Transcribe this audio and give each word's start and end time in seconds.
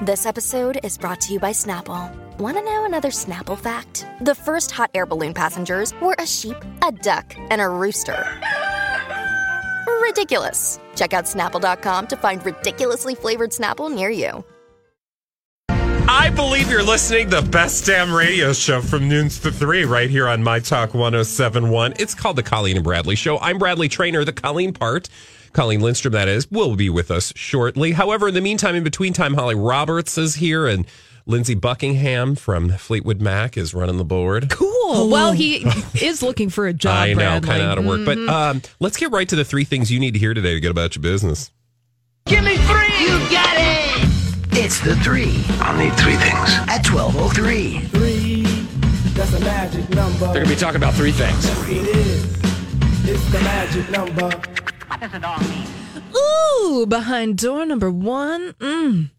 This 0.00 0.26
episode 0.26 0.78
is 0.84 0.96
brought 0.96 1.20
to 1.22 1.32
you 1.32 1.40
by 1.40 1.50
Snapple. 1.50 2.14
Want 2.38 2.56
to 2.56 2.62
know 2.62 2.84
another 2.84 3.08
Snapple 3.08 3.58
fact? 3.58 4.06
The 4.20 4.32
first 4.32 4.70
hot 4.70 4.92
air 4.94 5.06
balloon 5.06 5.34
passengers 5.34 5.92
were 6.00 6.14
a 6.20 6.26
sheep, 6.26 6.54
a 6.86 6.92
duck, 6.92 7.34
and 7.50 7.60
a 7.60 7.68
rooster. 7.68 8.24
Ridiculous. 10.00 10.78
Check 10.94 11.14
out 11.14 11.24
snapple.com 11.24 12.06
to 12.06 12.16
find 12.16 12.46
ridiculously 12.46 13.16
flavored 13.16 13.50
Snapple 13.50 13.92
near 13.92 14.08
you. 14.08 14.44
I 15.68 16.30
believe 16.30 16.70
you're 16.70 16.84
listening 16.84 17.30
to 17.30 17.40
the 17.40 17.50
best 17.50 17.84
damn 17.84 18.14
radio 18.14 18.52
show 18.52 18.80
from 18.80 19.08
noons 19.08 19.40
to 19.40 19.50
three 19.50 19.84
right 19.84 20.08
here 20.08 20.28
on 20.28 20.44
My 20.44 20.60
Talk 20.60 20.94
1071. 20.94 21.94
It's 21.98 22.14
called 22.14 22.36
the 22.36 22.44
Colleen 22.44 22.76
and 22.76 22.84
Bradley 22.84 23.16
Show. 23.16 23.38
I'm 23.40 23.58
Bradley 23.58 23.88
Traynor, 23.88 24.24
the 24.24 24.32
Colleen 24.32 24.72
part. 24.72 25.08
Colleen 25.52 25.80
Lindstrom, 25.80 26.12
that 26.12 26.28
is, 26.28 26.50
will 26.50 26.76
be 26.76 26.90
with 26.90 27.10
us 27.10 27.32
shortly. 27.36 27.92
However, 27.92 28.28
in 28.28 28.34
the 28.34 28.40
meantime, 28.40 28.74
in 28.74 28.84
between 28.84 29.12
time, 29.12 29.34
Holly 29.34 29.54
Roberts 29.54 30.16
is 30.18 30.34
here 30.36 30.66
and 30.66 30.86
Lindsey 31.26 31.54
Buckingham 31.54 32.34
from 32.36 32.70
Fleetwood 32.70 33.20
Mac 33.20 33.56
is 33.58 33.74
running 33.74 33.98
the 33.98 34.04
board. 34.04 34.48
Cool. 34.50 35.08
Well, 35.10 35.32
he 35.32 35.56
is 36.00 36.22
looking 36.22 36.48
for 36.48 36.66
a 36.66 36.72
job. 36.72 36.96
I 36.96 37.08
know, 37.12 37.16
Bradley. 37.40 37.48
kind 37.48 37.62
of 37.62 37.68
out 37.68 37.78
of 37.78 37.84
work. 37.84 38.04
But 38.04 38.18
um, 38.18 38.62
let's 38.80 38.96
get 38.96 39.10
right 39.10 39.28
to 39.28 39.36
the 39.36 39.44
three 39.44 39.64
things 39.64 39.90
you 39.90 40.00
need 40.00 40.12
to 40.14 40.18
hear 40.18 40.32
today 40.32 40.54
to 40.54 40.60
get 40.60 40.70
about 40.70 40.96
your 40.96 41.02
business. 41.02 41.50
Give 42.26 42.42
me 42.44 42.56
three! 42.56 42.98
You 43.00 43.18
got 43.30 43.54
it! 43.56 44.08
It's 44.52 44.80
the 44.80 44.96
three. 44.96 45.44
I'll 45.60 45.76
need 45.76 45.92
three 45.98 46.16
things. 46.16 46.50
At 46.68 46.86
1203. 46.88 47.80
Three, 47.88 48.42
that's 49.12 49.32
a 49.34 49.40
magic 49.40 49.88
number. 49.90 50.18
They're 50.18 50.44
going 50.44 50.46
to 50.46 50.54
be 50.54 50.56
talking 50.56 50.76
about 50.76 50.94
three 50.94 51.12
things. 51.12 51.44
It 51.68 51.86
is. 51.94 52.24
It's 53.04 53.30
the 53.32 53.40
magic 53.40 53.90
number. 53.90 54.30
What 54.98 55.12
does 55.12 55.20
it 55.20 55.24
all 55.24 55.38
mean? 55.38 55.64
Ooh, 56.16 56.84
behind 56.84 57.38
door 57.38 57.64
number 57.64 57.88
one. 57.88 58.52
Mm. 58.54 59.10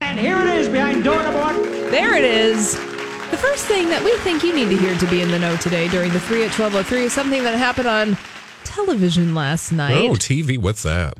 And 0.00 0.18
here 0.18 0.38
it 0.38 0.46
is 0.46 0.66
behind 0.66 1.04
door 1.04 1.22
number 1.22 1.38
one. 1.38 1.62
There 1.90 2.16
it 2.16 2.24
is. 2.24 2.74
The 2.74 3.36
first 3.36 3.66
thing 3.66 3.90
that 3.90 4.02
we 4.02 4.16
think 4.18 4.42
you 4.42 4.54
need 4.54 4.70
to 4.70 4.78
hear 4.78 4.96
to 4.96 5.06
be 5.08 5.20
in 5.20 5.30
the 5.30 5.38
know 5.38 5.54
today 5.58 5.88
during 5.88 6.10
the 6.14 6.20
3 6.20 6.44
at 6.44 6.58
1203 6.58 7.04
is 7.04 7.12
something 7.12 7.42
that 7.42 7.54
happened 7.54 7.86
on 7.86 8.16
television 8.64 9.34
last 9.34 9.72
night. 9.72 10.08
Oh, 10.08 10.14
TV, 10.14 10.56
what's 10.56 10.84
that? 10.84 11.18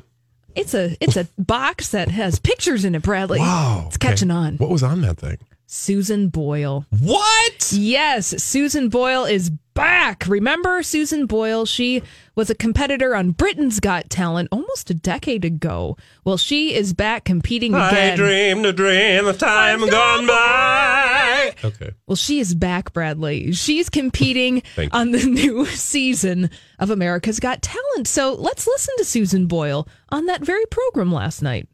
It's 0.55 0.73
a 0.73 0.97
it's 0.99 1.15
a 1.15 1.27
box 1.37 1.89
that 1.89 2.09
has 2.09 2.39
pictures 2.39 2.85
in 2.85 2.95
it, 2.95 3.03
Bradley. 3.03 3.37
Wow. 3.37 3.83
It's 3.85 3.97
catching 3.97 4.31
on. 4.31 4.57
What 4.57 4.71
was 4.71 4.81
on 4.81 5.01
that 5.01 5.17
thing? 5.17 5.37
Susan 5.69 6.29
Boyle. 6.29 6.85
What? 7.01 7.71
Yes, 7.73 8.41
Susan 8.41 8.87
Boyle 8.87 9.25
is 9.25 9.49
back. 9.73 10.23
Remember 10.25 10.81
Susan 10.81 11.25
Boyle? 11.25 11.65
She 11.65 12.01
was 12.35 12.49
a 12.49 12.55
competitor 12.55 13.13
on 13.13 13.31
Britain's 13.31 13.81
Got 13.81 14.09
Talent 14.09 14.47
almost 14.49 14.89
a 14.89 14.93
decade 14.93 15.43
ago. 15.43 15.97
Well, 16.23 16.37
she 16.37 16.73
is 16.73 16.93
back 16.93 17.25
competing 17.25 17.75
I 17.75 17.89
again. 17.89 18.17
dreamed 18.17 18.65
a 18.65 18.71
dream 18.71 19.27
of 19.27 19.37
time 19.37 19.81
gone 19.81 20.25
by. 20.25 21.53
Okay. 21.65 21.91
Well, 22.07 22.15
she 22.15 22.39
is 22.39 22.55
back, 22.55 22.93
Bradley. 22.93 23.51
She's 23.51 23.89
competing 23.89 24.63
on 24.93 25.11
the 25.11 25.25
new 25.25 25.65
season 25.67 26.49
of 26.79 26.89
America's 26.91 27.41
Got 27.41 27.61
Talent. 27.61 28.07
So 28.07 28.35
let's 28.35 28.67
listen 28.67 28.95
to 28.99 29.03
Susan 29.05 29.47
Boyle 29.47 29.85
on 30.09 30.27
that 30.27 30.45
very 30.45 30.65
program 30.67 31.11
last 31.11 31.41
night. 31.41 31.67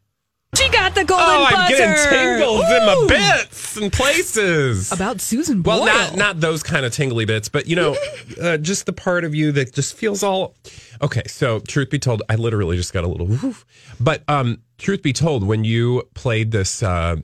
She 0.56 0.68
got 0.70 0.94
the 0.94 1.04
golden 1.04 1.26
Oh, 1.26 1.44
I'm 1.48 1.52
buzzer. 1.54 1.76
getting 1.76 2.10
tingles 2.10 2.64
in 2.70 2.86
my 2.86 3.04
bits 3.08 3.76
and 3.76 3.92
places. 3.92 4.92
About 4.92 5.20
Susan 5.20 5.62
Boyle. 5.62 5.80
well, 5.82 6.08
not 6.10 6.16
not 6.16 6.40
those 6.40 6.62
kind 6.62 6.86
of 6.86 6.92
tingly 6.92 7.24
bits, 7.24 7.48
but 7.48 7.66
you 7.66 7.76
know, 7.76 7.96
uh, 8.42 8.56
just 8.58 8.86
the 8.86 8.92
part 8.92 9.24
of 9.24 9.34
you 9.34 9.52
that 9.52 9.72
just 9.74 9.96
feels 9.96 10.22
all. 10.22 10.54
Okay, 11.02 11.22
so 11.26 11.58
truth 11.60 11.90
be 11.90 11.98
told, 11.98 12.22
I 12.28 12.36
literally 12.36 12.76
just 12.76 12.92
got 12.92 13.04
a 13.04 13.08
little. 13.08 13.26
Woof. 13.26 13.66
But 14.00 14.22
um, 14.28 14.62
truth 14.78 15.02
be 15.02 15.12
told, 15.12 15.44
when 15.46 15.64
you 15.64 16.02
played 16.14 16.50
this. 16.50 16.82
Uh, 16.82 17.16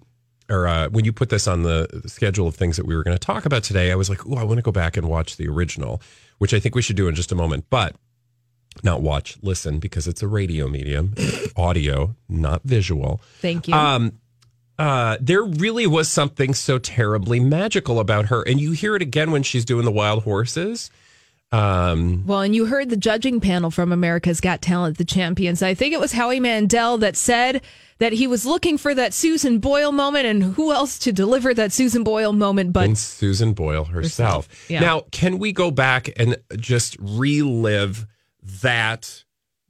or 0.48 0.66
uh, 0.66 0.88
when 0.88 1.04
you 1.04 1.12
put 1.12 1.28
this 1.28 1.46
on 1.46 1.62
the 1.62 1.86
schedule 2.06 2.48
of 2.48 2.56
things 2.56 2.76
that 2.76 2.84
we 2.84 2.96
were 2.96 3.04
going 3.04 3.14
to 3.16 3.24
talk 3.24 3.46
about 3.46 3.62
today, 3.62 3.92
I 3.92 3.94
was 3.94 4.10
like, 4.10 4.26
"Oh, 4.26 4.34
I 4.34 4.42
want 4.42 4.58
to 4.58 4.62
go 4.62 4.72
back 4.72 4.96
and 4.96 5.08
watch 5.08 5.36
the 5.36 5.46
original," 5.46 6.02
which 6.38 6.52
I 6.52 6.58
think 6.58 6.74
we 6.74 6.82
should 6.82 6.96
do 6.96 7.06
in 7.06 7.14
just 7.14 7.30
a 7.30 7.36
moment. 7.36 7.66
But 7.70 7.94
not 8.82 9.02
watch, 9.02 9.38
listen, 9.42 9.78
because 9.78 10.06
it's 10.06 10.22
a 10.22 10.28
radio 10.28 10.68
medium, 10.68 11.14
audio, 11.56 12.14
not 12.28 12.62
visual. 12.64 13.20
Thank 13.40 13.68
you. 13.68 13.74
Um, 13.74 14.12
uh, 14.78 15.18
there 15.20 15.42
really 15.42 15.86
was 15.86 16.08
something 16.08 16.54
so 16.54 16.78
terribly 16.78 17.38
magical 17.38 18.00
about 18.00 18.26
her, 18.26 18.42
and 18.42 18.58
you 18.60 18.72
hear 18.72 18.96
it 18.96 19.02
again 19.02 19.30
when 19.30 19.42
she's 19.42 19.64
doing 19.64 19.84
the 19.84 19.92
wild 19.92 20.22
horses. 20.22 20.90
Um, 21.52 22.24
Well, 22.26 22.40
and 22.40 22.54
you 22.54 22.66
heard 22.66 22.90
the 22.90 22.96
judging 22.96 23.40
panel 23.40 23.70
from 23.70 23.92
America's 23.92 24.40
Got 24.40 24.62
Talent, 24.62 24.98
the 24.98 25.04
champions. 25.04 25.62
I 25.62 25.74
think 25.74 25.92
it 25.92 26.00
was 26.00 26.12
Howie 26.12 26.40
Mandel 26.40 26.96
that 26.98 27.16
said 27.16 27.60
that 27.98 28.12
he 28.12 28.26
was 28.26 28.46
looking 28.46 28.78
for 28.78 28.94
that 28.94 29.12
Susan 29.12 29.58
Boyle 29.58 29.92
moment, 29.92 30.26
and 30.26 30.42
who 30.42 30.72
else 30.72 30.98
to 31.00 31.12
deliver 31.12 31.52
that 31.52 31.72
Susan 31.72 32.04
Boyle 32.04 32.32
moment 32.32 32.72
but 32.72 32.84
and 32.84 32.96
Susan 32.96 33.52
Boyle 33.52 33.84
herself. 33.84 34.46
Herself, 34.46 34.70
yeah. 34.70 34.80
Now, 34.80 35.02
can 35.10 35.38
we 35.38 35.52
go 35.52 35.70
back 35.70 36.08
and 36.16 36.36
just 36.56 36.96
relive 37.00 38.06
that 38.42 39.24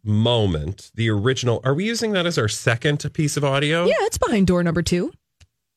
moment, 0.04 0.90
the 0.94 1.10
original? 1.10 1.60
Are 1.64 1.74
we 1.74 1.84
using 1.84 2.12
that 2.12 2.26
as 2.26 2.38
our 2.38 2.48
second 2.48 3.08
piece 3.12 3.36
of 3.36 3.44
audio? 3.44 3.84
yeah, 3.86 3.94
it's 4.00 4.18
behind 4.18 4.46
door 4.46 4.62
number 4.62 4.82
two. 4.82 5.12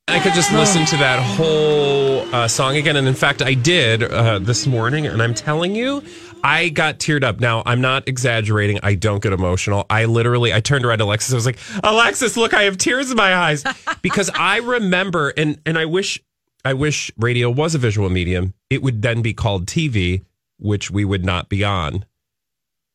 I 0.09 0.20
could 0.20 0.34
just 0.34 0.52
listen 0.52 0.86
to 0.86 0.98
that 0.98 1.24
whole 1.24 2.20
uh, 2.36 2.48
song 2.48 2.76
again. 2.76 2.98
And 2.98 3.08
in 3.08 3.14
fact, 3.14 3.42
I 3.42 3.53
did 3.53 4.03
uh, 4.03 4.40
this 4.40 4.68
morning. 4.68 5.08
And 5.08 5.24
I'm 5.24 5.34
telling 5.34 5.76
you, 5.76 6.03
I 6.44 6.70
got 6.70 7.00
teared 7.00 7.24
up. 7.24 7.40
Now, 7.40 7.64
I'm 7.66 7.80
not 7.80 8.08
exaggerating. 8.08 8.80
I 8.84 8.96
don't 8.96 9.24
get 9.24 9.32
emotional. 9.32 9.86
I 9.90 10.06
literally, 10.06 10.53
I 10.53 10.59
turned 10.59 10.84
around 10.84 10.98
to 10.98 11.06
Alexis. 11.06 11.32
I 11.32 11.36
was 11.36 11.46
like, 11.46 11.58
Alexis, 11.84 12.36
look, 12.36 12.53
I 12.53 12.64
have 12.64 12.78
tears 12.78 13.12
in 13.12 13.18
my 13.18 13.34
eyes. 13.34 13.64
because 14.02 14.30
I 14.36 14.58
remember, 14.58 15.30
and, 15.38 15.59
and 15.66 15.78
I 15.78 15.86
wish, 15.86 16.22
I 16.66 16.74
wish 16.74 17.09
radio 17.18 17.50
was 17.50 17.74
a 17.74 17.78
visual 17.78 18.09
medium. 18.09 18.53
It 18.70 18.84
would 18.84 19.02
then 19.02 19.22
be 19.22 19.34
called 19.34 19.68
TV, 19.68 20.26
which 20.59 20.92
we 20.92 21.06
would 21.06 21.24
not 21.24 21.48
be 21.48 21.64
on. 21.64 22.03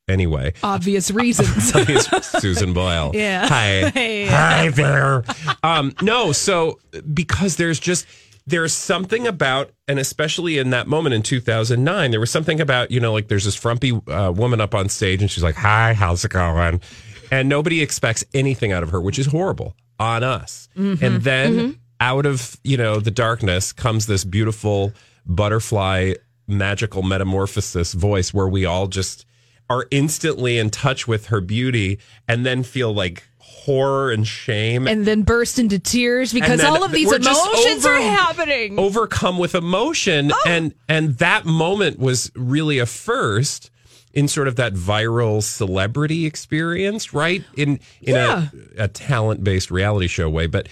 Anyway, 0.09 0.55
Obvious 0.63 1.11
reasons. 1.13 1.73
Susan 2.27 2.73
Boyle. 2.73 3.13
Yeah. 3.15 3.47
Hi. 3.49 3.91
Hey. 3.95 4.27
Hi 4.27 4.69
there. 4.71 5.25
Um, 5.63 5.95
no, 6.03 6.33
so 6.33 6.79
because 7.13 7.57
there's 7.57 7.79
just 7.79 8.07
there's 8.47 8.73
something 8.73 9.27
about, 9.27 9.71
and 9.87 9.99
especially 9.99 10.57
in 10.57 10.71
that 10.71 10.87
moment 10.87 11.15
in 11.15 11.23
2009, 11.23 12.11
there 12.11 12.21
was 12.21 12.31
something 12.31 12.61
about 12.61 12.91
you 12.91 13.01
know 13.01 13.13
like 13.13 13.29
there's 13.29 13.45
this 13.45 13.55
frumpy 13.57 13.93
uh, 14.09 14.33
woman 14.35 14.61
up 14.61 14.75
on 14.75 14.89
stage 14.89 15.21
and 15.21 15.31
she's 15.31 15.43
like, 15.43 15.57
"Hi, 15.57 15.93
how's 15.93 16.25
it 16.25 16.31
going?" 16.31 16.81
And 17.31 17.49
nobody 17.49 17.83
expects 17.83 18.25
anything 18.33 18.73
out 18.73 18.83
of 18.83 18.91
her, 18.91 19.01
which 19.03 19.19
is 19.19 19.27
horrible 19.27 19.75
on 20.01 20.23
us. 20.25 20.69
And 20.77 20.99
then 21.23 21.79
out 22.01 22.25
of 22.25 22.57
you 22.65 22.77
know 22.79 23.01
the 23.01 23.11
darkness 23.11 23.73
comes 23.73 24.07
this 24.07 24.25
beautiful 24.25 24.93
butterfly 25.27 26.15
magical 26.47 27.03
metamorphosis 27.03 27.93
voice 27.93 28.33
where 28.33 28.49
we 28.49 28.65
all 28.65 28.87
just 28.87 29.27
are 29.71 29.87
instantly 29.91 30.59
in 30.59 30.71
touch 30.71 31.07
with 31.07 31.27
her 31.27 31.41
beauty 31.41 31.99
and 32.27 32.45
then 32.47 32.63
feel 32.63 32.93
like 32.95 33.25
horror 33.39 34.11
and 34.11 34.27
shame 34.27 34.87
and 34.87 35.05
then 35.07 35.23
burst 35.23 35.59
into 35.59 35.79
tears 35.79 36.33
because 36.33 36.63
all 36.65 36.83
of 36.85 36.93
these 36.93 37.13
emotions 37.13 37.85
over- 37.85 37.95
are 37.95 38.01
happening. 38.01 38.79
overcome 38.79 39.39
with 39.39 39.55
emotion 39.55 40.31
Oh. 40.33 40.43
and 40.47 40.75
and 40.89 41.19
that 41.19 41.45
moment 41.45 41.99
was 41.99 42.31
really 42.35 42.79
a 42.79 42.87
first 42.87 43.71
in 44.15 44.27
sort 44.27 44.49
of 44.49 44.57
that 44.57 44.73
viral 44.75 45.43
celebrity 45.43 46.25
experience 46.25 47.13
right 47.13 47.45
in 47.57 47.79
in 48.01 48.15
Yeah. 48.15 48.49
a, 48.79 48.85
a 48.85 48.89
talent 48.89 49.45
based 49.45 49.71
reality 49.71 50.07
show 50.09 50.31
way 50.31 50.47
but 50.47 50.69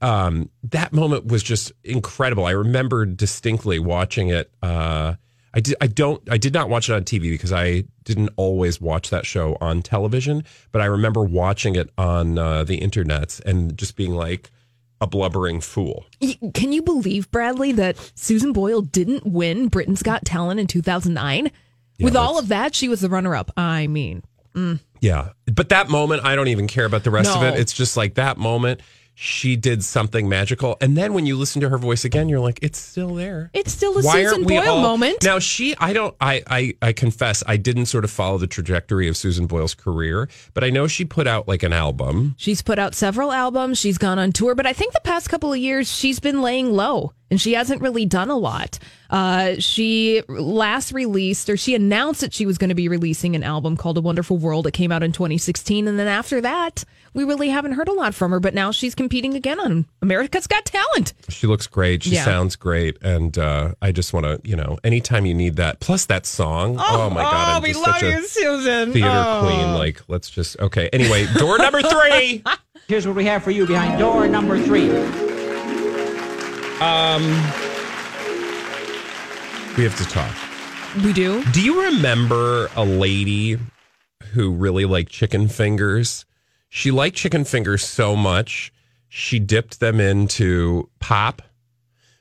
um 0.00 0.48
that 0.64 0.92
moment 0.92 1.26
was 1.26 1.42
just 1.42 1.72
incredible 1.84 2.44
i 2.44 2.50
remember 2.52 3.06
distinctly 3.06 3.78
watching 3.78 4.28
it 4.28 4.50
uh 4.62 5.14
I 5.56 5.60
did. 5.60 5.74
I 5.80 5.86
don't. 5.86 6.22
I 6.30 6.36
did 6.36 6.52
not 6.52 6.68
watch 6.68 6.90
it 6.90 6.92
on 6.92 7.02
TV 7.04 7.22
because 7.30 7.52
I 7.52 7.84
didn't 8.04 8.28
always 8.36 8.78
watch 8.78 9.08
that 9.08 9.24
show 9.24 9.56
on 9.60 9.80
television. 9.80 10.44
But 10.70 10.82
I 10.82 10.84
remember 10.84 11.22
watching 11.22 11.76
it 11.76 11.90
on 11.96 12.38
uh, 12.38 12.62
the 12.64 12.76
internet 12.76 13.40
and 13.46 13.76
just 13.76 13.96
being 13.96 14.14
like 14.14 14.50
a 15.00 15.06
blubbering 15.06 15.62
fool. 15.62 16.04
Can 16.52 16.72
you 16.72 16.82
believe, 16.82 17.30
Bradley, 17.30 17.72
that 17.72 17.96
Susan 18.14 18.52
Boyle 18.52 18.82
didn't 18.82 19.26
win 19.26 19.68
Britain's 19.68 20.02
Got 20.02 20.26
Talent 20.26 20.60
in 20.60 20.66
2009? 20.66 21.50
With 22.00 22.16
all 22.16 22.38
of 22.38 22.48
that, 22.48 22.74
she 22.74 22.88
was 22.88 23.00
the 23.00 23.08
runner 23.08 23.34
up. 23.34 23.50
I 23.56 23.86
mean, 23.86 24.22
Yeah. 25.00 25.30
But 25.46 25.70
that 25.70 25.88
moment, 25.88 26.24
I 26.24 26.36
don't 26.36 26.48
even 26.48 26.66
care 26.66 26.84
about 26.84 27.04
the 27.04 27.10
rest 27.10 27.34
of 27.34 27.42
it. 27.42 27.58
It's 27.58 27.72
just 27.72 27.96
like 27.96 28.14
that 28.14 28.36
moment. 28.36 28.82
She 29.18 29.56
did 29.56 29.82
something 29.82 30.28
magical. 30.28 30.76
And 30.82 30.94
then 30.94 31.14
when 31.14 31.24
you 31.24 31.36
listen 31.36 31.62
to 31.62 31.70
her 31.70 31.78
voice 31.78 32.04
again, 32.04 32.28
you're 32.28 32.38
like, 32.38 32.58
it's 32.60 32.78
still 32.78 33.14
there. 33.14 33.50
It's 33.54 33.72
still 33.72 33.98
a 33.98 34.02
Why 34.02 34.24
Susan 34.24 34.44
Boyle 34.44 34.68
all- 34.68 34.82
moment. 34.82 35.24
Now 35.24 35.38
she, 35.38 35.74
I 35.78 35.94
don't, 35.94 36.14
I, 36.20 36.42
I, 36.46 36.74
I 36.82 36.92
confess, 36.92 37.42
I 37.46 37.56
didn't 37.56 37.86
sort 37.86 38.04
of 38.04 38.10
follow 38.10 38.36
the 38.36 38.46
trajectory 38.46 39.08
of 39.08 39.16
Susan 39.16 39.46
Boyle's 39.46 39.74
career, 39.74 40.28
but 40.52 40.64
I 40.64 40.68
know 40.70 40.86
she 40.86 41.06
put 41.06 41.26
out 41.26 41.48
like 41.48 41.62
an 41.62 41.72
album. 41.72 42.34
She's 42.36 42.60
put 42.60 42.78
out 42.78 42.94
several 42.94 43.32
albums. 43.32 43.78
She's 43.78 43.96
gone 43.96 44.18
on 44.18 44.32
tour, 44.32 44.54
but 44.54 44.66
I 44.66 44.74
think 44.74 44.92
the 44.92 45.00
past 45.00 45.30
couple 45.30 45.50
of 45.50 45.58
years 45.58 45.90
she's 45.90 46.20
been 46.20 46.42
laying 46.42 46.74
low 46.74 47.14
and 47.30 47.40
she 47.40 47.54
hasn't 47.54 47.80
really 47.82 48.06
done 48.06 48.30
a 48.30 48.36
lot. 48.36 48.78
Uh, 49.08 49.54
she 49.58 50.22
last 50.28 50.92
released 50.92 51.48
or 51.48 51.56
she 51.56 51.74
announced 51.74 52.20
that 52.20 52.32
she 52.34 52.44
was 52.44 52.58
going 52.58 52.68
to 52.70 52.74
be 52.74 52.88
releasing 52.88 53.36
an 53.36 53.42
album 53.44 53.76
called 53.76 53.96
A 53.98 54.00
Wonderful 54.00 54.36
World. 54.36 54.66
It 54.66 54.72
came 54.72 54.90
out 54.90 55.02
in 55.04 55.12
2016. 55.12 55.86
And 55.86 55.96
then 55.98 56.08
after 56.08 56.40
that, 56.40 56.84
we 57.14 57.22
really 57.24 57.48
haven't 57.48 57.72
heard 57.72 57.86
a 57.88 57.92
lot 57.92 58.14
from 58.14 58.32
her, 58.32 58.40
but 58.40 58.52
now 58.52 58.72
she's 58.72 58.94
competing 58.96 59.34
again 59.34 59.60
on 59.60 59.86
America's 60.02 60.46
Got 60.48 60.64
Talent. 60.64 61.14
She 61.28 61.46
looks 61.46 61.66
great. 61.66 62.02
She 62.02 62.10
Yeah. 62.10 62.24
sounds 62.24 62.56
great, 62.56 62.98
and 63.00 63.38
uh, 63.38 63.72
I 63.80 63.92
just 63.92 64.12
want 64.12 64.26
to, 64.26 64.40
you 64.48 64.56
know, 64.56 64.78
anytime 64.84 65.24
you 65.24 65.34
need 65.34 65.56
that. 65.56 65.80
Plus 65.80 66.06
that 66.06 66.26
song. 66.26 66.76
Oh, 66.78 67.08
my 67.10 67.22
god, 67.22 67.62
I'm 67.62 67.64
just 67.72 67.82
such 67.84 68.02
a 68.02 68.22
Susan. 68.22 68.92
theater 68.92 69.40
queen. 69.40 69.74
Like, 69.74 70.02
let's 70.08 70.28
just 70.28 70.58
okay. 70.60 70.88
Anyway, 70.92 71.26
door 71.38 71.58
number 71.58 71.80
three. 71.82 72.42
Here's 72.88 73.06
what 73.06 73.16
we 73.16 73.24
have 73.24 73.42
for 73.42 73.50
you 73.50 73.66
behind 73.66 73.98
door 73.98 74.28
number 74.28 74.58
three. 74.62 74.88
Um, 76.80 77.22
we 79.76 79.84
have 79.84 79.96
to 79.96 80.04
talk. 80.04 80.34
We 81.02 81.12
do. 81.12 81.42
Do 81.52 81.62
you 81.62 81.84
remember 81.84 82.68
a 82.76 82.84
lady 82.84 83.58
who 84.32 84.52
really 84.52 84.84
liked 84.84 85.10
chicken 85.10 85.48
fingers? 85.48 86.26
She 86.68 86.90
liked 86.90 87.16
chicken 87.16 87.44
fingers 87.44 87.82
so 87.82 88.14
much, 88.14 88.72
she 89.08 89.38
dipped 89.38 89.80
them 89.80 90.00
into 90.00 90.90
pop. 91.00 91.40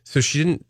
So 0.04 0.22
she 0.22 0.38
didn't. 0.38 0.66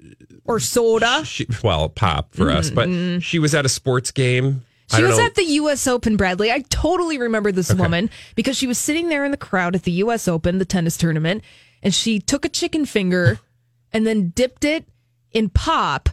Or 0.46 0.60
soda. 0.60 1.24
She, 1.24 1.46
well, 1.64 1.90
pop 1.90 2.34
for 2.34 2.50
us, 2.50 2.72
but 2.72 2.88
mm-hmm. 2.88 3.20
she 3.20 3.38
was 3.38 3.54
at 3.54 3.66
a 3.66 3.70
sports 3.70 4.10
game. 4.10 4.66
She 4.96 5.04
was 5.04 5.18
know. 5.18 5.26
at 5.26 5.36
the 5.36 5.44
U.S. 5.44 5.86
Open, 5.88 6.18
Bradley. 6.18 6.52
I 6.52 6.62
totally 6.70 7.18
remember 7.18 7.52
this 7.52 7.74
woman 7.74 8.10
because 8.36 8.58
she 8.58 8.66
was 8.66 8.78
sitting 8.78 9.10
there 9.10 9.26
in 9.26 9.32
the 9.32 9.38
crowd 9.38 9.76
at 9.76 9.84
the 9.84 9.92
U.S. 9.92 10.28
Open, 10.28 10.58
the 10.58 10.66
tennis 10.66 10.98
tournament, 10.98 11.44
and 11.84 11.94
she 11.94 12.20
took 12.20 12.46
a 12.46 12.50
chicken 12.50 12.86
finger 12.86 13.40
and 13.96 14.06
then 14.06 14.30
dipped 14.36 14.66
it 14.66 14.86
in 15.32 15.50
pop. 15.50 16.10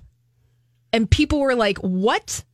And 0.92 1.10
people 1.10 1.40
were 1.40 1.54
like, 1.56 1.78
What 1.78 2.44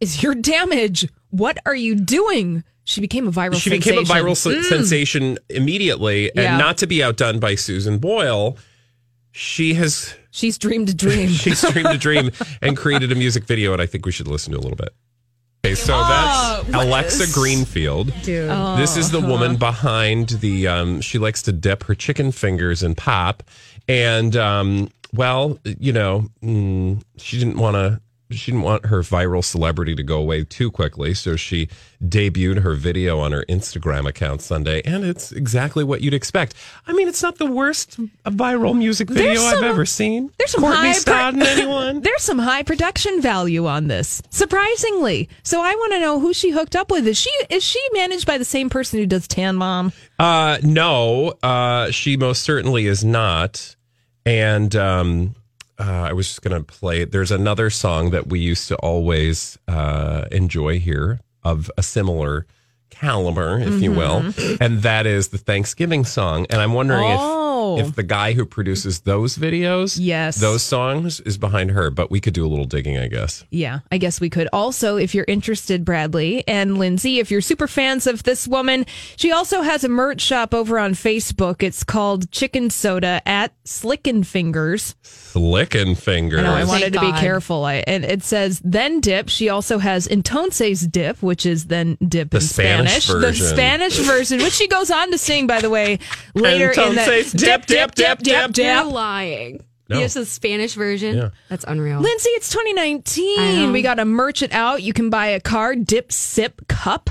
is 0.00 0.22
your 0.22 0.34
damage? 0.34 1.08
What 1.30 1.58
are 1.64 1.74
you 1.74 1.94
doing? 1.94 2.64
She 2.84 3.00
became 3.00 3.28
a 3.28 3.30
viral 3.30 3.54
she 3.54 3.70
sensation. 3.70 3.78
became 3.78 3.98
a 3.98 4.02
viral 4.02 4.36
se- 4.36 4.62
sensation 4.64 5.38
immediately, 5.48 6.32
Yeah. 6.34 6.42
and 6.50 6.58
not 6.58 6.78
to 6.78 6.86
be 6.88 7.02
outdone 7.02 7.38
by 7.38 7.54
Susan 7.54 7.98
Boyle. 7.98 8.56
She 9.30 9.74
has 9.74 10.14
She's 10.32 10.58
dreamed 10.58 10.88
a 10.90 10.94
dream. 10.94 11.28
she's 11.44 11.62
dreamed 11.62 11.90
a 11.90 11.98
dream 11.98 12.32
and 12.62 12.76
created 12.76 13.12
a 13.12 13.14
music 13.14 13.44
video, 13.44 13.72
and 13.72 13.80
I 13.80 13.86
think 13.86 14.04
we 14.04 14.10
should 14.12 14.26
listen 14.26 14.52
to 14.52 14.58
a 14.58 14.60
little 14.60 14.76
bit. 14.76 14.90
Okay, 15.64 15.76
so 15.76 15.92
that's 15.96 16.68
Alexa 16.70 17.32
Greenfield. 17.32 18.12
Dude. 18.24 18.50
This 18.78 18.96
is 18.96 19.12
the 19.12 19.20
woman 19.20 19.54
behind 19.56 20.30
the. 20.30 20.66
Um, 20.66 21.00
she 21.00 21.18
likes 21.18 21.40
to 21.42 21.52
dip 21.52 21.84
her 21.84 21.94
chicken 21.94 22.32
fingers 22.32 22.82
in 22.82 22.96
pop, 22.96 23.44
and 23.88 24.36
um, 24.36 24.88
well, 25.14 25.58
you 25.64 25.92
know, 25.92 26.26
mm, 26.42 27.02
she 27.16 27.38
didn't 27.38 27.58
want 27.58 27.74
to. 27.76 28.00
She 28.34 28.50
didn't 28.50 28.62
want 28.64 28.86
her 28.86 29.00
viral 29.00 29.44
celebrity 29.44 29.94
to 29.94 30.02
go 30.02 30.18
away 30.18 30.44
too 30.44 30.70
quickly, 30.70 31.14
so 31.14 31.36
she 31.36 31.68
debuted 32.02 32.62
her 32.62 32.74
video 32.74 33.18
on 33.20 33.32
her 33.32 33.44
Instagram 33.48 34.08
account 34.08 34.42
Sunday, 34.42 34.82
and 34.84 35.04
it's 35.04 35.32
exactly 35.32 35.84
what 35.84 36.00
you'd 36.00 36.14
expect. 36.14 36.54
I 36.86 36.92
mean, 36.92 37.08
it's 37.08 37.22
not 37.22 37.38
the 37.38 37.46
worst 37.46 37.98
viral 38.24 38.76
music 38.76 39.08
video 39.08 39.34
There's 39.40 39.54
I've 39.54 39.62
ever 39.62 39.86
seen. 39.86 40.30
there's 40.38 40.50
some 40.50 40.62
Courtney 40.62 40.92
high 40.92 41.30
pro- 41.32 41.40
anyone? 41.40 42.00
There's 42.02 42.22
some 42.22 42.38
high 42.38 42.62
production 42.62 43.20
value 43.20 43.66
on 43.66 43.88
this, 43.88 44.22
surprisingly. 44.30 45.28
So 45.42 45.60
I 45.60 45.74
want 45.74 45.92
to 45.92 46.00
know 46.00 46.20
who 46.20 46.32
she 46.32 46.50
hooked 46.50 46.76
up 46.76 46.90
with. 46.90 47.06
Is 47.06 47.18
she 47.18 47.30
is 47.50 47.62
she 47.62 47.80
managed 47.92 48.26
by 48.26 48.38
the 48.38 48.44
same 48.44 48.68
person 48.70 48.98
who 48.98 49.06
does 49.06 49.28
Tan 49.28 49.56
Mom? 49.56 49.92
Uh, 50.18 50.58
no, 50.62 51.34
uh, 51.42 51.90
she 51.90 52.16
most 52.16 52.42
certainly 52.42 52.86
is 52.86 53.04
not. 53.04 53.76
And 54.24 54.74
um, 54.76 55.34
uh, 55.82 56.08
I 56.08 56.12
was 56.12 56.28
just 56.28 56.42
going 56.42 56.56
to 56.56 56.64
play. 56.64 57.04
There's 57.04 57.30
another 57.32 57.68
song 57.70 58.10
that 58.10 58.28
we 58.28 58.38
used 58.40 58.68
to 58.68 58.76
always 58.76 59.58
uh, 59.68 60.24
enjoy 60.30 60.78
here 60.78 61.20
of 61.42 61.70
a 61.76 61.82
similar 61.82 62.46
caliber, 62.90 63.58
if 63.58 63.82
you 63.82 63.90
will, 63.90 64.22
and 64.60 64.82
that 64.82 65.06
is 65.06 65.28
the 65.28 65.38
Thanksgiving 65.38 66.04
song. 66.04 66.46
And 66.50 66.60
I'm 66.60 66.72
wondering 66.74 67.04
Oh. 67.08 67.14
if 67.14 67.20
if 67.78 67.86
oh. 67.86 67.90
the 67.90 68.02
guy 68.02 68.32
who 68.32 68.44
produces 68.44 69.00
those 69.00 69.36
videos, 69.38 69.96
Yes. 70.00 70.36
those 70.36 70.62
songs, 70.62 71.20
is 71.20 71.38
behind 71.38 71.70
her. 71.72 71.90
But 71.90 72.10
we 72.10 72.20
could 72.20 72.34
do 72.34 72.46
a 72.46 72.48
little 72.48 72.64
digging, 72.64 72.98
I 72.98 73.08
guess. 73.08 73.44
Yeah, 73.50 73.80
I 73.90 73.98
guess 73.98 74.20
we 74.20 74.30
could. 74.30 74.48
Also, 74.52 74.96
if 74.96 75.14
you're 75.14 75.24
interested, 75.28 75.84
Bradley 75.84 76.46
and 76.46 76.78
Lindsay, 76.78 77.18
if 77.18 77.30
you're 77.30 77.40
super 77.40 77.66
fans 77.66 78.06
of 78.06 78.22
this 78.22 78.46
woman, 78.46 78.86
she 79.16 79.32
also 79.32 79.62
has 79.62 79.84
a 79.84 79.88
merch 79.88 80.20
shop 80.20 80.54
over 80.54 80.78
on 80.78 80.94
Facebook. 80.94 81.62
It's 81.62 81.84
called 81.84 82.30
Chicken 82.30 82.70
Soda 82.70 83.20
at 83.26 83.52
Slicken 83.64 84.24
Fingers. 84.24 84.94
Slickin' 85.02 85.94
fingers. 85.96 86.40
I 86.40 86.42
know 86.42 86.52
I 86.52 86.64
wanted 86.64 86.92
to 86.92 87.00
be 87.00 87.10
God. 87.10 87.20
careful. 87.20 87.64
I, 87.64 87.76
and 87.86 88.04
it 88.04 88.22
says 88.22 88.60
then 88.64 89.00
dip. 89.00 89.28
She 89.28 89.48
also 89.48 89.78
has 89.78 90.06
entonces 90.06 90.90
dip, 90.90 91.22
which 91.22 91.46
is 91.46 91.66
then 91.66 91.96
dip 92.06 92.30
The 92.30 92.36
in 92.36 92.42
Spanish 92.42 93.06
The 93.06 93.18
version. 93.18 93.46
Spanish 93.46 93.98
version, 93.98 94.38
which 94.38 94.52
she 94.52 94.68
goes 94.68 94.90
on 94.90 95.10
to 95.10 95.18
sing, 95.18 95.46
by 95.46 95.60
the 95.60 95.70
way, 95.70 95.98
later 96.34 96.70
in 96.70 96.94
the 96.94 97.00
Entonces 97.00 97.32
dip, 97.66 97.94
dip, 97.94 98.18
dip, 98.18 98.52
dip. 98.52 98.56
You're 98.64 98.84
lying. 98.84 99.64
No. 99.88 99.98
Yes, 99.98 100.14
the 100.14 100.24
Spanish 100.24 100.74
version. 100.74 101.16
Yeah. 101.16 101.30
That's 101.48 101.64
unreal. 101.68 102.00
Lindsay, 102.00 102.30
it's 102.30 102.48
2019. 102.50 103.72
We 103.72 103.82
got 103.82 103.94
to 103.96 104.04
merch 104.04 104.42
it 104.42 104.52
out. 104.52 104.82
You 104.82 104.92
can 104.92 105.10
buy 105.10 105.26
a 105.26 105.40
card, 105.40 105.86
dip, 105.86 106.12
sip, 106.12 106.66
cup. 106.68 107.10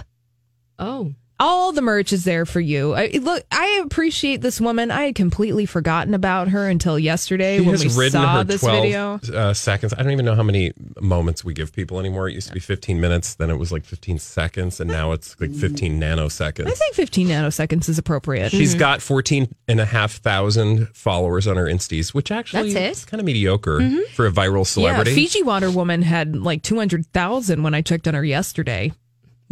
oh, 0.79 1.13
All 1.41 1.71
the 1.71 1.81
merch 1.81 2.13
is 2.13 2.23
there 2.23 2.45
for 2.45 2.59
you. 2.59 2.93
I, 2.93 3.07
look, 3.19 3.43
I 3.51 3.81
appreciate 3.83 4.41
this 4.41 4.61
woman. 4.61 4.91
I 4.91 5.05
had 5.05 5.15
completely 5.15 5.65
forgotten 5.65 6.13
about 6.13 6.49
her 6.49 6.69
until 6.69 6.99
yesterday 6.99 7.57
She 7.57 7.65
when 7.65 7.79
we 7.79 7.87
ridden 7.87 8.11
saw 8.11 8.37
her 8.37 8.43
this 8.43 8.61
12 8.61 8.83
video. 8.83 9.19
Uh, 9.35 9.51
seconds. 9.51 9.91
I 9.97 10.03
don't 10.03 10.11
even 10.11 10.23
know 10.23 10.35
how 10.35 10.43
many 10.43 10.71
moments 10.99 11.43
we 11.43 11.55
give 11.55 11.73
people 11.73 11.99
anymore. 11.99 12.29
It 12.29 12.33
used 12.33 12.49
to 12.49 12.53
be 12.53 12.59
15 12.59 13.01
minutes, 13.01 13.33
then 13.33 13.49
it 13.49 13.55
was 13.55 13.71
like 13.71 13.85
15 13.85 14.19
seconds, 14.19 14.79
and 14.79 14.87
now 14.87 15.13
it's 15.13 15.35
like 15.41 15.51
15 15.51 15.99
nanoseconds. 15.99 16.67
I 16.67 16.71
think 16.71 16.93
15 16.93 17.29
nanoseconds 17.29 17.89
is 17.89 17.97
appropriate. 17.97 18.51
She's 18.51 18.75
got 18.75 19.01
14 19.01 19.47
and 19.67 19.79
a 19.79 19.85
half 19.85 20.17
thousand 20.17 20.89
followers 20.95 21.47
on 21.47 21.57
her 21.57 21.65
Insties, 21.65 22.13
which 22.13 22.29
actually 22.29 22.73
That's 22.73 22.99
is 22.99 23.05
kind 23.05 23.19
of 23.19 23.25
mediocre 23.25 23.81
for 24.13 24.27
a 24.27 24.31
viral 24.31 24.67
celebrity. 24.67 25.09
Yeah, 25.09 25.15
Fiji 25.15 25.41
Water 25.41 25.71
Woman 25.71 26.03
had 26.03 26.35
like 26.35 26.61
200,000 26.61 27.63
when 27.63 27.73
I 27.73 27.81
checked 27.81 28.07
on 28.07 28.13
her 28.13 28.23
yesterday. 28.23 28.91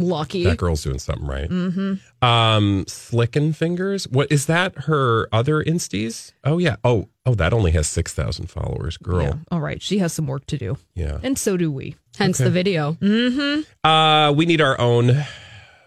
Lucky. 0.00 0.44
that 0.44 0.56
girl's 0.58 0.82
doing 0.82 0.98
something 0.98 1.26
right. 1.26 1.48
Mm-hmm. 1.48 2.24
Um, 2.26 2.84
Slickin' 2.88 3.52
Fingers. 3.54 4.08
What 4.08 4.30
is 4.32 4.46
that? 4.46 4.74
Her 4.84 5.28
other 5.32 5.62
Insties? 5.62 6.32
Oh 6.44 6.58
yeah. 6.58 6.76
Oh 6.84 7.08
oh, 7.26 7.34
that 7.34 7.52
only 7.52 7.70
has 7.72 7.86
6,000 7.88 8.46
followers. 8.48 8.96
Girl. 8.96 9.22
Yeah. 9.22 9.34
All 9.50 9.60
right. 9.60 9.80
She 9.80 9.98
has 9.98 10.12
some 10.12 10.26
work 10.26 10.46
to 10.46 10.58
do. 10.58 10.76
yeah. 10.94 11.20
And 11.22 11.38
so 11.38 11.56
do 11.56 11.70
we. 11.70 11.94
Hence 12.18 12.38
the 12.38 12.50
video. 12.50 12.94
Mm 12.94 13.64
Uh, 13.84 14.32
we 14.36 14.46
need 14.46 14.60
our 14.60 14.78
own 14.80 15.24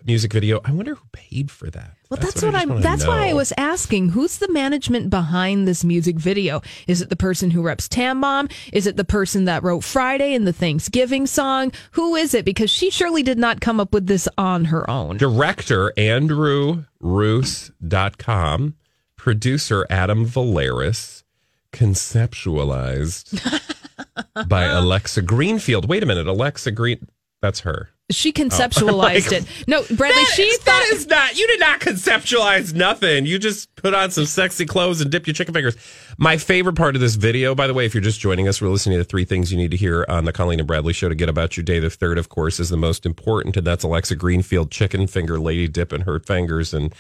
music 0.06 0.34
video. 0.34 0.62
I 0.64 0.72
wonder 0.72 0.96
who 0.96 1.06
paid 1.12 1.50
for 1.52 1.70
that. 1.70 1.96
Well, 2.10 2.20
that's, 2.20 2.44
I 2.44 2.48
what, 2.48 2.54
just 2.54 2.70
I'm. 2.70 2.82
That's 2.82 3.08
why 3.08 3.30
I 3.30 3.34
was 3.34 3.54
asking. 3.58 4.10
Who's 4.10 4.38
the 4.38 4.52
management 4.52 5.10
behind 5.10 5.68
this 5.68 5.84
music 5.84 6.18
video? 6.18 6.62
Is 6.88 7.02
it 7.02 7.10
the 7.10 7.16
person 7.16 7.52
who 7.52 7.62
reps 7.62 7.88
Tan 7.88 8.18
Mom? 8.18 8.50
Is 8.72 8.88
it 8.88 8.98
the 8.98 9.04
person 9.04 9.46
that 9.46 9.64
wrote 9.64 9.84
Friday 9.84 10.34
and 10.34 10.46
the 10.46 10.54
Thanksgiving 10.54 11.26
song? 11.26 11.72
Who 11.92 12.16
is 12.16 12.34
it? 12.34 12.46
Because 12.46 12.70
she 12.70 12.90
surely 12.90 13.24
did 13.24 13.38
not 13.38 13.62
come 13.62 13.80
up 13.80 13.94
with 13.94 14.08
this 14.08 14.28
on 14.38 14.66
her 14.66 14.90
own. 14.90 15.18
Director 15.18 15.94
Andrew 15.98 16.86
Roos.com, 17.00 18.76
producer 19.18 19.86
Adam 19.90 20.26
Valeris, 20.26 21.24
conceptualized 21.72 23.62
by 24.48 24.64
Alexa 24.66 25.22
Greenfield. 25.24 25.90
Wait 25.90 26.04
a 26.04 26.06
minute, 26.06 26.28
Alexa 26.28 26.72
Green. 26.72 27.08
That's 27.44 27.60
her. 27.60 27.90
She 28.10 28.32
conceptualized 28.34 29.34
it. 29.34 29.46
No, 29.68 29.84
Bradley. 29.98 30.24
she 30.34 30.44
is- 30.44 30.60
thought. 30.60 30.82
that 30.82 30.90
is 30.94 31.08
not. 31.08 31.38
You 31.38 31.46
did 31.46 31.60
not 31.60 31.82
conceptualize 31.82 32.74
nothing. 32.74 33.26
You 33.26 33.38
just 33.38 33.76
put 33.76 33.94
on 33.94 34.12
some 34.12 34.26
sexy 34.26 34.66
clothes 34.66 35.02
and 35.02 35.12
dip 35.12 35.28
your 35.28 35.34
chicken 35.34 35.54
fingers. 35.54 35.76
My 36.18 36.38
favorite 36.38 36.78
part 36.78 36.96
of 36.96 37.02
this 37.02 37.16
video, 37.16 37.54
by 37.54 37.68
the 37.68 37.74
way, 37.74 37.86
if 37.86 37.94
you're 37.94 38.00
just 38.02 38.22
joining 38.22 38.48
us, 38.48 38.62
we're 38.62 38.70
listening 38.70 38.98
to 38.98 39.04
three 39.04 39.26
things 39.26 39.52
you 39.52 39.58
need 39.58 39.72
to 39.72 39.78
hear 39.78 40.06
on 40.08 40.24
the 40.24 40.32
Colleen 40.32 40.60
and 40.60 40.68
Bradley 40.68 40.94
show 40.94 41.10
to 41.10 41.16
get 41.16 41.28
about 41.28 41.58
your 41.58 41.66
day. 41.66 41.80
The 41.80 41.90
third, 41.90 42.18
of 42.18 42.30
course, 42.30 42.62
is 42.62 42.70
the 42.70 42.78
most 42.78 43.06
important, 43.06 43.58
and 43.58 43.68
that's 43.68 43.84
Alexa 43.84 44.16
Greenfield 44.16 44.72
chicken 44.72 45.06
finger 45.06 45.38
lady 45.38 45.68
dipping 45.68 46.02
her 46.02 46.20
fingers 46.22 46.74
and 46.74 46.94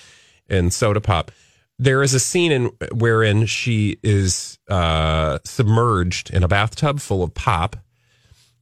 and 0.49 0.73
soda 0.73 0.99
pop. 0.99 1.31
There 1.79 2.03
is 2.03 2.13
a 2.13 2.19
scene 2.19 2.51
in 2.51 2.65
wherein 2.93 3.45
she 3.45 3.97
is 4.03 4.59
uh, 4.69 5.39
submerged 5.45 6.31
in 6.31 6.43
a 6.43 6.49
bathtub 6.49 6.99
full 6.99 7.23
of 7.23 7.33
pop 7.33 7.77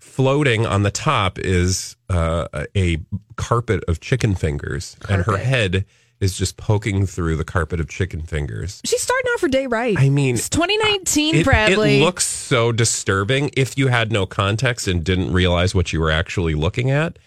floating 0.02 0.66
on 0.66 0.84
the 0.84 0.92
top 0.92 1.40
is 1.40 1.96
uh, 2.10 2.48
a 2.76 2.98
carpet 3.38 3.84
of 3.88 4.00
chicken 4.02 4.36
fingers, 4.36 4.98
and 5.08 5.24
her 5.24 5.38
head 5.38 5.86
is 6.20 6.38
just 6.38 6.58
poking 6.58 7.06
through 7.08 7.36
the 7.36 7.44
carpet 7.46 7.80
of 7.80 7.88
chicken 7.90 8.22
fingers. 8.22 8.82
She's 8.86 9.02
starting 9.02 9.28
off 9.34 9.42
her 9.42 9.48
day 9.48 9.66
right. 9.68 9.96
I 9.98 10.10
mean, 10.10 10.36
it's 10.36 10.50
2019, 10.50 11.36
It, 11.36 11.44
Bradley. 11.46 11.98
it 12.00 12.04
looks 12.04 12.26
so 12.26 12.72
disturbing 12.72 13.50
if 13.58 13.78
you 13.78 13.88
had 13.88 14.12
no 14.12 14.26
context 14.28 14.88
and 14.88 15.04
didn't 15.04 15.32
realize 15.34 15.74
what 15.74 15.92
you 15.94 16.00
were 16.00 16.12
actually 16.12 16.54
looking 16.54 16.92
at. 16.92 17.18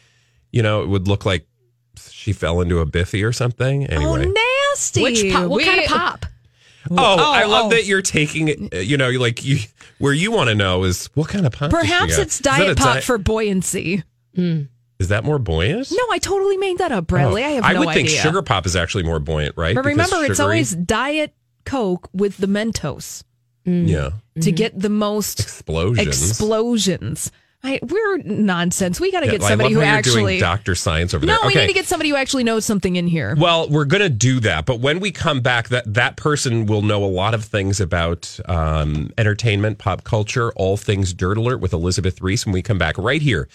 You 0.53 0.63
know, 0.63 0.83
it 0.83 0.89
would 0.89 1.09
look 1.09 1.25
like 1.27 1.47
she 2.09 2.33
fell 2.33 2.61
into 2.61 2.79
a 2.79 2.87
biffy 2.87 3.25
or 3.25 3.33
something. 3.33 3.85
Anyway. 3.87 4.27
Oh, 4.27 4.71
nasty. 4.73 5.03
Which 5.03 5.33
pop? 5.33 5.49
What 5.49 5.57
We- 5.59 5.65
kind 5.65 5.81
of 5.81 5.87
pop? 5.87 6.27
Oh, 6.91 6.97
oh, 6.99 7.33
I 7.33 7.45
love 7.45 7.67
oh. 7.67 7.69
that 7.71 7.87
you're 7.87 8.03
taking 8.03 8.49
it. 8.49 8.75
uh, 8.75 8.79
You 8.79 8.97
know, 8.97 9.11
like 9.11 9.45
you, 9.45 9.59
where 9.99 10.13
you 10.13 10.31
want 10.31 10.51
to 10.51 10.55
know 10.55 10.85
is 10.85 11.07
what 11.15 11.29
kind 11.29 11.47
of 11.47 11.53
pop. 11.53 11.71
Perhaps 11.71 12.19
it's 12.19 12.39
diet 12.39 12.77
pop 12.77 12.97
di- 12.97 13.01
for 13.01 13.19
buoyancy. 13.19 14.03
Hmm. 14.35 14.63
Is 14.99 15.09
that 15.09 15.25
more 15.25 15.39
buoyant? 15.39 15.91
No, 15.91 16.05
I 16.11 16.19
totally 16.19 16.57
made 16.57 16.79
that 16.79 16.93
up, 16.93 17.07
Bradley. 17.07 17.43
Oh, 17.43 17.47
I 17.47 17.51
have 17.51 17.65
I 17.65 17.73
no 17.73 17.81
would 17.81 17.89
idea. 17.89 18.07
think 18.07 18.21
sugar 18.21 18.43
pop 18.43 18.65
is 18.65 18.77
actually 18.77 19.03
more 19.03 19.19
buoyant, 19.19 19.57
right? 19.57 19.75
But 19.75 19.83
Because 19.85 20.11
remember, 20.11 20.31
it's 20.31 20.41
always 20.41 20.75
diet 20.75 21.35
Coke 21.65 22.09
with 22.13 22.37
the 22.37 22.47
Mentos 22.47 23.25
mm. 23.67 23.89
yeah 23.89 24.11
to 24.35 24.41
mm-hmm. 24.41 24.55
get 24.55 24.79
the 24.79 24.89
most 24.89 25.41
explosions. 25.41 26.07
explosions. 26.07 27.33
I, 27.65 27.81
we're 27.83 28.19
nonsense. 28.19 29.01
We 29.01 29.11
got 29.11 29.21
to 29.21 29.27
Yeah, 29.27 29.33
get 29.33 29.43
somebody 29.43 29.73
who 29.73 29.81
actually. 29.81 30.21
doing 30.35 30.41
Doctor 30.41 30.75
Science 30.75 31.15
over 31.15 31.25
no, 31.25 31.39
there. 31.41 31.49
we 31.49 31.55
need 31.55 31.67
to 31.69 31.73
get 31.73 31.87
somebody 31.87 32.11
who 32.11 32.17
actually 32.17 32.45
knows 32.45 32.65
something 32.67 32.97
in 32.97 33.07
here. 33.07 33.35
Well, 33.39 33.71
we're 33.71 33.87
going 33.87 34.03
to 34.03 34.11
do 34.11 34.39
that, 34.41 34.67
but 34.67 34.81
when 34.81 35.01
we 35.01 35.11
come 35.11 35.41
back, 35.41 35.69
that 35.71 35.95
that 35.95 36.17
person 36.17 36.67
will 36.67 36.83
know 36.83 37.03
a 37.03 37.07
lot 37.07 37.33
of 37.33 37.43
things 37.45 37.81
about 37.81 38.39
um, 38.47 39.11
entertainment, 39.17 39.79
pop 39.79 40.05
culture, 40.05 40.53
all 40.57 40.77
things 40.77 41.15
Dirt 41.15 41.39
Alert 41.39 41.61
with 41.61 41.73
Elizabeth 41.73 42.21
Ries. 42.21 42.45
When 42.45 42.53
we 42.53 42.61
come 42.61 42.77
back, 42.79 42.99
right 42.99 43.23
here 43.23 43.49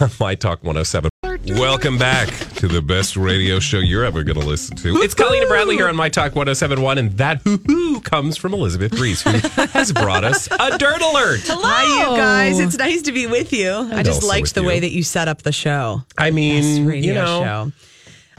on 0.00 0.10
My 0.20 0.36
Talk 0.36 0.62
107. 0.62 1.10
Welcome 1.46 1.98
back 1.98 2.28
to 2.56 2.68
the 2.68 2.82
best 2.82 3.16
radio 3.16 3.58
show 3.58 3.78
you're 3.78 4.04
ever 4.04 4.22
going 4.22 4.38
to 4.38 4.46
listen 4.46 4.76
to. 4.78 4.96
It's 4.96 5.14
Colleen 5.14 5.42
and 5.42 5.48
Bradley 5.48 5.76
here 5.76 5.88
on 5.88 5.96
My 5.96 6.08
Talk 6.08 6.34
1071, 6.34 6.98
and 6.98 7.12
that 7.12 7.40
hoo 7.42 7.56
hoo 7.58 8.00
comes 8.00 8.36
from 8.36 8.52
Elizabeth 8.52 8.98
Ries, 9.00 9.22
who 9.22 9.30
has 9.30 9.92
brought 9.92 10.24
us 10.24 10.46
a 10.50 10.78
Dirt 10.78 11.00
Alert. 11.00 11.40
Hi, 11.46 12.10
you 12.10 12.16
guys. 12.16 12.58
It's 12.60 12.76
nice 12.76 13.02
to 13.02 13.12
be 13.12 13.26
with 13.26 13.52
you. 13.52 13.70
I 13.70 14.02
just 14.02 14.22
also 14.22 14.28
liked 14.28 14.54
the 14.54 14.62
you. 14.62 14.66
way 14.66 14.80
that 14.80 14.92
you 14.92 15.02
set 15.02 15.28
up 15.28 15.42
the 15.42 15.52
show. 15.52 16.02
I 16.18 16.30
mean, 16.30 16.86
radio 16.86 17.06
you 17.06 17.14
know, 17.14 17.42
show. 17.42 17.72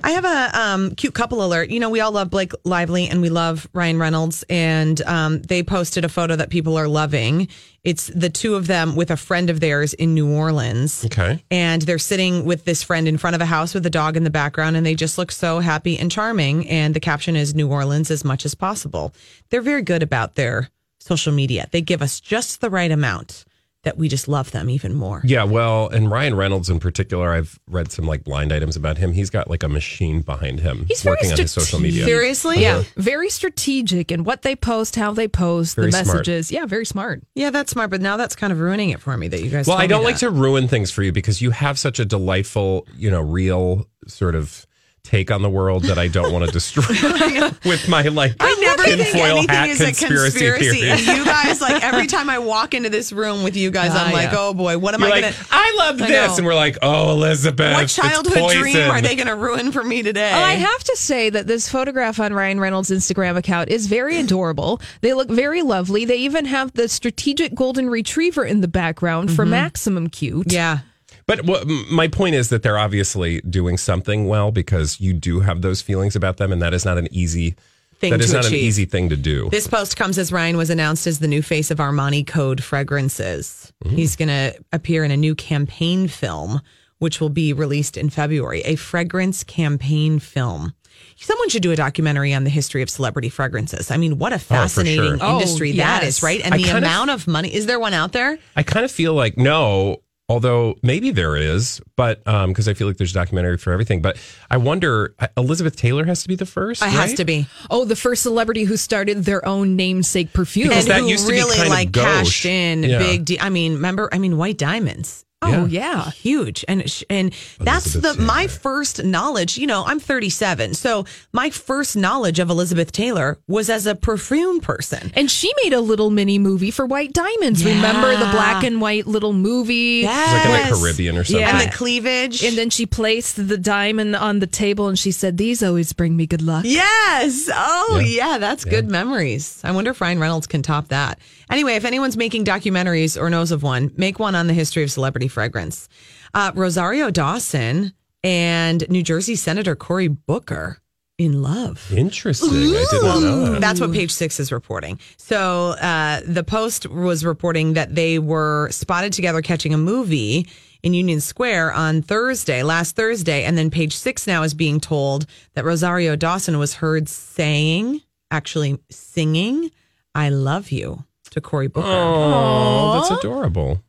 I 0.03 0.11
have 0.11 0.25
a 0.25 0.59
um, 0.59 0.95
cute 0.95 1.13
couple 1.13 1.43
alert. 1.43 1.69
You 1.69 1.79
know, 1.79 1.89
we 1.89 2.01
all 2.01 2.11
love 2.11 2.29
Blake 2.29 2.51
Lively 2.63 3.07
and 3.07 3.21
we 3.21 3.29
love 3.29 3.67
Ryan 3.73 3.97
Reynolds, 3.97 4.43
and 4.49 5.01
um, 5.01 5.41
they 5.41 5.63
posted 5.63 6.05
a 6.05 6.09
photo 6.09 6.35
that 6.35 6.49
people 6.49 6.77
are 6.77 6.87
loving. 6.87 7.47
It's 7.83 8.07
the 8.07 8.29
two 8.29 8.55
of 8.55 8.67
them 8.67 8.95
with 8.95 9.09
a 9.09 9.17
friend 9.17 9.49
of 9.49 9.59
theirs 9.59 9.93
in 9.93 10.13
New 10.13 10.29
Orleans. 10.29 11.05
Okay. 11.05 11.43
And 11.49 11.81
they're 11.81 11.97
sitting 11.97 12.45
with 12.45 12.65
this 12.65 12.83
friend 12.83 13.07
in 13.07 13.17
front 13.17 13.35
of 13.35 13.41
a 13.41 13.45
house 13.45 13.73
with 13.73 13.85
a 13.85 13.89
dog 13.89 14.17
in 14.17 14.23
the 14.23 14.29
background, 14.29 14.77
and 14.77 14.85
they 14.85 14.95
just 14.95 15.17
look 15.17 15.31
so 15.31 15.59
happy 15.59 15.97
and 15.97 16.11
charming. 16.11 16.67
And 16.69 16.93
the 16.93 16.99
caption 16.99 17.35
is 17.35 17.55
New 17.55 17.69
Orleans 17.69 18.11
as 18.11 18.23
much 18.23 18.45
as 18.45 18.53
possible. 18.53 19.13
They're 19.49 19.61
very 19.61 19.81
good 19.81 20.03
about 20.03 20.35
their 20.35 20.69
social 20.99 21.33
media. 21.33 21.67
They 21.71 21.81
give 21.81 22.01
us 22.01 22.19
just 22.19 22.61
the 22.61 22.69
right 22.69 22.91
amount 22.91 23.45
that 23.83 23.97
we 23.97 24.09
just 24.09 24.27
love 24.27 24.51
them 24.51 24.69
even 24.69 24.93
more. 24.93 25.21
Yeah, 25.23 25.45
well, 25.45 25.87
and 25.87 26.11
Ryan 26.11 26.35
Reynolds 26.35 26.69
in 26.69 26.79
particular, 26.79 27.31
I've 27.31 27.57
read 27.69 27.89
some 27.91 28.05
like 28.05 28.23
blind 28.23 28.51
items 28.51 28.75
about 28.75 28.97
him. 28.97 29.13
He's 29.13 29.29
got 29.29 29.49
like 29.49 29.63
a 29.63 29.69
machine 29.69 30.21
behind 30.21 30.59
him 30.59 30.85
He's 30.87 31.03
very 31.03 31.13
working 31.13 31.31
on 31.31 31.37
his 31.37 31.51
social 31.53 31.79
media. 31.79 32.03
Seriously? 32.03 32.65
Uh-huh. 32.65 32.83
Yeah, 32.83 33.01
very 33.01 33.29
strategic 33.29 34.11
in 34.11 34.25
what 34.25 34.41
they 34.41 34.55
post, 34.57 34.95
how 34.97 35.13
they 35.13 35.29
post, 35.29 35.75
Very 35.75 35.91
the 35.91 36.03
smart. 36.03 36.17
messages. 36.17 36.51
Yeah, 36.51 36.65
very 36.65 36.85
smart. 36.85 37.23
Yeah, 37.33 37.49
that's 37.49 37.71
smart, 37.71 37.89
but 37.89 38.01
now 38.01 38.17
that's 38.17 38.35
kind 38.35 38.51
of 38.51 38.59
ruining 38.59 38.89
it 38.89 38.99
for 38.99 39.15
me 39.15 39.29
that 39.29 39.41
you 39.41 39.49
guys. 39.49 39.67
Well, 39.67 39.77
told 39.77 39.83
I 39.83 39.87
don't 39.87 40.01
me 40.01 40.05
like 40.07 40.15
that. 40.15 40.19
to 40.21 40.31
ruin 40.31 40.67
things 40.67 40.91
for 40.91 41.01
you 41.03 41.13
because 41.13 41.41
you 41.41 41.51
have 41.51 41.79
such 41.79 41.99
a 41.99 42.05
delightful, 42.05 42.85
you 42.97 43.09
know, 43.09 43.21
real 43.21 43.87
sort 44.05 44.35
of 44.35 44.66
take 45.07 45.31
on 45.31 45.41
the 45.41 45.49
world 45.49 45.83
that 45.83 45.97
I 45.97 46.07
don't 46.09 46.33
want 46.33 46.45
to 46.45 46.51
destroy 46.51 46.83
with 47.65 47.87
my 47.87 48.01
like 48.03 48.35
I 48.39 48.53
never 48.59 48.83
think 48.83 49.01
tinfoil 49.01 49.37
anything 49.37 49.49
hat 49.55 49.69
is 49.69 49.79
a 49.81 49.85
conspiracy, 49.85 50.39
conspiracy. 50.39 50.81
theory. 50.81 50.89
And 50.91 50.99
you 51.01 51.23
guys, 51.25 51.61
like 51.61 51.81
every 51.83 52.07
time 52.07 52.29
I 52.29 52.39
walk 52.39 52.73
into 52.73 52.89
this 52.89 53.11
room 53.13 53.43
with 53.43 53.55
you 53.55 53.71
guys, 53.71 53.91
I'm 53.91 54.09
Ah, 54.09 54.13
like, 54.13 54.29
oh 54.33 54.53
boy, 54.53 54.77
what 54.77 54.93
am 54.93 54.99
You're 55.01 55.09
I 55.09 55.11
like, 55.13 55.21
gonna? 55.23 55.35
I 55.51 55.75
love 55.77 56.01
I 56.01 56.07
this, 56.07 56.31
know. 56.31 56.37
and 56.37 56.45
we're 56.45 56.55
like, 56.55 56.77
oh, 56.81 57.11
Elizabeth, 57.11 57.73
What 57.73 57.83
it's 57.83 57.95
childhood 57.95 58.51
dream 58.51 58.89
are 58.91 59.01
they 59.01 59.15
going 59.15 59.27
to 59.27 59.35
ruin 59.35 59.71
for 59.71 59.83
me 59.83 60.03
today? 60.03 60.31
Well, 60.33 60.43
I 60.43 60.53
have 60.53 60.83
to 60.83 60.95
say 60.97 61.29
that 61.29 61.47
this 61.47 61.69
photograph 61.69 62.19
on 62.19 62.33
Ryan 62.33 62.59
Reynolds' 62.59 62.89
Instagram 62.91 63.37
account 63.37 63.69
is 63.69 63.87
very 63.87 64.17
adorable. 64.17 64.81
They 65.01 65.13
look 65.13 65.29
very 65.29 65.61
lovely. 65.61 66.03
They 66.05 66.17
even 66.17 66.45
have 66.45 66.73
the 66.73 66.87
strategic 66.89 67.55
golden 67.55 67.89
retriever 67.89 68.43
in 68.45 68.61
the 68.61 68.67
background 68.67 69.31
for 69.31 69.45
maximum 69.45 70.09
cute. 70.09 70.51
yeah. 70.51 70.79
But 71.27 71.43
what, 71.45 71.67
my 71.91 72.07
point 72.07 72.35
is 72.35 72.49
that 72.49 72.63
they're 72.63 72.77
obviously 72.77 73.41
doing 73.41 73.77
something 73.77 74.27
well 74.27 74.51
because 74.51 74.99
you 74.99 75.13
do 75.13 75.41
have 75.41 75.61
those 75.61 75.81
feelings 75.81 76.15
about 76.15 76.37
them, 76.37 76.51
and 76.51 76.61
that 76.61 76.73
is 76.73 76.85
not 76.85 76.97
an 76.97 77.07
easy 77.11 77.55
Thing 77.99 78.11
that 78.11 78.21
is 78.21 78.29
to 78.29 78.35
not 78.35 78.45
an 78.45 78.53
easy 78.53 78.85
thing 78.85 79.09
to 79.09 79.15
do. 79.15 79.49
This 79.49 79.65
post 79.65 79.97
comes 79.97 80.19
as 80.19 80.31
Ryan 80.31 80.55
was 80.55 80.69
announced 80.69 81.07
as 81.07 81.17
the 81.17 81.27
new 81.27 81.41
face 81.41 81.71
of 81.71 81.79
Armani 81.79 82.25
Code 82.25 82.63
Fragrances. 82.63 83.73
Mm-hmm. 83.83 83.95
He's 83.95 84.15
going 84.15 84.27
to 84.29 84.53
appear 84.71 85.03
in 85.03 85.09
a 85.09 85.17
new 85.17 85.33
campaign 85.33 86.07
film, 86.07 86.61
which 86.99 87.19
will 87.19 87.29
be 87.29 87.53
released 87.53 87.97
in 87.97 88.11
February. 88.11 88.61
A 88.65 88.75
fragrance 88.75 89.43
campaign 89.43 90.19
film. 90.19 90.75
Someone 91.15 91.49
should 91.49 91.63
do 91.63 91.71
a 91.71 91.75
documentary 91.75 92.35
on 92.35 92.43
the 92.43 92.51
history 92.51 92.83
of 92.83 92.89
celebrity 92.91 93.29
fragrances. 93.29 93.89
I 93.89 93.97
mean, 93.97 94.19
what 94.19 94.31
a 94.31 94.35
oh, 94.35 94.39
fascinating 94.39 95.17
sure. 95.17 95.17
Oh, 95.19 95.39
industry 95.39 95.71
that 95.73 96.03
yes. 96.03 96.17
is, 96.17 96.23
right? 96.23 96.41
And 96.45 96.53
I 96.53 96.57
the 96.57 96.63
kind 96.65 96.77
of- 96.77 96.83
amount 96.83 97.09
of 97.09 97.25
money. 97.25 97.51
Is 97.51 97.65
there 97.65 97.79
one 97.79 97.95
out 97.95 98.11
there? 98.11 98.37
I 98.55 98.61
kind 98.61 98.85
of 98.85 98.91
feel 98.91 99.15
like 99.15 99.37
no, 99.39 100.03
although 100.29 100.75
maybe 100.83 101.11
there 101.11 101.35
is, 101.35 101.81
but 101.95 102.23
because 102.23 102.67
I 102.67 102.73
feel 102.73 102.87
like 102.87 102.97
there's 102.97 103.11
a 103.11 103.13
documentary 103.13 103.57
for 103.57 103.71
everything. 103.71 104.01
But 104.01 104.17
I 104.51 104.57
wonder, 104.57 105.15
uh, 105.19 105.27
Elizabeth 105.37 105.75
Taylor 105.75 106.05
has 106.05 106.21
to 106.23 106.27
be 106.27 106.35
the 106.35 106.45
first. 106.45 106.81
It 106.81 106.89
has 106.89 107.13
to 107.15 107.25
be. 107.25 107.47
Oh, 107.69 107.85
the 107.85 107.95
first 107.95 108.23
celebrity 108.23 108.63
who 108.63 108.77
started 108.77 109.23
their 109.25 109.45
own 109.47 109.75
namesake 109.75 110.33
perfume. 110.33 110.69
Because 110.69 110.85
and 110.85 110.91
that 110.91 111.01
who 111.01 111.07
used 111.09 111.25
to 111.27 111.31
be 111.31 111.37
really 111.37 111.55
kind 111.55 111.67
of 111.67 111.73
like 111.73 111.91
gauche. 111.91 112.03
cashed 112.03 112.45
in 112.45 112.83
Yeah. 112.83 112.99
big. 112.99 113.25
De- 113.25 113.39
I 113.39 113.49
mean, 113.49 113.73
remember? 113.75 114.09
I 114.11 114.17
mean, 114.17 114.37
White 114.37 114.57
Diamonds. 114.57 115.23
Oh, 115.43 115.65
yeah. 115.65 116.09
huge 116.11 116.65
and 116.67 116.89
sh- 116.89 117.03
and 117.09 117.31
that's 117.59 117.93
the 117.93 117.99
Elizabeth 117.99 118.25
my 118.25 118.47
first 118.47 119.03
knowledge 119.03 119.57
you 119.57 119.67
know 119.67 119.83
i'm 119.85 119.99
37 119.99 120.73
so 120.73 121.05
my 121.31 121.49
first 121.51 121.95
knowledge 121.95 122.39
of 122.39 122.49
elizabeth 122.49 122.91
taylor 122.91 123.37
was 123.47 123.69
as 123.69 123.85
a 123.85 123.93
perfume 123.95 124.59
person 124.59 125.11
And 125.15 125.29
she 125.29 125.51
made 125.63 125.73
a 125.73 125.79
little 125.81 126.09
mini 126.09 126.39
movie 126.39 126.71
for 126.71 126.85
White 126.85 127.13
Diamonds. 127.13 127.63
Remember 127.63 128.11
the 128.11 128.29
black 128.31 128.63
and 128.63 128.81
white 128.81 129.05
little 129.07 129.33
movie? 129.33 130.01
It's 130.01 130.07
like 130.07 130.45
in 130.45 130.51
Yes. 130.51 130.69
the 130.69 130.75
Caribbean 130.75 131.17
or 131.17 131.23
something. 131.23 131.41
Yeah. 131.41 131.59
and 131.61 131.71
the 131.71 131.75
cleavage 131.75 132.43
And 132.43 132.57
then 132.57 132.69
she 132.69 132.85
placed 132.85 133.35
the 133.47 133.57
diamond 133.57 134.15
on 134.15 134.39
the 134.39 134.47
table 134.47 134.87
and 134.87 134.97
she 134.97 135.11
said, 135.11 135.37
These 135.37 135.61
always 135.63 135.93
bring 135.93 136.15
me 136.17 136.25
good 136.27 136.41
luck. 136.41 136.65
yes 136.65 137.49
oh 137.53 137.99
Yeah. 138.03 138.31
yeah, 138.33 138.37
that's 138.39 138.65
good 138.65 138.89
memories 138.89 139.61
i 139.63 139.71
wonder 139.71 139.91
if 139.91 140.01
ryan 140.01 140.19
reynolds 140.19 140.47
can 140.47 140.61
top 140.61 140.87
that 140.89 141.19
anyway 141.49 141.73
if 141.75 141.85
anyone's 141.85 142.17
making 142.17 142.43
documentaries 142.45 143.19
or 143.19 143.29
knows 143.29 143.51
of 143.51 143.63
one 143.63 143.91
make 143.97 144.19
one 144.19 144.35
on 144.35 144.47
the 144.47 144.53
history 144.53 144.83
of 144.83 144.91
celebrity 144.91 145.26
fragrance 145.27 145.87
uh, 146.33 146.51
rosario 146.55 147.09
dawson 147.11 147.93
and 148.23 148.87
new 148.89 149.03
jersey 149.03 149.35
senator 149.35 149.75
cory 149.75 150.07
booker 150.07 150.79
in 151.17 151.41
love 151.41 151.91
Interesting. 151.91 152.49
I 152.49 152.85
did 152.91 153.01
not 153.01 153.21
know 153.21 153.51
that. 153.53 153.61
That's 153.61 153.81
what 153.81 153.91
page 153.91 154.11
six 154.11 154.39
is 154.39 154.51
reporting. 154.51 154.99
So 155.17 155.69
uh, 155.71 156.21
the 156.23 156.43
Post 156.43 156.87
was 156.87 157.25
reporting 157.25 157.73
that 157.73 157.95
they 157.95 158.19
were 158.19 158.69
spotted 158.69 159.13
together 159.13 159.41
catching 159.41 159.73
a 159.73 159.79
movie 159.79 160.47
in 160.83 160.93
Union 160.93 161.19
Square 161.19 161.73
on 161.73 162.03
Thursday, 162.03 162.61
last 162.61 162.95
Thursday. 162.95 163.45
And 163.45 163.57
then 163.57 163.71
page 163.71 163.95
six 163.95 164.27
now 164.27 164.43
is 164.43 164.53
being 164.53 164.79
told 164.79 165.25
that 165.55 165.65
Rosario 165.65 166.15
Dawson 166.15 166.59
was 166.59 166.75
heard 166.75 167.09
saying, 167.09 168.01
actually 168.29 168.77
singing, 168.91 169.71
I 170.13 170.29
love 170.29 170.69
you 170.69 171.03
to 171.31 171.41
Cory 171.41 171.67
Booker. 171.67 171.87
Oh, 171.89 172.93
that's 172.93 173.19
adorable. 173.19 173.81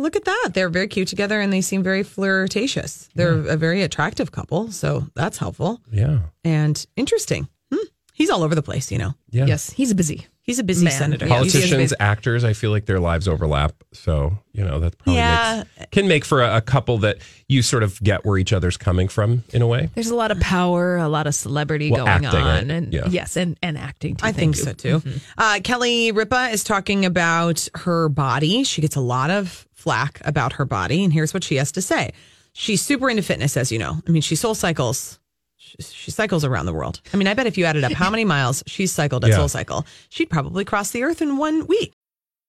Look 0.00 0.16
at 0.16 0.24
that. 0.24 0.50
They're 0.54 0.68
very 0.70 0.88
cute 0.88 1.08
together 1.08 1.40
and 1.40 1.52
they 1.52 1.60
seem 1.60 1.82
very 1.82 2.02
flirtatious. 2.02 3.08
They're 3.14 3.32
a 3.34 3.56
very 3.56 3.82
attractive 3.82 4.32
couple. 4.32 4.72
So 4.72 5.06
that's 5.14 5.38
helpful 5.38 5.80
Yeah. 5.92 6.20
and 6.44 6.84
interesting. 6.96 7.48
Hmm. 7.72 7.84
He's 8.14 8.30
all 8.30 8.42
over 8.42 8.54
the 8.54 8.62
place, 8.62 8.90
you 8.90 8.98
know. 8.98 9.14
Yeah. 9.30 9.46
Yes, 9.46 9.70
he's 9.70 9.92
busy. 9.94 10.26
He's 10.42 10.58
a 10.58 10.64
busy 10.64 10.84
Man. 10.86 10.92
senator. 10.98 11.26
Yeah, 11.26 11.34
Politicians, 11.36 11.94
actors, 12.00 12.42
I 12.44 12.54
feel 12.54 12.72
like 12.72 12.86
their 12.86 12.98
lives 12.98 13.28
overlap. 13.28 13.72
So, 13.92 14.36
you 14.52 14.64
know, 14.64 14.80
that 14.80 14.98
probably 14.98 15.14
Yeah. 15.16 15.64
makes, 15.78 15.90
can 15.92 16.08
make 16.08 16.24
for 16.24 16.42
a, 16.42 16.56
a 16.56 16.60
couple 16.60 16.98
that 16.98 17.18
you 17.46 17.62
sort 17.62 17.84
of 17.84 18.02
get 18.02 18.24
where 18.24 18.36
each 18.36 18.52
other's 18.52 18.76
coming 18.76 19.06
from 19.06 19.44
in 19.52 19.62
a 19.62 19.66
way. 19.68 19.90
There's 19.94 20.10
a 20.10 20.16
lot 20.16 20.32
of 20.32 20.40
power, 20.40 20.96
a 20.96 21.08
lot 21.08 21.28
of 21.28 21.36
celebrity 21.36 21.92
Well, 21.92 22.06
going 22.06 22.24
acting, 22.24 22.40
on. 22.40 22.46
right? 22.46 22.68
And 22.70 22.92
Yeah. 22.92 23.06
yes, 23.08 23.36
and, 23.36 23.56
and 23.62 23.78
acting 23.78 24.16
too. 24.16 24.26
I 24.26 24.32
think 24.32 24.56
you. 24.56 24.62
so 24.64 24.72
too. 24.72 25.02
Uh, 25.38 25.60
Kelly 25.62 26.10
Ripa 26.10 26.48
is 26.50 26.64
talking 26.64 27.04
about 27.04 27.68
her 27.76 28.08
body. 28.08 28.64
She 28.64 28.80
gets 28.80 28.96
a 28.96 29.00
lot 29.00 29.30
of 29.30 29.68
flack 29.80 30.20
about 30.24 30.52
her 30.54 30.64
body, 30.64 31.02
and 31.04 31.12
here's 31.12 31.32
what 31.34 31.42
she 31.44 31.56
has 31.56 31.72
to 31.72 31.82
say. 31.82 32.12
She's 32.52 32.82
super 32.82 33.08
into 33.08 33.22
fitness, 33.22 33.56
as 33.56 33.72
you 33.72 33.78
know. 33.78 33.96
I 34.06 34.10
mean, 34.10 34.22
she 34.22 34.36
soul 34.36 34.54
cycles. 34.54 35.18
She, 35.56 35.76
she 35.82 36.10
cycles 36.10 36.44
around 36.44 36.66
the 36.66 36.72
world. 36.72 37.00
I 37.12 37.16
mean, 37.16 37.28
I 37.28 37.34
bet 37.34 37.46
if 37.46 37.56
you 37.56 37.64
added 37.64 37.84
up 37.84 37.92
how 37.92 38.10
many 38.10 38.24
miles 38.24 38.62
she's 38.66 38.92
cycled 38.92 39.24
at 39.24 39.30
Yeah. 39.30 39.36
Soul 39.36 39.48
Cycle, 39.48 39.86
she'd 40.08 40.30
probably 40.30 40.64
cross 40.64 40.90
the 40.90 41.02
earth 41.04 41.22
in 41.22 41.36
one 41.36 41.66
week. 41.66 41.92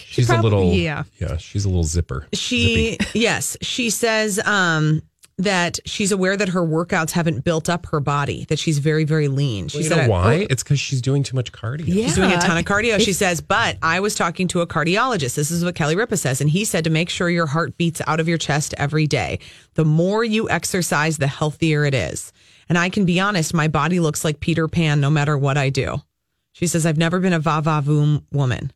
She's 0.00 0.26
Prob- 0.26 0.40
a 0.40 0.42
little, 0.42 0.72
yeah. 0.72 1.04
yeah, 1.20 1.36
she's 1.36 1.64
a 1.64 1.68
little 1.68 1.84
zipper. 1.84 2.26
She 2.32 2.98
yes, 3.14 3.56
she 3.62 3.90
says 3.90 4.38
um 4.44 5.02
that 5.40 5.78
she's 5.84 6.10
aware 6.10 6.36
that 6.36 6.48
her 6.48 6.62
workouts 6.62 7.12
haven't 7.12 7.44
built 7.44 7.68
up 7.68 7.86
her 7.86 8.00
body, 8.00 8.44
that 8.48 8.58
she's 8.58 8.78
very, 8.78 9.04
very 9.04 9.28
lean. 9.28 9.68
She 9.68 9.76
Well, 9.78 9.82
you 9.84 9.88
said, 9.88 9.96
know 9.98 10.02
I- 10.02 10.08
why? 10.08 10.46
It's 10.50 10.64
because 10.64 10.80
she's 10.80 11.00
doing 11.00 11.22
too 11.22 11.36
much 11.36 11.52
cardio. 11.52 11.84
She's 11.86 12.16
doing 12.16 12.32
a 12.32 12.38
ton 12.38 12.58
of 12.58 12.64
cardio. 12.64 12.98
She 12.98 13.12
says, 13.12 13.40
but 13.40 13.78
I 13.80 14.00
was 14.00 14.16
talking 14.16 14.48
to 14.48 14.62
a 14.62 14.66
cardiologist. 14.66 15.36
This 15.36 15.52
is 15.52 15.64
what 15.64 15.76
Kelly 15.76 15.94
Ripa 15.94 16.16
says. 16.16 16.40
And 16.40 16.50
he 16.50 16.64
said 16.64 16.82
to 16.84 16.90
make 16.90 17.08
sure 17.08 17.30
your 17.30 17.46
heart 17.46 17.76
beats 17.78 18.02
out 18.08 18.18
of 18.18 18.26
your 18.26 18.36
chest 18.36 18.74
every 18.78 19.06
day. 19.06 19.38
The 19.74 19.84
more 19.84 20.24
you 20.24 20.50
exercise, 20.50 21.18
the 21.18 21.28
healthier 21.28 21.84
it 21.84 21.94
is. 21.94 22.32
And 22.68 22.76
I 22.76 22.88
can 22.88 23.04
be 23.04 23.20
honest, 23.20 23.54
my 23.54 23.68
body 23.68 24.00
looks 24.00 24.24
like 24.24 24.40
Peter 24.40 24.66
Pan 24.66 25.00
no 25.00 25.08
matter 25.08 25.38
what 25.38 25.56
I 25.56 25.70
do. 25.70 26.02
She 26.50 26.66
says, 26.66 26.84
I've 26.84 26.98
never 26.98 27.20
been 27.20 27.32
a 27.32 27.38
va 27.38 27.60
va 27.62 27.80
voom 27.80 28.24
woman. 28.32 28.72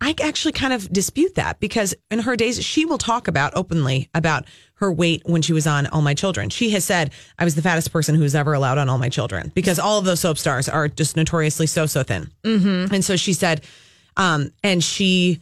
I 0.00 0.14
actually 0.22 0.52
kind 0.52 0.72
of 0.72 0.92
dispute 0.92 1.34
that 1.34 1.58
because 1.58 1.94
in 2.10 2.20
her 2.20 2.36
days, 2.36 2.64
she 2.64 2.84
will 2.84 2.98
talk 2.98 3.26
about 3.26 3.52
openly 3.56 4.08
about 4.14 4.44
her 4.74 4.92
weight 4.92 5.22
when 5.26 5.42
she 5.42 5.52
was 5.52 5.66
on 5.66 5.88
All 5.88 6.02
My 6.02 6.14
Children. 6.14 6.50
She 6.50 6.70
has 6.70 6.84
said, 6.84 7.10
I 7.38 7.44
was 7.44 7.56
the 7.56 7.62
fattest 7.62 7.92
person 7.92 8.14
who 8.14 8.22
was 8.22 8.34
ever 8.34 8.52
allowed 8.52 8.78
on 8.78 8.88
All 8.88 8.98
My 8.98 9.08
Children 9.08 9.50
because 9.54 9.78
all 9.78 9.98
of 9.98 10.04
those 10.04 10.20
soap 10.20 10.38
stars 10.38 10.68
are 10.68 10.86
just 10.86 11.16
notoriously 11.16 11.66
so, 11.66 11.86
so 11.86 12.04
thin. 12.04 12.30
Mm-hmm. 12.44 12.94
And 12.94 13.04
so 13.04 13.16
she 13.16 13.32
said, 13.32 13.64
um, 14.16 14.52
and 14.62 14.82
she 14.82 15.40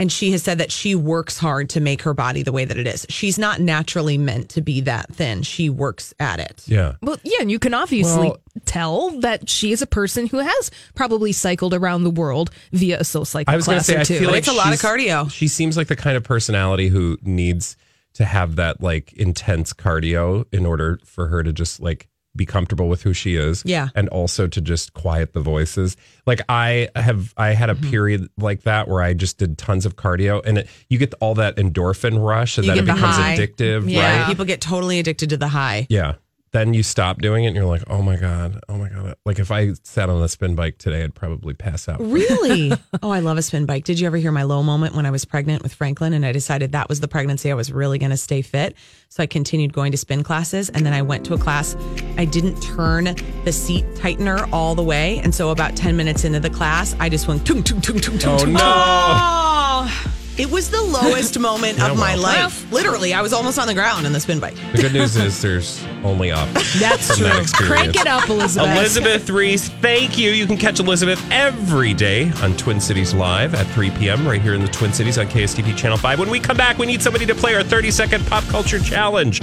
and 0.00 0.10
she 0.12 0.30
has 0.32 0.42
said 0.42 0.58
that 0.58 0.70
she 0.70 0.94
works 0.94 1.38
hard 1.38 1.70
to 1.70 1.80
make 1.80 2.02
her 2.02 2.14
body 2.14 2.42
the 2.42 2.52
way 2.52 2.64
that 2.64 2.76
it 2.76 2.86
is. 2.86 3.04
She's 3.08 3.38
not 3.38 3.60
naturally 3.60 4.16
meant 4.16 4.50
to 4.50 4.60
be 4.60 4.80
that 4.82 5.12
thin. 5.14 5.42
She 5.42 5.68
works 5.70 6.14
at 6.20 6.38
it. 6.38 6.62
Yeah. 6.66 6.94
Well, 7.02 7.18
yeah, 7.24 7.38
and 7.40 7.50
you 7.50 7.58
can 7.58 7.74
obviously 7.74 8.28
Well- 8.28 8.40
tell 8.64 9.10
that 9.20 9.48
she 9.48 9.72
is 9.72 9.82
a 9.82 9.86
person 9.86 10.26
who 10.26 10.38
has 10.38 10.70
probably 10.94 11.32
cycled 11.32 11.74
around 11.74 12.04
the 12.04 12.10
world 12.10 12.50
via 12.72 13.00
a 13.00 13.04
soul 13.04 13.24
cycle 13.24 13.52
I 13.52 13.56
was 13.56 13.66
going 13.66 13.78
to 13.78 13.84
say, 13.84 14.00
I 14.00 14.04
feel 14.04 14.30
like 14.30 14.38
It's 14.38 14.48
a 14.48 14.52
lot 14.52 14.72
of 14.72 14.78
cardio. 14.80 15.30
She 15.30 15.48
seems 15.48 15.76
like 15.76 15.88
the 15.88 15.96
kind 15.96 16.16
of 16.16 16.22
personality 16.24 16.88
who 16.88 17.18
needs 17.22 17.76
to 18.14 18.24
have 18.24 18.56
that 18.56 18.80
like 18.82 19.12
intense 19.14 19.72
cardio 19.72 20.44
in 20.52 20.66
order 20.66 20.98
for 21.04 21.28
her 21.28 21.42
to 21.42 21.52
just 21.52 21.80
like 21.80 22.08
be 22.38 22.46
comfortable 22.46 22.88
with 22.88 23.02
who 23.02 23.12
she 23.12 23.34
is. 23.36 23.62
Yeah. 23.66 23.88
And 23.94 24.08
also 24.08 24.46
to 24.46 24.60
just 24.62 24.94
quiet 24.94 25.34
the 25.34 25.40
voices. 25.40 25.96
Like 26.26 26.40
I 26.48 26.88
have, 26.96 27.34
I 27.36 27.48
had 27.48 27.68
a 27.68 27.74
Mm-hmm. 27.74 27.90
period 27.90 28.28
like 28.38 28.62
that 28.62 28.88
where 28.88 29.02
I 29.02 29.12
just 29.12 29.36
did 29.36 29.58
tons 29.58 29.84
of 29.84 29.96
cardio 29.96 30.40
and 30.46 30.58
it, 30.58 30.68
you 30.88 30.96
get 30.98 31.12
all 31.20 31.34
that 31.34 31.56
endorphin 31.56 32.24
rush 32.24 32.56
and 32.56 32.66
You 32.66 32.72
then 32.74 32.78
it 32.84 32.86
becomes 32.86 33.16
high. 33.16 33.36
addictive, 33.36 33.90
Yeah. 33.90 34.20
right? 34.20 34.26
People 34.26 34.46
get 34.46 34.60
totally 34.62 34.98
addicted 34.98 35.28
to 35.30 35.36
the 35.36 35.48
high. 35.48 35.86
Yeah. 35.90 36.14
Then 36.50 36.72
you 36.72 36.82
stop 36.82 37.20
doing 37.20 37.44
it 37.44 37.48
and 37.48 37.56
you're 37.56 37.66
like, 37.66 37.82
oh 37.88 38.00
my 38.00 38.16
God, 38.16 38.58
oh 38.68 38.76
my 38.78 38.88
God. 38.88 39.16
Like 39.26 39.38
if 39.38 39.50
I 39.50 39.72
sat 39.82 40.08
on 40.08 40.22
a 40.22 40.28
spin 40.28 40.54
bike 40.54 40.78
today, 40.78 41.04
I'd 41.04 41.14
probably 41.14 41.54
pass 41.54 41.88
out. 41.88 42.00
Really? 42.18 42.72
oh, 43.02 43.10
I 43.10 43.20
love 43.20 43.36
a 43.38 43.42
spin 43.42 43.66
bike. 43.66 43.84
Did 43.84 44.00
you 44.00 44.06
ever 44.06 44.16
hear 44.16 44.32
my 44.32 44.42
low 44.44 44.62
moment 44.62 44.94
when 44.94 45.04
I 45.06 45.10
was 45.10 45.24
pregnant 45.24 45.62
with 45.62 45.74
Franklin 45.74 46.12
and 46.14 46.24
I 46.24 46.32
decided 46.32 46.72
that 46.72 46.88
was 46.88 47.00
the 47.00 47.08
pregnancy 47.08 47.50
I 47.50 47.54
was 47.54 47.70
really 47.70 47.98
going 47.98 48.10
to 48.10 48.16
stay 48.16 48.40
fit? 48.42 48.74
So 49.10 49.22
I 49.22 49.26
continued 49.26 49.72
going 49.72 49.92
to 49.92 49.98
spin 49.98 50.22
classes 50.24 50.68
and 50.70 50.84
then 50.86 50.92
I 50.94 51.02
went 51.02 51.26
to 51.26 51.34
a 51.34 51.38
class. 51.38 51.76
I 52.16 52.24
didn't 52.24 52.60
turn 52.62 53.14
the 53.44 53.52
seat 53.52 53.84
tightener 53.94 54.48
all 54.52 54.74
the 54.74 54.82
way. 54.82 55.18
And 55.18 55.34
so 55.34 55.50
about 55.50 55.76
10 55.76 55.96
minutes 55.96 56.24
into 56.24 56.40
the 56.40 56.50
class, 56.50 56.96
I 56.98 57.08
just 57.08 57.28
went 57.28 57.46
tung, 57.46 57.62
tung, 57.62 57.80
tung, 57.80 57.98
tung, 58.00 58.18
tung, 58.18 58.34
Oh 58.34 58.38
tung, 58.38 58.52
no. 58.54 58.58
tung. 58.58 60.12
It 60.38 60.50
was 60.50 60.70
the 60.70 60.80
lowest 60.82 61.38
moment 61.40 61.78
Yeah, 61.78 61.90
of 61.90 61.98
my 61.98 62.14
well. 62.14 62.22
life. 62.22 62.70
Literally, 62.72 63.12
I 63.12 63.22
was 63.22 63.32
almost 63.32 63.58
on 63.58 63.66
the 63.66 63.74
ground 63.74 64.06
in 64.06 64.12
the 64.12 64.20
spin 64.20 64.38
bike. 64.38 64.54
The 64.72 64.82
good 64.82 64.92
news 64.92 65.16
is 65.26 65.42
there's 65.42 65.84
only 66.04 66.30
up. 66.30 66.48
That's 66.78 67.08
from 67.08 67.16
true. 67.16 67.26
that. 67.26 67.52
Crank 67.54 67.96
it 67.96 68.06
up, 68.06 68.28
Elizabeth. 68.28 68.70
Elizabeth 68.70 69.30
Ries, 69.30 69.68
thank 69.68 70.16
you. 70.16 70.30
You 70.30 70.46
can 70.46 70.56
catch 70.56 70.78
Elizabeth 70.78 71.20
every 71.32 71.92
day 71.92 72.30
on 72.42 72.56
Twin 72.56 72.80
Cities 72.80 73.12
Live 73.12 73.54
at 73.54 73.66
3 73.74 73.90
p.m. 73.90 74.26
right 74.26 74.40
here 74.40 74.54
in 74.54 74.62
the 74.62 74.68
Twin 74.68 74.92
Cities 74.92 75.18
on 75.18 75.26
KSTP 75.26 75.76
Channel 75.76 75.98
5. 75.98 76.18
When 76.20 76.30
we 76.30 76.38
come 76.38 76.56
back, 76.56 76.78
we 76.78 76.86
need 76.86 77.02
somebody 77.02 77.26
to 77.26 77.34
play 77.34 77.54
our 77.54 77.62
30 77.64 77.90
second 77.90 78.24
pop 78.26 78.44
culture 78.44 78.78
challenge. 78.78 79.40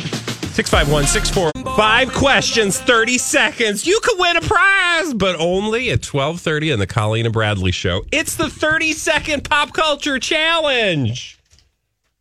651 0.56 1.66
Five 1.76 2.14
questions, 2.14 2.80
30 2.80 3.18
seconds. 3.18 3.86
You 3.86 4.00
could 4.02 4.18
win 4.18 4.38
a 4.38 4.42
prize, 4.42 5.14
but 5.14 5.36
only 5.38 5.90
at 5.90 6.06
1230 6.06 6.72
on 6.72 6.80
the 6.80 6.88
Colleen 6.88 7.26
and 7.26 7.34
Bradley 7.34 7.74
Show. 7.74 8.04
It's 8.14 8.38
the 8.38 8.50
30 8.50 8.94
second 8.94 9.44
pop 9.44 9.74
culture 9.74 10.18
challenge. 10.18 11.38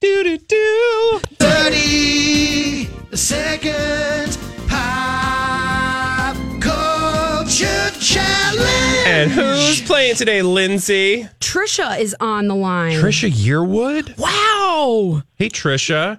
Do 0.01 0.25
do 0.25 0.38
do. 0.38 1.20
30 1.38 2.88
second 3.14 4.37
pop 4.66 6.35
culture 6.61 7.90
challenge. 8.01 9.07
And 9.07 9.31
who's 9.31 9.81
playing 9.83 10.16
today, 10.16 10.42
Lindsay? 10.42 11.29
Trisha 11.38 12.01
is 12.01 12.16
on 12.18 12.49
the 12.49 12.57
line. 12.57 12.94
Trisha 12.94 13.31
Yearwood? 13.31 14.18
Wow. 14.18 15.23
Hey, 15.37 15.51
Trisha. 15.51 16.18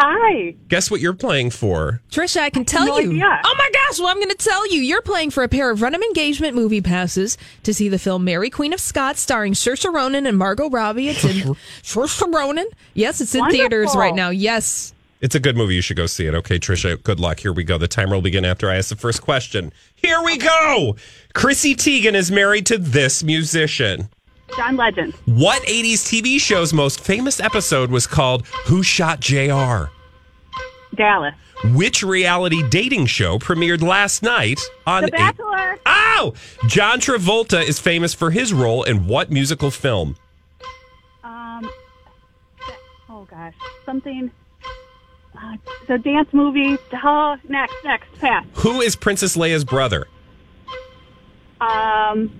Hi. 0.00 0.54
Guess 0.68 0.90
what 0.90 1.00
you're 1.00 1.12
playing 1.14 1.50
for? 1.50 2.00
Trisha, 2.10 2.38
I 2.40 2.50
can 2.50 2.64
tell 2.64 2.86
no 2.86 2.98
you. 2.98 3.10
idea. 3.10 3.40
Oh 3.44 3.54
my 3.56 3.70
gosh, 3.72 3.98
well, 4.00 4.08
I'm 4.08 4.16
going 4.16 4.30
to 4.30 4.34
tell 4.34 4.66
you. 4.72 4.80
You're 4.80 5.02
playing 5.02 5.30
for 5.30 5.44
a 5.44 5.48
pair 5.48 5.70
of 5.70 5.80
Run 5.80 5.94
'em 5.94 6.02
engagement 6.02 6.54
movie 6.56 6.80
passes 6.80 7.38
to 7.62 7.72
see 7.72 7.88
the 7.88 7.98
film 7.98 8.24
Mary 8.24 8.50
Queen 8.50 8.72
of 8.72 8.80
Scots 8.80 9.20
starring 9.20 9.52
Saoirse 9.52 9.92
Ronan 9.92 10.26
and 10.26 10.36
Margot 10.36 10.68
Robbie. 10.70 11.08
It's 11.08 11.24
in 11.24 11.54
Saoirse 11.82 12.32
Ronan. 12.34 12.66
Yes, 12.94 13.20
it's 13.20 13.34
in 13.34 13.48
theaters 13.50 13.94
right 13.94 14.14
now. 14.14 14.30
Yes. 14.30 14.92
It's 15.20 15.36
a 15.36 15.40
good 15.40 15.56
movie. 15.56 15.76
You 15.76 15.82
should 15.82 15.96
go 15.96 16.06
see 16.06 16.26
it. 16.26 16.34
Okay, 16.34 16.58
Trisha, 16.58 17.00
good 17.00 17.20
luck. 17.20 17.38
Here 17.38 17.52
we 17.52 17.62
go. 17.62 17.78
The 17.78 17.86
timer 17.86 18.16
will 18.16 18.22
begin 18.22 18.44
after 18.44 18.68
I 18.68 18.76
ask 18.78 18.88
the 18.88 18.96
first 18.96 19.22
question. 19.22 19.72
Here 19.94 20.20
we 20.20 20.36
go. 20.36 20.96
Chrissy 21.32 21.76
Teigen 21.76 22.14
is 22.14 22.32
married 22.32 22.66
to 22.66 22.78
this 22.78 23.22
musician. 23.22 24.08
John 24.56 24.76
Legend. 24.76 25.14
What 25.26 25.62
80s 25.62 26.02
TV 26.04 26.38
show's 26.40 26.72
most 26.72 27.00
famous 27.00 27.40
episode 27.40 27.90
was 27.90 28.06
called 28.06 28.46
Who 28.66 28.82
Shot 28.82 29.20
JR? 29.20 29.90
Dallas. 30.94 31.34
Which 31.74 32.02
reality 32.02 32.62
dating 32.68 33.06
show 33.06 33.38
premiered 33.38 33.82
last 33.82 34.22
night 34.22 34.60
on 34.86 35.04
The 35.04 35.10
Bachelor. 35.12 35.78
Ow! 35.86 36.34
John 36.66 37.00
Travolta 37.00 37.62
is 37.62 37.78
famous 37.78 38.12
for 38.12 38.30
his 38.30 38.52
role 38.52 38.82
in 38.82 39.06
what 39.06 39.30
musical 39.30 39.70
film? 39.70 40.16
Um. 41.22 41.70
Oh 43.08 43.24
gosh, 43.30 43.54
something. 43.86 44.30
Uh, 45.40 45.56
the 45.86 45.98
dance 45.98 46.28
movie. 46.32 46.76
Oh, 46.92 47.36
next, 47.48 47.74
next, 47.84 48.12
pass. 48.18 48.44
Who 48.54 48.80
is 48.80 48.96
Princess 48.96 49.36
Leia's 49.36 49.64
brother? 49.64 50.06
Um. 51.60 52.38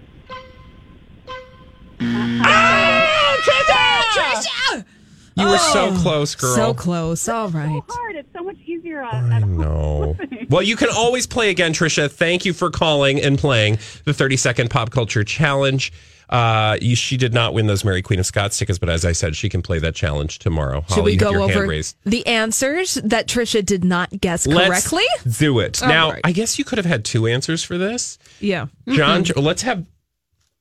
You 5.34 5.48
were 5.48 5.56
so 5.58 5.96
close, 5.96 6.34
girl. 6.34 6.54
So 6.54 6.74
close. 6.74 7.26
All 7.26 7.48
right. 7.48 7.82
So 7.88 7.94
Hard. 7.96 8.16
It's 8.16 8.28
so 8.36 8.42
much 8.44 8.58
easier. 8.66 9.02
I 9.02 9.18
Uh, 9.18 9.38
know. 9.40 10.16
well, 10.50 10.62
you 10.62 10.76
can 10.76 10.90
always 10.94 11.26
play 11.26 11.48
again, 11.48 11.72
Trisha. 11.72 12.10
Thank 12.10 12.44
you 12.44 12.52
for 12.52 12.70
calling 12.70 13.18
and 13.20 13.38
playing 13.38 13.78
the 14.04 14.12
30 14.12 14.36
second 14.36 14.68
pop 14.70 14.90
culture 14.90 15.24
challenge. 15.24 15.90
Uh, 16.28 16.76
you, 16.82 16.94
she 16.96 17.16
did 17.16 17.32
not 17.32 17.54
win 17.54 17.66
those 17.66 17.82
Mary 17.84 18.02
Queen 18.02 18.18
of 18.20 18.26
Scots 18.26 18.58
tickets, 18.58 18.78
but 18.78 18.88
as 18.90 19.04
I 19.06 19.12
said, 19.12 19.34
she 19.34 19.48
can 19.48 19.62
play 19.62 19.78
that 19.78 19.94
challenge 19.94 20.38
tomorrow. 20.38 20.82
Should 20.88 20.94
Holly, 20.94 21.02
we 21.04 21.12
you 21.12 21.18
have 21.18 21.28
go 21.28 21.30
your 21.32 21.48
hand 21.48 21.58
over 21.60 21.66
raised. 21.68 21.96
the 22.04 22.26
answers 22.26 22.94
that 23.02 23.26
Trisha 23.26 23.64
did 23.64 23.84
not 23.84 24.10
guess 24.20 24.46
Let's 24.46 24.68
correctly? 24.90 25.04
do 25.38 25.60
it. 25.60 25.82
All 25.82 25.88
now, 25.88 26.10
right. 26.12 26.20
I 26.24 26.32
guess 26.32 26.58
you 26.58 26.64
could 26.64 26.78
have 26.78 26.86
had 26.86 27.04
two 27.06 27.26
answers 27.26 27.64
for 27.64 27.76
this. 27.78 28.18
Yeah. 28.40 28.66
John, 28.88 29.24
let's 29.36 29.62
have 29.62 29.84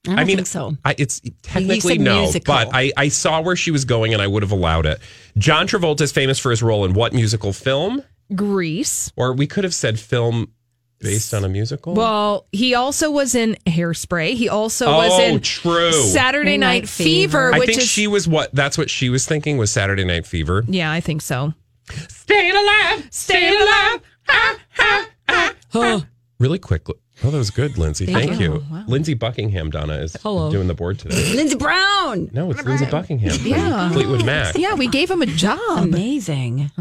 I 0.05 0.09
don't 0.09 0.19
I 0.19 0.23
mean, 0.23 0.37
think 0.37 0.47
so. 0.47 0.75
I, 0.83 0.95
it's 0.97 1.21
technically 1.43 1.99
no, 1.99 2.21
musical. 2.21 2.53
but 2.53 2.69
I, 2.73 2.91
I 2.97 3.09
saw 3.09 3.41
where 3.41 3.55
she 3.55 3.69
was 3.69 3.85
going 3.85 4.13
and 4.13 4.21
I 4.21 4.25
would 4.25 4.41
have 4.41 4.51
allowed 4.51 4.87
it. 4.87 4.99
John 5.37 5.67
Travolta 5.67 6.01
is 6.01 6.11
famous 6.11 6.39
for 6.39 6.49
his 6.49 6.63
role 6.63 6.85
in 6.85 6.93
what 6.93 7.13
musical 7.13 7.53
film? 7.53 8.03
Grease. 8.33 9.11
Or 9.15 9.33
we 9.33 9.45
could 9.45 9.63
have 9.63 9.75
said 9.75 9.99
film 9.99 10.53
based 11.01 11.35
on 11.35 11.45
a 11.45 11.49
musical. 11.49 11.93
Well, 11.93 12.47
he 12.51 12.73
also 12.73 13.11
was 13.11 13.35
in 13.35 13.57
Hairspray. 13.67 14.33
He 14.33 14.49
also 14.49 14.87
oh, 14.87 14.97
was 14.97 15.19
in 15.19 15.39
true. 15.41 15.91
Saturday 15.91 16.57
Night, 16.57 16.81
Night 16.81 16.89
Fever, 16.89 17.51
Fever. 17.51 17.53
I 17.53 17.59
which 17.59 17.67
think 17.67 17.81
is 17.81 17.87
she 17.87 18.07
was 18.07 18.27
what. 18.27 18.53
That's 18.55 18.77
what 18.79 18.89
she 18.89 19.09
was 19.09 19.27
thinking 19.27 19.57
was 19.57 19.71
Saturday 19.71 20.03
Night 20.03 20.25
Fever. 20.25 20.63
yeah, 20.67 20.91
I 20.91 20.99
think 20.99 21.21
so. 21.21 21.53
Staying 22.07 22.55
alive, 22.55 23.07
staying 23.11 23.55
alive. 23.61 24.01
Ah, 24.29 24.57
ah, 24.79 25.09
ah, 25.29 25.53
ah. 25.75 26.05
Really 26.39 26.59
quick. 26.59 26.87
Oh, 27.23 27.29
that 27.29 27.38
was 27.38 27.51
good, 27.51 27.77
Lindsay. 27.77 28.07
Thank, 28.07 28.39
you. 28.39 28.65
Lindsay 28.88 29.13
Buckingham, 29.13 29.69
Donna, 29.69 29.93
is 29.97 30.13
doing 30.13 30.67
the 30.67 30.73
board 30.73 30.97
today. 30.99 31.34
Lindsey 31.36 31.55
Brown. 31.55 32.29
No, 32.34 32.49
it's 32.49 32.63
Lindsay 32.63 32.86
Buckingham 32.88 33.38
from 33.38 33.45
Yeah. 33.45 33.91
Fleetwood 33.91 34.25
Mac. 34.25 34.55
Yeah, 34.57 34.73
we 34.73 34.88
gave 34.88 35.12
him 35.12 35.21
a 35.21 35.27
job. 35.27 35.60
Amazing. 35.84 36.71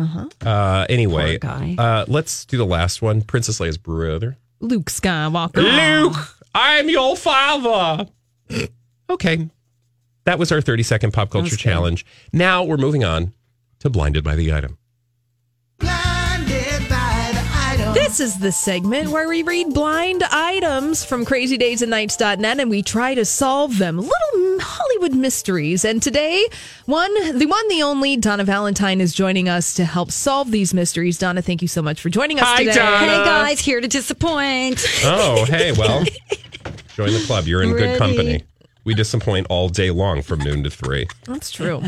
Uh, 0.44 0.86
anyway, 0.88 1.38
Poor 1.38 1.50
guy. 1.50 1.74
Uh, 1.76 2.04
let's 2.08 2.46
do 2.46 2.56
the 2.56 2.64
last 2.64 3.02
one. 3.02 3.20
Princess 3.22 3.60
Leia's 3.60 3.76
brother. 3.78 4.38
Luke 4.60 4.86
Skywalker. 4.90 5.56
Luke, 5.62 6.16
I'm 6.54 6.88
your 6.88 7.16
father. 7.16 8.06
okay. 9.10 9.48
That 10.24 10.38
was 10.38 10.52
our 10.52 10.60
30 10.60 10.82
second 10.82 11.12
pop 11.12 11.30
culture 11.30 11.56
challenge. 11.56 12.06
Now 12.32 12.62
we're 12.64 12.76
moving 12.76 13.04
on 13.04 13.32
to 13.80 13.90
Blinded 13.90 14.22
by 14.24 14.36
the 14.36 14.52
Item. 14.52 14.78
This 18.10 18.18
is 18.18 18.38
the 18.40 18.50
segment 18.50 19.10
where 19.10 19.28
we 19.28 19.44
read 19.44 19.72
blind 19.72 20.24
items 20.32 21.04
from 21.04 21.24
crazydaysandnights.net 21.24 22.58
and 22.58 22.68
we 22.68 22.82
try 22.82 23.14
to 23.14 23.24
solve 23.24 23.78
them. 23.78 23.98
Little 23.98 24.58
Hollywood 24.58 25.14
mysteries. 25.14 25.84
And 25.84 26.02
today, 26.02 26.44
one, 26.86 27.38
the 27.38 27.46
one, 27.46 27.68
the 27.68 27.84
only, 27.84 28.16
Donna 28.16 28.42
Valentine 28.42 29.00
is 29.00 29.14
joining 29.14 29.48
us 29.48 29.74
to 29.74 29.84
help 29.84 30.10
solve 30.10 30.50
these 30.50 30.74
mysteries. 30.74 31.18
Donna, 31.18 31.40
thank 31.40 31.62
you 31.62 31.68
so 31.68 31.82
much 31.82 32.00
for 32.00 32.08
joining 32.08 32.40
us 32.40 32.48
Hi, 32.48 32.64
today. 32.64 32.74
Donna. 32.74 32.98
Hey 32.98 33.24
guys, 33.24 33.60
here 33.60 33.80
to 33.80 33.86
disappoint. 33.86 34.84
Oh, 35.04 35.44
hey, 35.44 35.70
well, 35.70 36.02
join 36.96 37.12
the 37.12 37.22
club. 37.28 37.46
You're 37.46 37.62
in 37.62 37.74
good 37.74 37.96
company. 37.96 38.42
We 38.82 38.94
disappoint 38.94 39.46
all 39.50 39.68
day 39.68 39.92
long 39.92 40.22
from 40.22 40.40
noon 40.40 40.64
to 40.64 40.70
three. 40.70 41.06
That's 41.26 41.52
true. 41.52 41.80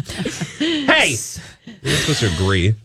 Hey, 0.60 1.16
you're 1.82 1.96
supposed 1.96 2.20
to 2.20 2.32
agree. 2.32 2.76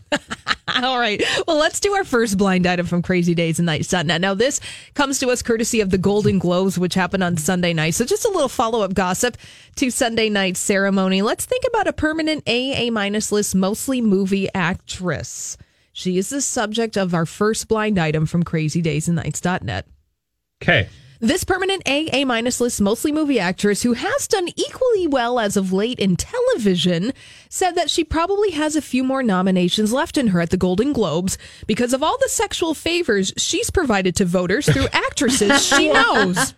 All 0.82 0.98
right. 0.98 1.22
Well, 1.46 1.58
let's 1.58 1.80
do 1.80 1.94
our 1.94 2.04
first 2.04 2.38
blind 2.38 2.66
item 2.66 2.86
from 2.86 3.02
crazy 3.02 3.34
days 3.34 3.58
and 3.58 3.68
crazydaysandnights.net. 3.68 4.20
Now, 4.20 4.34
this 4.34 4.60
comes 4.94 5.18
to 5.20 5.30
us 5.30 5.42
courtesy 5.42 5.80
of 5.80 5.90
the 5.90 5.98
Golden 5.98 6.38
Globes, 6.38 6.78
which 6.78 6.94
happened 6.94 7.24
on 7.24 7.36
Sunday 7.36 7.72
night. 7.72 7.94
So, 7.94 8.04
just 8.04 8.24
a 8.24 8.30
little 8.30 8.48
follow 8.48 8.82
up 8.82 8.94
gossip 8.94 9.36
to 9.76 9.90
Sunday 9.90 10.28
night's 10.28 10.60
ceremony. 10.60 11.22
Let's 11.22 11.44
think 11.46 11.64
about 11.66 11.88
a 11.88 11.92
permanent 11.92 12.44
A, 12.46 12.88
A 12.88 12.90
minus 12.90 13.32
list, 13.32 13.54
mostly 13.54 14.00
movie 14.00 14.48
actress. 14.54 15.56
She 15.92 16.16
is 16.16 16.30
the 16.30 16.40
subject 16.40 16.96
of 16.96 17.14
our 17.14 17.26
first 17.26 17.66
blind 17.66 17.98
item 17.98 18.26
from 18.26 18.44
crazydaysandnights.net. 18.44 19.86
Okay. 20.62 20.88
This 21.20 21.42
permanent 21.42 21.82
A, 21.86 22.06
A 22.12 22.24
minus 22.24 22.60
list, 22.60 22.80
mostly 22.80 23.10
movie 23.10 23.40
actress 23.40 23.82
who 23.82 23.94
has 23.94 24.28
done 24.28 24.48
equally 24.54 25.08
well 25.08 25.40
as 25.40 25.56
of 25.56 25.72
late 25.72 25.98
in 25.98 26.14
television 26.14 27.12
said 27.48 27.72
that 27.72 27.90
she 27.90 28.04
probably 28.04 28.50
has 28.52 28.76
a 28.76 28.82
few 28.82 29.02
more 29.02 29.22
nominations 29.22 29.92
left 29.92 30.18
in 30.18 30.28
her 30.28 30.40
at 30.40 30.50
the 30.50 30.56
Golden 30.56 30.92
Globes 30.92 31.38
because 31.66 31.92
of 31.92 32.02
all 32.02 32.18
the 32.18 32.28
sexual 32.28 32.74
favors 32.74 33.32
she's 33.36 33.70
provided 33.70 34.14
to 34.16 34.24
voters 34.24 34.66
through 34.70 34.86
actresses 34.92 35.64
she 35.64 35.90
knows. 35.92 36.54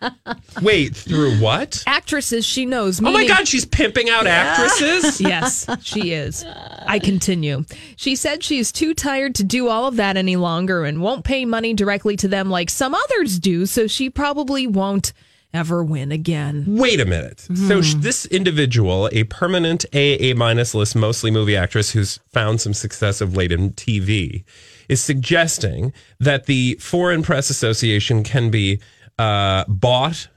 Wait, 0.61 0.95
through 0.95 1.37
what? 1.39 1.83
Actresses 1.87 2.45
she 2.45 2.65
knows. 2.65 2.99
Oh 2.99 3.11
my 3.11 3.27
God, 3.27 3.47
she's 3.47 3.65
pimping 3.65 4.09
out 4.09 4.27
actresses? 4.27 5.19
Yes, 5.31 5.67
she 5.81 6.13
is. 6.13 6.43
I 6.43 6.99
continue. 6.99 7.63
She 7.95 8.15
said 8.15 8.43
she's 8.43 8.71
too 8.71 8.93
tired 8.93 9.35
to 9.35 9.43
do 9.43 9.67
all 9.67 9.87
of 9.87 9.95
that 9.97 10.17
any 10.17 10.35
longer 10.35 10.83
and 10.83 11.01
won't 11.01 11.23
pay 11.23 11.45
money 11.45 11.73
directly 11.73 12.15
to 12.17 12.27
them 12.27 12.49
like 12.49 12.69
some 12.69 12.93
others 12.95 13.39
do, 13.39 13.65
so 13.65 13.87
she 13.87 14.09
probably 14.09 14.67
won't 14.67 15.13
ever 15.53 15.83
win 15.83 16.11
again. 16.11 16.65
Wait 16.67 16.99
a 16.99 17.05
minute. 17.05 17.41
So 17.55 17.81
sh- 17.81 17.95
this 17.97 18.25
individual, 18.27 19.09
a 19.11 19.23
permanent 19.25 19.85
A 19.93 20.31
A 20.31 20.35
minus 20.35 20.73
list, 20.73 20.95
mostly 20.95 21.31
movie 21.31 21.55
actress 21.57 21.91
who's 21.91 22.19
found 22.31 22.61
some 22.61 22.73
success 22.73 23.21
of 23.21 23.35
late 23.35 23.51
in 23.51 23.71
TV, 23.71 24.43
is 24.89 25.01
suggesting 25.01 25.93
that 26.19 26.45
the 26.45 26.75
Foreign 26.79 27.23
Press 27.23 27.49
Association 27.49 28.23
can 28.23 28.49
be 28.49 28.79
uh, 29.19 29.65
bought 29.67 30.27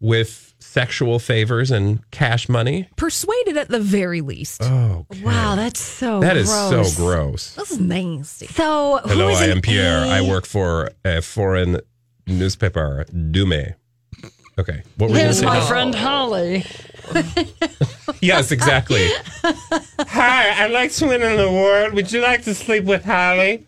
with 0.00 0.54
sexual 0.60 1.18
favors 1.18 1.70
and 1.70 2.08
cash 2.10 2.48
money. 2.48 2.88
Persuaded 2.96 3.56
at 3.56 3.68
the 3.68 3.80
very 3.80 4.20
least. 4.20 4.62
Oh, 4.62 5.04
Wow, 5.22 5.56
that's 5.56 5.80
so 5.80 6.20
that 6.20 6.36
is 6.36 6.48
gross. 6.48 6.94
so 6.94 7.02
gross. 7.04 7.54
This 7.54 7.72
is 7.72 7.80
nasty. 7.80 8.46
So 8.46 8.98
who 9.02 9.08
Hello, 9.10 9.28
is 9.30 9.40
I 9.40 9.46
am 9.48 9.60
Pierre. 9.60 10.04
A? 10.04 10.08
I 10.08 10.20
work 10.22 10.46
for 10.46 10.90
a 11.04 11.20
foreign 11.22 11.80
newspaper, 12.26 13.04
Dume. 13.12 13.74
Okay, 14.60 14.82
what 14.98 15.10
were 15.10 15.16
you 15.16 15.22
Here's 15.22 15.38
say? 15.40 15.46
my 15.46 15.60
friend 15.66 15.94
Holly. 15.94 16.64
Yes, 18.22 18.52
exactly. 18.52 19.08
Hi, 19.42 20.62
I'd 20.64 20.72
like 20.72 20.92
to 20.92 21.06
win 21.06 21.22
an 21.22 21.38
award. 21.40 21.94
Would 21.94 22.12
you 22.12 22.20
like 22.20 22.42
to 22.42 22.54
sleep 22.54 22.84
with 22.84 23.02
Holly? 23.02 23.66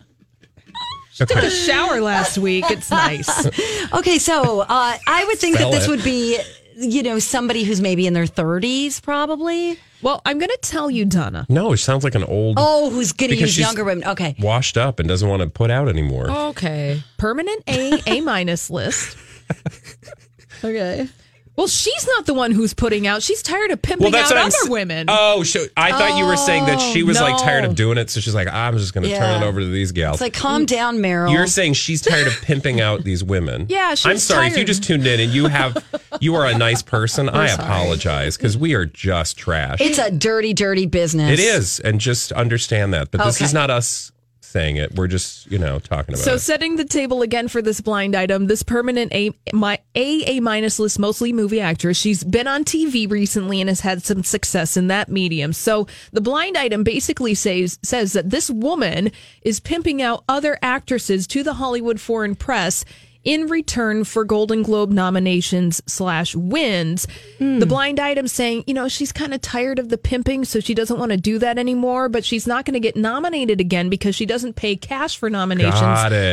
Took 1.15 1.31
Okay. 1.31 1.47
a 1.47 1.49
shower 1.49 1.99
last 2.01 2.37
week. 2.37 2.65
It's 2.69 2.91
nice. 2.91 3.47
Okay, 3.93 4.19
so 4.19 4.61
uh, 4.61 4.97
I 5.07 5.25
would 5.25 5.39
think 5.39 5.55
Spell 5.55 5.71
that 5.71 5.77
this 5.77 5.87
it. 5.87 5.89
would 5.89 6.03
be, 6.03 6.39
you 6.77 7.01
know, 7.03 7.17
somebody 7.19 7.63
who's 7.63 7.81
maybe 7.81 8.05
in 8.05 8.13
their 8.13 8.25
30s, 8.25 9.01
probably. 9.01 9.79
Well, 10.03 10.21
I'm 10.25 10.37
going 10.37 10.49
to 10.51 10.59
tell 10.61 10.91
you, 10.91 11.05
Donna. 11.05 11.45
No, 11.49 11.71
it 11.73 11.77
sounds 11.77 12.03
like 12.03 12.13
an 12.15 12.23
old, 12.25 12.57
Oh, 12.59 12.89
who's 12.91 13.11
going 13.11 13.29
to 13.31 13.35
Because 13.35 13.49
use 13.49 13.55
she's- 13.55 13.67
younger 13.67 13.83
women? 13.83 14.07
Okay. 14.07 14.35
washed 14.39 14.77
up 14.77 14.99
and 14.99 15.07
doesn't 15.09 15.27
want 15.27 15.41
to 15.41 15.49
put 15.49 15.71
out 15.71 15.87
anymore. 15.89 16.29
Okay. 16.29 17.01
Permanent 17.17 17.63
A, 17.67 18.01
A 18.07 18.21
minus 18.21 18.69
list. 18.69 19.17
Okay. 20.63 21.09
Well, 21.55 21.67
she's 21.67 22.07
not 22.07 22.25
the 22.25 22.33
one 22.33 22.51
who's 22.51 22.73
putting 22.73 23.05
out. 23.05 23.21
She's 23.21 23.43
tired 23.43 23.69
of 23.69 23.79
pimping 23.79 24.07
out 24.07 24.23
what 24.23 24.37
I'm 24.37 24.47
other 24.47 24.55
s- 24.63 24.69
women. 24.69 25.05
Oh, 25.07 25.43
so 25.43 25.63
I 25.77 25.91
thought 25.91 26.17
you 26.17 26.25
were 26.25 26.35
saying 26.35 26.65
that 26.65 26.79
she 26.79 27.03
was 27.03 27.21
like 27.21 27.37
tired 27.37 27.63
of 27.63 27.71
oh, 27.71 27.75
doing 27.75 27.99
it, 27.99 28.09
so 28.09 28.19
she's 28.19 28.33
like, 28.33 28.47
I'm 28.47 28.75
just 28.79 28.95
going 28.95 29.03
to 29.07 29.15
turn 29.15 29.43
it 29.43 29.45
over 29.45 29.59
to 29.59 29.67
these 29.67 29.91
gals. 29.91 30.15
It's 30.15 30.21
like, 30.21 30.33
calm 30.33 30.63
mm. 30.63 30.67
down, 30.67 30.97
Meryl. 30.97 31.31
You're 31.31 31.45
saying 31.45 31.73
she's 31.73 32.01
tired 32.01 32.25
of 32.25 32.33
pimping 32.41 32.81
out 32.81 33.03
these 33.03 33.23
women. 33.23 33.67
Yeah, 33.69 33.89
I'm 33.89 33.95
she's 33.95 34.23
sorry 34.23 34.47
if 34.47 34.53
you 34.53 34.57
tired. 34.57 34.67
just 34.67 34.83
tuned 34.83 35.05
in 35.05 35.19
and 35.19 35.31
you 35.31 35.45
have 35.45 35.85
you 36.19 36.33
are 36.35 36.47
a 36.47 36.57
nice 36.57 36.81
person. 36.81 37.29
I 37.29 37.49
apologize 37.49 38.35
because 38.35 38.57
we 38.57 38.73
are 38.73 38.87
just 38.87 39.37
trash. 39.37 39.79
it's 39.79 39.99
a 39.99 40.09
dirty, 40.09 40.55
dirty 40.55 40.87
business. 40.87 41.39
It 41.39 41.39
is, 41.39 41.79
and 41.79 41.99
just 41.99 42.31
understand 42.31 42.95
that. 42.95 43.11
But 43.11 43.23
this 43.25 43.37
Okay. 43.37 43.45
is 43.45 43.53
not 43.53 43.69
us 43.69 44.11
saying 44.53 44.77
it. 44.77 44.95
We're 44.95 45.07
just 45.07 45.51
you 45.51 45.57
know 45.59 45.79
talking 45.79 46.13
about 46.13 46.23
So 46.23 46.35
it. 46.35 46.39
setting 46.39 46.77
the 46.77 46.85
table 46.85 47.21
again 47.23 47.47
for 47.47 47.61
this 47.61 47.81
blind 47.81 48.15
item, 48.15 48.47
this 48.47 48.63
permanent 48.63 49.11
A 49.13 49.31
my 49.51 49.79
A 49.95 50.23
A 50.37 50.39
minus 50.39 50.79
list, 50.79 50.99
mostly 50.99 51.33
movie 51.33 51.59
actress. 51.59 51.97
She's 51.97 52.23
been 52.23 52.47
on 52.47 52.63
TV 52.63 53.09
recently 53.09 53.59
and 53.59 53.69
has 53.69 53.81
had 53.81 54.03
some 54.03 54.23
success 54.23 54.77
in 54.77 54.87
that 54.87 55.09
medium. 55.09 55.51
So 55.51 55.87
the 56.11 56.21
blind 56.21 56.55
item 56.55 56.83
basically 56.83 57.33
says 57.33 57.79
says 57.83 58.13
that 58.13 58.29
this 58.29 58.49
woman 58.49 59.11
is 59.41 59.59
pimping 59.59 60.01
out 60.01 60.23
other 60.29 60.57
actresses 60.61 61.27
to 61.27 61.43
the 61.43 61.55
Hollywood 61.55 61.99
foreign 61.99 62.35
press 62.35 62.85
in 63.23 63.47
return 63.47 64.03
for 64.03 64.23
Golden 64.25 64.63
Globe 64.63 64.91
nominations 64.91 65.81
slash 65.87 66.35
wins. 66.35 67.07
The 67.39 67.65
blind 67.65 67.99
item 67.99 68.27
saying, 68.27 68.63
you 68.67 68.73
know, 68.73 68.87
she's 68.87 69.11
kind 69.11 69.33
of 69.33 69.41
tired 69.41 69.79
of 69.79 69.89
the 69.89 69.97
pimping, 69.97 70.45
so 70.45 70.59
she 70.59 70.73
doesn't 70.73 70.97
want 70.99 71.11
to 71.11 71.17
do 71.17 71.39
that 71.39 71.57
anymore, 71.57 72.09
but 72.09 72.25
she's 72.25 72.45
not 72.47 72.65
going 72.65 72.73
to 72.73 72.79
get 72.79 72.95
nominated 72.95 73.59
again 73.61 73.89
because 73.89 74.15
she 74.15 74.25
doesn't 74.25 74.53
pay 74.55 74.75
cash 74.75 75.17
for 75.17 75.29
nominations 75.29 75.73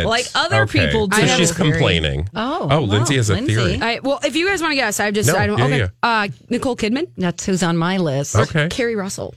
like 0.04 0.26
other 0.34 0.62
Okay. 0.62 0.86
people 0.86 1.06
do. 1.06 1.16
So 1.26 1.36
she's 1.36 1.52
complaining. 1.52 2.28
Oh, 2.34 2.68
oh, 2.70 2.80
Lindsay 2.80 3.16
has 3.16 3.30
a 3.30 3.34
Lindsay. 3.34 3.54
theory. 3.54 3.78
I, 3.80 4.00
well, 4.00 4.20
if 4.24 4.34
you 4.36 4.46
guys 4.48 4.60
want 4.60 4.72
to 4.72 4.76
guess, 4.76 4.98
I 5.00 5.10
just 5.10 5.28
No, 5.28 5.36
I 5.36 5.46
don't. 5.46 5.58
yeah, 5.58 5.64
okay, 5.66 5.78
yeah. 5.78 5.88
Uh, 6.02 6.28
Nicole 6.48 6.76
Kidman, 6.76 7.08
That's 7.16 7.46
who's 7.46 7.62
on 7.62 7.76
my 7.76 7.98
list. 7.98 8.36
Okay. 8.36 8.68
Keri 8.68 8.96
Russell. 8.96 9.34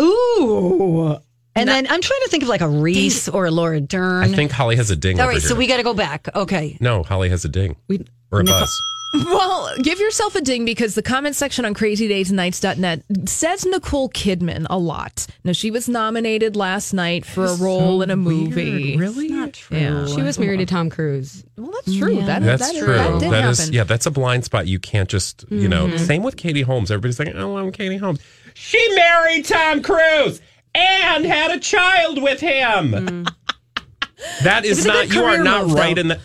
Ooh. 0.00 1.16
And 1.56 1.68
then 1.68 1.86
I'm 1.88 2.00
trying 2.00 2.20
to 2.22 2.28
think 2.28 2.42
of 2.42 2.48
like 2.48 2.60
a 2.60 2.68
Reese 2.68 3.28
or 3.28 3.46
a 3.46 3.50
Laura 3.50 3.80
Dern. 3.80 4.22
I 4.24 4.28
think 4.28 4.50
Holly 4.52 4.76
has 4.76 4.90
a 4.90 4.96
ding. 4.96 5.18
All 5.18 5.26
right, 5.26 5.36
over 5.36 5.40
right, 5.40 5.48
so 5.48 5.54
we 5.54 5.66
got 5.66 5.78
to 5.78 5.82
go 5.82 5.94
back. 5.94 6.28
Okay. 6.34 6.76
no, 6.80 7.02
Holly 7.02 7.30
has 7.30 7.44
a 7.44 7.48
ding 7.48 7.76
We- 7.88 8.04
or 8.30 8.40
a 8.40 8.44
Nicole- 8.44 8.60
buzz. 8.60 8.82
Well, 9.14 9.74
give 9.82 9.98
yourself 9.98 10.34
a 10.34 10.42
ding 10.42 10.66
because 10.66 10.94
the 10.94 11.02
comment 11.02 11.36
section 11.36 11.64
on 11.64 11.72
crazydaysandnights.net 11.74 13.04
says 13.26 13.64
Nicole 13.64 14.10
Kidman 14.10 14.66
a 14.68 14.78
lot. 14.78 15.26
Now, 15.42 15.52
she 15.52 15.70
was 15.70 15.88
nominated 15.88 16.54
last 16.54 16.92
night 16.92 17.24
for 17.24 17.46
a 17.46 17.54
role 17.54 18.02
in 18.02 18.10
a 18.10 18.16
movie. 18.16 18.96
Really? 18.96 19.28
Not 19.28 19.54
true. 19.54 19.78
Yeah. 19.78 20.06
She 20.06 20.20
was 20.22 20.38
married 20.38 20.58
to 20.58 20.66
Tom 20.66 20.90
Cruise. 20.90 21.44
Well, 21.56 21.70
that's 21.72 21.96
true. 21.96 22.16
That, 22.22 22.42
That's 22.42 22.72
that, 22.72 22.78
true. 22.78 22.94
That 22.94 23.20
did 23.20 23.32
That 23.32 23.48
is 23.48 23.70
yeah. 23.70 23.84
That's 23.84 24.04
a 24.06 24.10
blind 24.10 24.44
spot. 24.44 24.66
You 24.66 24.78
can't 24.78 25.08
just 25.08 25.44
you 25.50 25.68
know. 25.68 25.86
Mm-hmm. 25.86 26.04
Same 26.04 26.22
with 26.22 26.36
Katie 26.36 26.62
Holmes. 26.62 26.90
Everybody's 26.90 27.18
like, 27.18 27.34
oh, 27.34 27.56
I'm 27.56 27.72
Katie 27.72 27.96
Holmes. 27.96 28.20
She 28.54 28.94
married 28.94 29.44
Tom 29.46 29.82
Cruise 29.82 30.40
and 30.76 31.24
had 31.24 31.50
a 31.50 31.58
child 31.58 32.22
with 32.22 32.40
him. 32.40 32.92
Mm. 32.92 33.34
That 34.42 34.64
is 34.64 34.84
not. 34.84 35.12
You 35.12 35.24
are 35.24 35.42
not 35.42 35.70
right 35.70 35.96
in 35.96 36.08
the. 36.08 36.20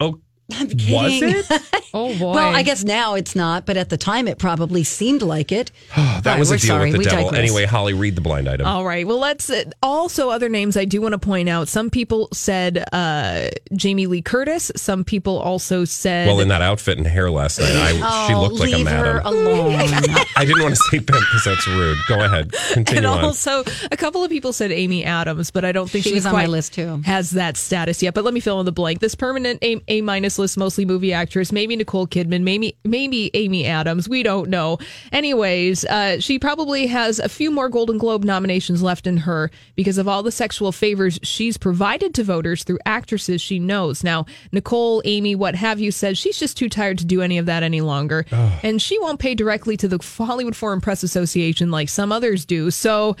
Oh, 0.00 0.20
Was 0.50 0.74
kidding. 0.74 1.34
it? 1.48 1.62
Oh 1.94 2.16
boy. 2.18 2.32
Well, 2.32 2.56
I 2.56 2.62
guess 2.62 2.84
now 2.84 3.16
it's 3.16 3.36
not, 3.36 3.66
but 3.66 3.76
at 3.76 3.90
the 3.90 3.98
time 3.98 4.26
it 4.26 4.38
probably 4.38 4.82
seemed 4.82 5.20
like 5.20 5.52
it. 5.52 5.70
that 5.96 6.26
All 6.26 6.38
was 6.38 6.48
a 6.50 6.54
we're 6.54 6.56
deal 6.56 6.66
sorry. 6.68 6.84
with 6.86 6.92
the 6.92 6.98
We 7.00 7.04
devil. 7.04 7.24
digress. 7.26 7.38
Anyway, 7.38 7.64
Holly, 7.66 7.92
read 7.92 8.14
the 8.16 8.22
blind 8.22 8.48
item. 8.48 8.66
All 8.66 8.82
right. 8.86 9.06
Well, 9.06 9.18
let's 9.18 9.50
uh, 9.50 9.64
also 9.82 10.30
other 10.30 10.48
names 10.48 10.74
I 10.78 10.86
do 10.86 11.02
want 11.02 11.12
to 11.12 11.18
point 11.18 11.50
out. 11.50 11.68
Some 11.68 11.90
people 11.90 12.28
said 12.32 12.82
uh, 12.94 13.48
Jamie 13.76 14.06
Lee 14.06 14.22
Curtis. 14.22 14.72
Some 14.74 15.04
people 15.04 15.38
also 15.38 15.84
said 15.84 16.26
well, 16.28 16.40
in 16.40 16.48
that 16.48 16.62
outfit 16.62 16.96
and 16.96 17.06
hair 17.06 17.30
last 17.30 17.60
night, 17.60 17.68
I, 17.76 18.26
she 18.26 18.32
Oh, 18.32 18.40
looked 18.40 18.58
like 18.60 18.72
a 18.72 18.76
leave 18.78 18.88
her 18.88 19.14
madam. 19.16 19.26
alone. 19.26 19.74
I 20.36 20.46
didn't 20.46 20.62
want 20.62 20.74
to 20.74 20.80
say 20.90 20.96
pimp 20.96 21.08
because 21.08 21.44
that's 21.44 21.68
rude. 21.68 21.98
Go 22.08 22.24
ahead. 22.24 22.52
Continue 22.72 22.96
and 23.00 23.06
on. 23.06 23.22
also 23.22 23.64
a 23.90 23.96
couple 23.98 24.24
of 24.24 24.30
people 24.30 24.54
said 24.54 24.72
Amy 24.72 25.04
Adams, 25.04 25.50
but 25.50 25.66
I 25.66 25.72
don't 25.72 25.90
think 25.90 26.04
She 26.04 26.10
she, 26.10 26.14
was 26.14 26.24
on 26.24 26.32
my 26.32 26.46
list, 26.46 26.72
too. 26.72 27.02
Has 27.04 27.32
that 27.32 27.58
status 27.58 28.02
yet? 28.02 28.14
But 28.14 28.24
let 28.24 28.32
me 28.32 28.40
fill 28.40 28.60
in 28.60 28.64
the 28.64 28.72
blank. 28.72 29.00
This 29.00 29.14
permanent 29.14 29.62
A, 29.62 29.78
a 29.88 30.00
minus 30.00 30.31
list, 30.38 30.56
mostly 30.56 30.84
movie 30.84 31.12
actress, 31.12 31.52
maybe 31.52 31.76
Nicole 31.76 32.06
Kidman, 32.06 32.42
maybe 32.42 32.76
maybe 32.84 33.30
Amy 33.34 33.66
Adams. 33.66 34.08
We 34.08 34.22
don't 34.22 34.48
know. 34.48 34.78
Anyways, 35.12 35.84
uh, 35.84 36.20
she 36.20 36.38
probably 36.38 36.86
has 36.86 37.18
a 37.18 37.28
few 37.28 37.50
more 37.50 37.68
Golden 37.68 37.98
Globe 37.98 38.24
nominations 38.24 38.82
left 38.82 39.06
in 39.06 39.18
her 39.18 39.50
because 39.76 39.98
of 39.98 40.08
all 40.08 40.22
the 40.22 40.32
sexual 40.32 40.72
favors 40.72 41.18
she's 41.22 41.56
provided 41.56 42.14
to 42.14 42.24
voters 42.24 42.64
through 42.64 42.78
actresses 42.86 43.40
she 43.40 43.58
knows. 43.58 44.04
Now, 44.04 44.26
Nicole, 44.52 45.02
Amy, 45.04 45.34
what 45.34 45.54
have 45.54 45.80
you, 45.80 45.90
said 45.92 46.16
she's 46.18 46.38
just 46.38 46.56
too 46.56 46.68
tired 46.68 46.98
to 46.98 47.04
do 47.04 47.22
any 47.22 47.38
of 47.38 47.46
that 47.46 47.62
any 47.62 47.80
longer, 47.80 48.26
and 48.62 48.80
she 48.80 48.98
won't 48.98 49.20
pay 49.20 49.34
directly 49.34 49.76
to 49.76 49.88
the 49.88 49.98
Hollywood 50.18 50.56
Foreign 50.56 50.80
Press 50.80 51.02
Association 51.02 51.70
like 51.70 51.88
some 51.88 52.12
others 52.12 52.44
do. 52.44 52.70
So, 52.70 53.16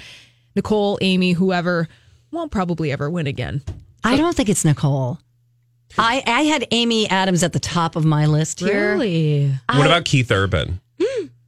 Nicole, 0.56 0.98
Amy, 1.00 1.32
whoever 1.32 1.88
won't 2.30 2.50
probably 2.50 2.90
ever 2.92 3.10
win 3.10 3.26
again. 3.26 3.62
I 4.04 4.16
don't 4.16 4.34
think 4.34 4.48
it's 4.48 4.64
Nicole. 4.64 5.18
I, 5.98 6.22
I 6.26 6.42
had 6.42 6.66
Amy 6.70 7.08
Adams 7.08 7.42
at 7.42 7.52
the 7.52 7.60
top 7.60 7.96
of 7.96 8.04
my 8.04 8.26
list 8.26 8.60
here. 8.60 8.92
Really? 8.94 9.52
what 9.68 9.86
about 9.86 10.04
Keith 10.04 10.30
Urban? 10.30 10.80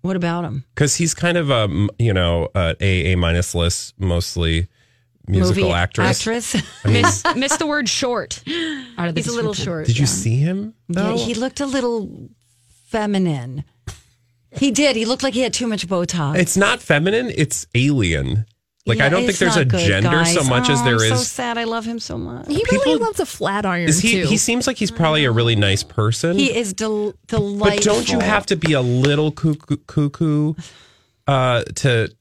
What 0.05 0.17
about 0.17 0.45
him? 0.45 0.65
Because 0.75 0.97
he's 0.97 1.15
kind 1.15 1.39
of 1.39 1.49
a 1.49 1.67
you 1.99 2.13
know 2.13 2.51
uh, 2.55 2.75
a 2.79 3.13
a 3.13 3.17
minus 3.17 3.55
list, 3.55 3.95
mostly 3.99 4.69
musical 5.27 5.63
Movie 5.63 5.75
actress. 5.75 6.21
Actress. 6.21 6.63
Miss, 6.85 7.25
miss 7.35 7.57
the 7.57 7.67
word 7.67 7.89
short 7.89 8.43
out 8.99 9.09
of 9.09 9.15
the 9.15 9.23
He's 9.23 9.29
a 9.29 9.35
little 9.35 9.55
short. 9.55 9.87
Did 9.87 9.97
you 9.97 10.03
yeah. 10.03 10.09
see 10.09 10.37
him? 10.37 10.75
Yeah, 10.89 11.17
he 11.17 11.33
looked 11.33 11.61
a 11.61 11.67
little 11.67 12.29
feminine. 12.85 13.65
He 14.51 14.71
did. 14.71 14.95
He 14.95 15.07
looked 15.07 15.23
like 15.23 15.33
he 15.33 15.41
had 15.41 15.55
too 15.55 15.67
much 15.67 15.89
Botox. 15.89 16.37
It's 16.37 16.57
not 16.57 16.81
feminine. 16.81 17.33
It's 17.35 17.67
alien. 17.75 18.45
Like 18.87 19.01
I 19.01 19.09
don't 19.09 19.25
think 19.25 19.39
there's 19.39 19.57
a 19.57 19.65
good, 19.65 19.81
gender 19.81 20.11
guys. 20.11 20.35
so 20.35 20.45
much 20.45 20.69
oh, 20.69 20.75
as 20.75 20.83
there 20.83 20.97
I'm 20.97 21.01
is. 21.01 21.09
so 21.09 21.17
sad. 21.17 21.57
I 21.57 21.65
love 21.65 21.87
him 21.87 21.99
so 21.99 22.19
much. 22.19 22.49
He 22.49 22.63
really 22.71 22.97
loves 23.01 23.19
a 23.19 23.25
flat 23.25 23.65
iron 23.65 23.89
is 23.89 24.01
he? 24.01 24.23
too. 24.23 24.27
He 24.27 24.37
seems 24.37 24.67
like 24.67 24.77
he's 24.77 24.91
probably 24.91 25.25
a 25.25 25.33
really 25.33 25.57
nice 25.57 25.83
person. 25.83 26.37
He 26.39 26.55
is 26.55 26.75
del- 26.75 27.15
delightful. 27.27 27.77
but 27.77 27.83
don't 27.83 28.11
you 28.11 28.21
have 28.21 28.45
to 28.47 28.57
be 28.57 28.75
a 28.75 28.83
little 28.83 29.33
cuckoo, 29.33 29.79
cuckoo 29.87 30.53
uh, 31.27 31.63
to 31.77 32.15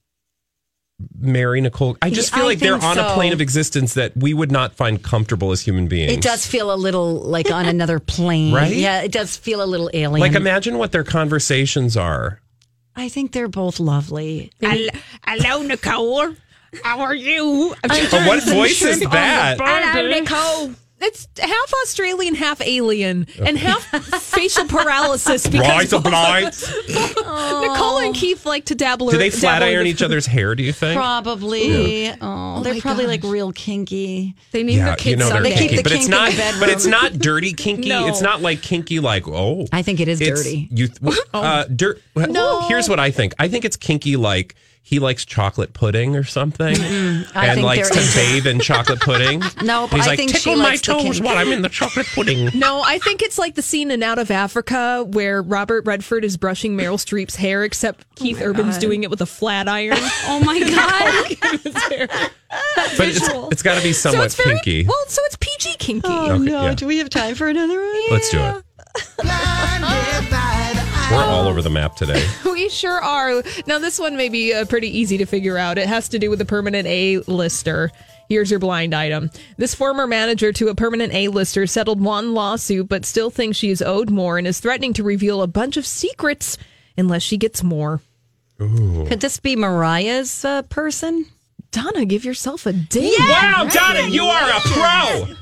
marry 1.20 1.60
Nicole? 1.60 1.98
I 2.02 2.10
just 2.10 2.34
feel 2.34 2.44
I 2.44 2.48
like 2.48 2.60
they're 2.60 2.80
think 2.80 2.98
on 2.98 2.98
a 2.98 3.14
plane 3.14 3.34
of 3.34 3.42
existence 3.42 3.96
that 3.96 4.16
we 4.16 4.34
would 4.34 4.52
not 4.52 4.74
find 4.74 5.04
comfortable 5.04 5.52
as 5.52 5.60
human 5.60 5.90
beings. 5.90 6.14
It 6.14 6.22
does 6.22 6.48
feel 6.48 6.74
a 6.74 6.78
little 6.78 7.16
like 7.16 7.52
on 7.52 7.66
another 7.66 8.00
plane, 8.00 8.54
Right? 8.56 8.74
Yeah, 8.74 9.02
it 9.02 9.12
does 9.12 9.36
feel 9.36 9.62
a 9.62 9.68
little 9.68 9.90
alien. 9.94 10.22
Like 10.22 10.40
imagine 10.40 10.78
what 10.78 10.94
their 10.94 11.04
conversations 11.04 11.98
are. 11.98 12.40
I 12.96 13.10
think 13.10 13.32
they're 13.32 13.48
both 13.48 13.80
lovely. 13.80 14.52
Hello, 14.62 15.64
Nicole. 15.64 16.36
How 16.84 17.02
are 17.02 17.16
you? 17.16 17.76
Oh, 17.84 18.28
what 18.28 18.44
voice 18.44 18.82
is 18.82 19.00
that? 19.02 19.58
Hello, 19.60 20.08
Nicole. 20.10 20.76
It's 21.06 21.28
half 21.38 21.74
Australian, 21.84 22.34
half 22.34 22.62
alien, 22.62 23.28
and 23.46 23.58
half 23.58 23.84
facial 24.22 24.66
paralysis 24.66 25.46
because 25.46 25.68
Rise 25.68 25.92
of 25.92 26.06
lights. 26.06 26.66
Nicole 26.88 28.00
and 28.00 28.16
Keith 28.16 28.46
like 28.46 28.66
to 28.66 28.76
dabble. 28.76 29.10
Do 29.10 29.18
they 29.18 29.28
dabble 29.28 29.40
flat 29.40 29.62
in 29.64 29.68
iron 29.68 29.84
the- 29.84 29.90
each 29.90 30.02
other's 30.02 30.26
hair? 30.26 30.56
Do 30.56 30.64
you 30.64 30.72
think? 30.72 30.96
Probably. 30.96 32.10
Oh, 32.22 32.62
they're 32.64 32.76
my 32.76 32.80
probably 32.80 33.06
like 33.08 33.22
gosh. 33.22 33.32
real 33.32 33.52
kinky. 33.52 34.34
They 34.52 34.64
need 34.64 34.78
their 34.78 34.96
kids 34.96 35.06
you 35.06 35.16
know 35.18 35.28
they're 35.30 35.44
They 35.44 35.50
someday. 35.50 35.68
keep 35.68 35.70
kinky, 35.72 35.76
the 35.76 35.84
but 35.84 35.92
it's 35.92 36.02
kink 36.06 36.06
in 36.06 36.12
not. 36.12 36.32
the 36.32 36.38
bedroom. 36.38 36.60
But 36.62 36.70
it's 36.70 36.86
not 36.86 37.14
dirty 37.20 37.52
kinky. 37.54 37.90
No. 37.90 38.08
It's 38.08 38.22
not 38.22 38.42
like 38.42 38.62
kinky. 38.62 39.02
Like 39.02 39.28
oh, 39.28 39.68
I 39.74 39.82
think 39.82 40.00
it 40.00 40.08
is 40.08 40.22
it's, 40.22 40.42
dirty. 40.42 40.70
You 40.72 40.88
uh, 41.34 41.66
dirt. 41.66 42.02
No. 42.16 42.62
Here's 42.70 42.88
what 42.88 43.02
I 43.02 43.12
think. 43.12 43.34
I 43.40 43.50
think 43.50 43.66
it's 43.66 43.76
kinky. 43.76 44.16
Like 44.16 44.56
he 44.86 45.00
likes 45.00 45.24
chocolate 45.24 45.74
pudding 45.74 46.16
or 46.18 46.24
something, 46.26 46.76
and 46.78 47.62
likes 47.64 47.90
to 47.90 48.20
bathe 48.20 48.46
in 48.46 48.60
chocolate 48.60 49.00
pudding. 49.00 49.42
No, 49.64 49.84
And 49.86 49.94
he's 49.94 50.06
I 50.06 50.10
like 50.10 50.18
think 50.20 50.32
she 50.32 50.38
tickle 50.40 50.58
my 50.58 50.64
likes 50.66 50.82
the 50.82 50.94
toes 50.94 51.04
kink." 51.04 51.26
while 51.26 51.38
I'm 51.38 51.52
in 51.54 51.62
the 51.62 51.70
chocolate 51.70 52.06
pudding. 52.14 52.50
No, 52.60 52.82
I 52.86 53.00
think 53.00 53.22
it's 53.22 53.38
like 53.38 53.56
the 53.56 53.62
scene 53.62 53.92
in 53.92 54.04
Out 54.04 54.20
of 54.20 54.30
Africa 54.30 55.06
where 55.10 55.42
Robert 55.42 55.86
Redford 55.86 56.26
is 56.26 56.36
brushing 56.38 56.76
Meryl 56.78 56.98
Streep's 56.98 57.36
hair, 57.38 57.64
except 57.64 58.02
oh 58.04 58.14
Keith 58.24 58.42
Urban's 58.42 58.78
doing 58.78 59.04
it 59.04 59.10
with 59.10 59.22
a 59.22 59.26
flat 59.26 59.68
iron. 59.70 59.98
Oh 60.26 60.40
my 60.44 60.60
god! 60.60 61.38
But 62.98 63.08
it's, 63.08 63.28
it's 63.52 63.64
got 63.64 63.78
to 63.78 63.84
be 63.84 63.94
somewhat 63.94 64.26
it's 64.26 64.36
very 64.36 64.56
kinky. 64.56 64.86
well. 64.86 65.04
So 65.08 65.22
it's 65.26 65.38
PG 65.38 65.76
kinky. 65.80 66.08
Oh 66.08 66.34
Okay, 66.34 66.44
no! 66.44 66.64
yeah. 66.66 66.74
Do 66.76 66.86
we 66.88 66.98
have 67.00 67.10
time 67.10 67.36
for 67.36 67.48
another 67.48 67.80
one? 67.80 68.02
Let's 68.12 68.30
do 68.30 68.40
it. 68.40 68.64
We're 71.12 71.24
all 71.24 71.48
over 71.48 71.62
the 71.62 71.70
map 71.70 71.96
today. 71.96 72.26
We 72.54 72.70
sure 72.70 73.02
are. 73.02 73.44
Now, 73.68 73.80
this 73.80 74.00
one 74.00 74.16
may 74.16 74.30
be 74.30 74.54
uh, 74.54 74.64
pretty 74.66 74.88
easy 74.98 75.18
to 75.18 75.26
figure 75.26 75.58
out. 75.58 75.78
It 75.78 75.88
has 75.88 76.08
to 76.10 76.20
do 76.20 76.30
with 76.30 76.40
a 76.40 76.46
permanent 76.46 76.88
A 76.88 77.18
lister. 77.28 77.92
Here's 78.30 78.50
your 78.50 78.60
blind 78.60 78.94
item. 78.96 79.32
This 79.58 79.76
former 79.76 80.08
manager 80.08 80.54
to 80.54 80.70
a 80.70 80.76
permanent 80.76 81.14
A 81.14 81.28
lister 81.28 81.68
settled 81.68 82.00
one 82.00 82.34
lawsuit, 82.34 82.88
but 82.88 83.06
still 83.06 83.30
thinks 83.30 83.58
she 83.58 83.70
is 83.70 83.82
owed 83.82 84.10
more 84.12 84.38
and 84.38 84.48
is 84.48 84.60
threatening 84.62 84.94
to 84.94 85.04
reveal 85.04 85.42
a 85.42 85.48
bunch 85.48 85.76
of 85.76 85.86
secrets 85.86 86.58
unless 86.98 87.22
she 87.24 87.36
gets 87.38 87.64
more. 87.64 88.00
Could 88.60 89.20
this 89.20 89.40
be 89.40 89.58
Mariah's 89.58 90.46
uh, 90.46 90.62
person? 90.64 91.26
Donna, 91.72 92.06
give 92.06 92.24
yourself 92.24 92.66
a 92.66 92.72
ding. 92.72 93.14
Wow, 93.20 93.68
Donna, 93.70 94.08
you 94.08 94.24
are 94.24 94.50
a 94.50 94.60
pro. 94.62 95.36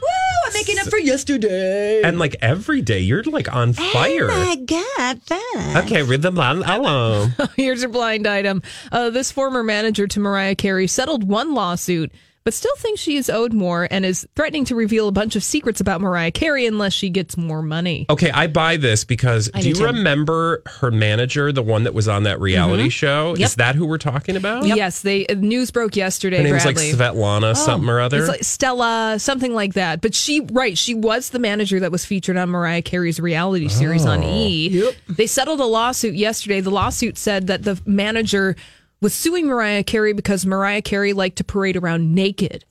Woo! 0.52 0.60
I'm 0.60 0.66
making 0.66 0.80
up 0.80 0.88
for 0.88 0.98
yesterday. 0.98 2.02
And 2.04 2.20
like 2.20 2.36
every 2.42 2.82
day, 2.82 3.00
you're 3.00 3.24
like 3.24 3.54
on 3.54 3.74
fire. 3.74 4.30
Oh 4.30 4.46
my 4.46 4.56
god, 4.56 5.22
that. 5.28 5.84
Okay, 5.86 6.04
read 6.04 6.22
the 6.22 6.32
blind 6.32 6.64
item. 6.64 7.34
Here's 7.56 7.82
your 7.82 7.90
blind 7.92 8.28
item. 8.28 8.62
Uh, 8.92 9.10
this 9.10 9.32
former 9.32 9.64
manager 9.64 10.08
to 10.08 10.20
Mariah 10.20 10.56
Carey 10.56 10.88
settled 10.88 11.28
one 11.28 11.54
lawsuit, 11.54 12.12
but 12.44 12.54
still 12.54 12.76
thinks 12.78 13.02
she 13.02 13.18
is 13.18 13.30
owed 13.30 13.54
more 13.54 13.88
and 13.90 14.06
is 14.06 14.28
threatening 14.36 14.66
to 14.66 14.76
reveal 14.76 15.08
a 15.08 15.12
bunch 15.12 15.36
of 15.36 15.44
secrets 15.44 15.80
about 15.80 16.02
Mariah 16.02 16.32
Carey 16.32 16.66
unless 16.66 16.94
she 16.94 17.10
gets 17.10 17.38
more 17.38 17.62
money. 17.62 18.06
Okay, 18.10 18.32
I 18.32 18.48
buy 18.48 18.78
this 18.78 19.04
because 19.04 19.50
do 19.50 19.62
do 19.62 19.70
you 19.70 19.76
too. 19.76 19.86
remember 19.86 20.62
her 20.80 20.92
manager, 20.92 21.52
the 21.52 21.64
one 21.64 21.84
that 21.84 21.94
was 21.94 22.08
on 22.08 22.24
that 22.24 22.40
reality 22.40 22.90
show? 22.90 23.36
Is 23.38 23.56
that 23.56 23.76
who 23.76 23.86
we're 23.86 23.98
talking 23.98 24.36
about? 24.36 24.66
Yes, 24.66 25.02
they 25.02 25.26
uh, 25.28 25.36
news 25.36 25.72
broke 25.72 25.96
yesterday. 25.96 26.38
Her 26.38 26.44
name's 26.44 26.64
Bradley. 26.64 26.94
like 26.94 27.14
Svetlana 27.14 27.56
something 27.56 27.90
or 27.90 28.00
other. 28.00 28.20
It's 28.20 28.28
like 28.28 28.44
Stella, 28.44 29.18
something 29.20 29.54
like 29.54 29.74
that. 29.74 30.02
But 30.02 30.16
she, 30.16 30.42
right, 30.52 30.78
she 30.78 30.94
was 30.94 31.30
the 31.30 31.40
manager 31.40 31.80
that 31.80 31.92
was 31.92 32.06
featured 32.06 32.38
on 32.38 32.50
Mariah 32.50 32.82
Carey's 32.82 33.20
reality 33.20 33.68
series 33.68 34.06
on 34.06 34.24
E. 34.24 34.70
Yep. 34.70 34.96
They 35.10 35.28
settled 35.28 35.60
a 35.60 35.66
lawsuit 35.66 36.16
yesterday. 36.16 36.62
The 36.62 36.72
lawsuit 36.72 37.18
said 37.18 37.48
that 37.48 37.64
the 37.64 37.80
manager 37.86 38.56
was 39.02 39.14
suing 39.14 39.48
Mariah 39.48 39.84
Carey 39.84 40.14
because 40.14 40.46
Mariah 40.46 40.82
Carey 40.82 41.14
liked 41.14 41.38
to 41.38 41.44
parade 41.44 41.76
around 41.76 42.14
naked 42.14 42.66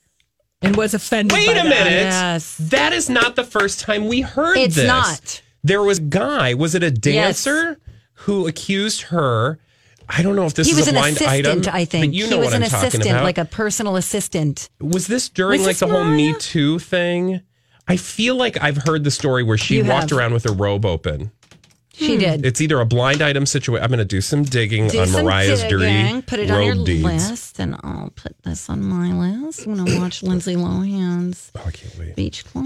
and 0.61 0.75
was 0.75 0.93
offended. 0.93 1.33
Wait 1.33 1.47
by 1.47 1.51
a 1.53 1.55
that. 1.55 1.69
minute. 1.69 1.91
Yes. 1.91 2.55
That 2.59 2.93
is 2.93 3.09
not 3.09 3.35
the 3.35 3.43
first 3.43 3.79
time 3.81 4.07
we 4.07 4.21
heard 4.21 4.57
It's 4.57 4.75
this. 4.75 4.87
not. 4.87 5.41
There 5.63 5.83
was 5.83 5.99
a 5.99 6.01
guy, 6.03 6.53
was 6.53 6.73
it 6.73 6.83
a 6.83 6.89
dancer 6.91 7.77
who 8.13 8.47
accused 8.47 9.03
her? 9.03 9.59
I 10.09 10.23
don't 10.23 10.35
know 10.35 10.45
if 10.45 10.53
this 10.55 10.67
he 10.67 10.73
is 10.73 10.79
was 10.79 10.87
a 10.87 10.89
an 10.91 10.95
blind 10.95 11.15
assistant, 11.17 11.67
item. 11.67 11.75
I 11.75 11.85
think. 11.85 12.07
But 12.07 12.13
you 12.13 12.23
know 12.29 12.37
he 12.37 12.39
was 12.39 12.45
what 12.47 12.53
an 12.55 12.63
I'm 12.63 12.69
talking 12.69 12.87
assistant, 12.87 13.11
about. 13.11 13.23
like 13.23 13.37
a 13.37 13.45
personal 13.45 13.95
assistant. 13.95 14.69
was 14.79 15.07
this 15.07 15.29
during 15.29 15.59
Was 15.61 15.67
like 15.67 15.75
this 15.77 15.79
the 15.81 15.87
whole 15.87 16.03
Me 16.03 16.33
Too 16.39 16.79
thing? 16.79 17.41
I 17.87 17.97
feel 17.97 18.35
like 18.35 18.61
I've 18.61 18.77
heard 18.77 19.03
the 19.03 19.11
story 19.11 19.43
where 19.43 19.57
she 19.57 19.77
You 19.77 19.85
walked 19.85 20.09
have. 20.11 20.19
around 20.19 20.33
with 20.33 20.43
her 20.45 20.51
robe 20.53 20.85
open. 20.85 21.31
She 22.01 22.15
hmm. 22.15 22.19
did. 22.19 22.45
It's 22.45 22.59
either 22.61 22.79
a 22.79 22.85
blind 22.85 23.21
item 23.21 23.45
situation. 23.45 23.83
I'm 23.83 23.89
going 23.89 23.99
to 23.99 24.05
do 24.05 24.21
some 24.21 24.43
digging 24.43 24.87
Do 24.87 25.01
on 25.01 25.07
some 25.07 25.23
Mariah's 25.23 25.61
digging, 25.61 25.79
dirty 25.79 26.21
Put 26.23 26.39
it 26.39 26.49
on 26.49 26.63
your 26.63 26.85
deeds. 26.85 27.03
list, 27.03 27.59
and 27.59 27.75
I'll 27.83 28.11
put 28.15 28.35
this 28.43 28.69
on 28.69 28.83
my 28.83 29.13
list 29.13 29.67
when 29.67 29.79
I 29.79 29.99
watch 29.99 30.23
Lindsay 30.23 30.55
Lohan's 30.55 31.51
Oh, 31.55 31.63
I 31.65 31.71
can't 31.71 31.97
wait. 31.99 32.15
Beach 32.15 32.43
Club. 32.45 32.65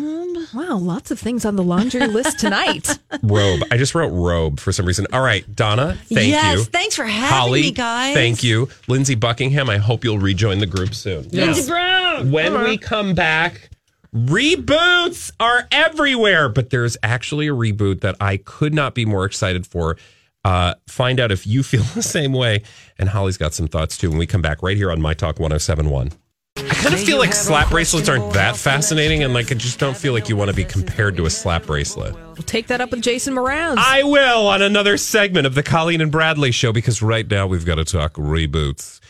Wow, 0.54 0.78
lots 0.78 1.12
of 1.12 1.20
things 1.20 1.44
on 1.44 1.56
the 1.56 1.64
laundry 1.64 2.08
list 2.08 2.40
tonight. 2.40 2.98
Robe. 3.24 3.62
I 3.72 3.78
just 3.78 3.94
wrote 3.94 4.10
robe 4.10 4.60
for 4.60 4.72
some 4.72 4.86
reason. 4.86 5.08
All 5.12 5.22
right, 5.22 5.44
Donna, 5.56 5.98
thank 6.06 6.30
yes, 6.30 6.60
you. 6.60 6.64
thanks 6.66 6.96
for 6.96 7.04
having 7.04 7.30
Holly, 7.30 7.62
me, 7.64 7.72
guys. 7.72 8.14
thank 8.14 8.44
you. 8.44 8.70
Lindsay 8.88 9.16
Buckingham, 9.16 9.70
I 9.70 9.78
hope 9.78 10.04
you'll 10.04 10.20
rejoin 10.20 10.60
the 10.60 10.66
group 10.66 10.96
soon. 10.96 11.28
Lindsay 11.30 11.68
Brown. 11.70 12.32
When 12.32 12.64
we 12.64 12.78
come 12.78 13.14
back, 13.16 13.70
reboots 14.16 15.32
are 15.40 15.68
everywhere, 15.72 16.50
but 16.50 16.70
there's 16.70 16.98
actually 17.04 17.48
a 17.48 17.54
reboot 17.54 18.02
that 18.02 18.16
I 18.22 18.38
could 18.38 18.74
not 18.74 18.96
be 18.96 19.06
more 19.06 19.26
excited 19.26 19.68
for. 19.68 19.98
Uh, 20.44 20.76
find 20.88 21.20
out 21.20 21.32
if 21.32 21.46
you 21.46 21.64
feel 21.64 21.84
the 21.96 22.04
same 22.04 22.34
way. 22.34 22.64
And 22.98 23.10
Holly's 23.10 23.38
got 23.38 23.54
some 23.54 23.68
thoughts 23.68 23.98
too 23.98 24.10
when 24.10 24.18
we 24.18 24.26
come 24.26 24.42
back 24.42 24.64
right 24.64 24.78
here 24.78 24.92
on 24.92 25.02
My 25.02 25.14
Talk 25.14 25.40
1071. 25.40 26.12
I 26.58 26.62
kind 26.62 26.70
kind 26.70 26.94
of 26.96 27.02
feel 27.02 27.18
like 27.18 27.34
slap 27.34 27.70
bracelets 27.70 28.08
aren't 28.08 28.34
that 28.34 28.56
fascinating, 28.56 29.24
and 29.24 29.34
like 29.34 29.52
I 29.52 29.56
just 29.56 29.78
don't 29.78 29.98
feel 29.98 30.14
like 30.14 30.30
you 30.30 30.38
want 30.38 30.50
to 30.50 30.56
be 30.56 30.64
compared 30.64 31.18
to 31.18 31.26
a 31.26 31.30
slap 31.30 31.66
bracelet. 31.66 32.14
We'll 32.14 32.36
take 32.46 32.68
that 32.68 32.80
up 32.80 32.92
with 32.92 33.02
Jason 33.02 33.34
Mraz. 33.36 33.76
I 33.78 34.04
will 34.04 34.48
on 34.48 34.62
another 34.62 34.96
segment 34.96 35.48
of 35.48 35.54
the 35.54 35.64
Colleen 35.64 36.00
and 36.00 36.12
Bradley 36.12 36.52
show 36.52 36.72
because 36.72 37.02
right 37.02 37.30
now 37.30 37.46
we've 37.46 37.66
got 37.66 37.76
to 37.76 37.84
talk 37.84 38.14
reboots. 38.14 39.02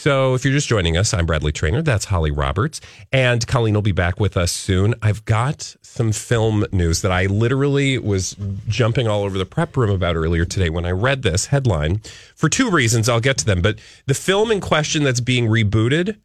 So 0.00 0.32
if 0.32 0.46
you're 0.46 0.54
just 0.54 0.66
joining 0.66 0.96
us, 0.96 1.12
I'm 1.12 1.26
Bradley 1.26 1.52
Traynor. 1.52 1.82
That's 1.82 2.06
Holly 2.06 2.30
Roberts. 2.30 2.80
And 3.12 3.46
Colleen 3.46 3.74
will 3.74 3.82
be 3.82 3.92
back 3.92 4.18
with 4.18 4.34
us 4.34 4.50
soon. 4.50 4.94
I've 5.02 5.26
got 5.26 5.76
some 5.82 6.12
film 6.12 6.64
news 6.72 7.02
that 7.02 7.12
I 7.12 7.26
literally 7.26 7.98
was 7.98 8.34
jumping 8.66 9.06
all 9.08 9.24
over 9.24 9.36
the 9.36 9.44
prep 9.44 9.76
room 9.76 9.90
about 9.90 10.16
earlier 10.16 10.46
today 10.46 10.70
when 10.70 10.86
I 10.86 10.90
read 10.90 11.20
this 11.20 11.44
headline 11.44 12.00
for 12.34 12.48
two 12.48 12.70
reasons. 12.70 13.10
I'll 13.10 13.20
get 13.20 13.36
to 13.38 13.44
them. 13.44 13.60
But 13.60 13.78
the 14.06 14.14
film 14.14 14.50
in 14.50 14.62
question 14.62 15.02
that's 15.02 15.20
being 15.20 15.48
rebooted, 15.48 16.16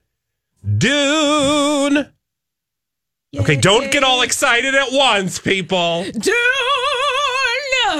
Dune. 0.77 2.13
Okay, 3.37 3.57
don't 3.57 3.91
get 3.91 4.05
all 4.05 4.21
excited 4.21 4.73
at 4.73 4.93
once, 4.93 5.37
people. 5.37 6.05
Dune. 6.13 6.74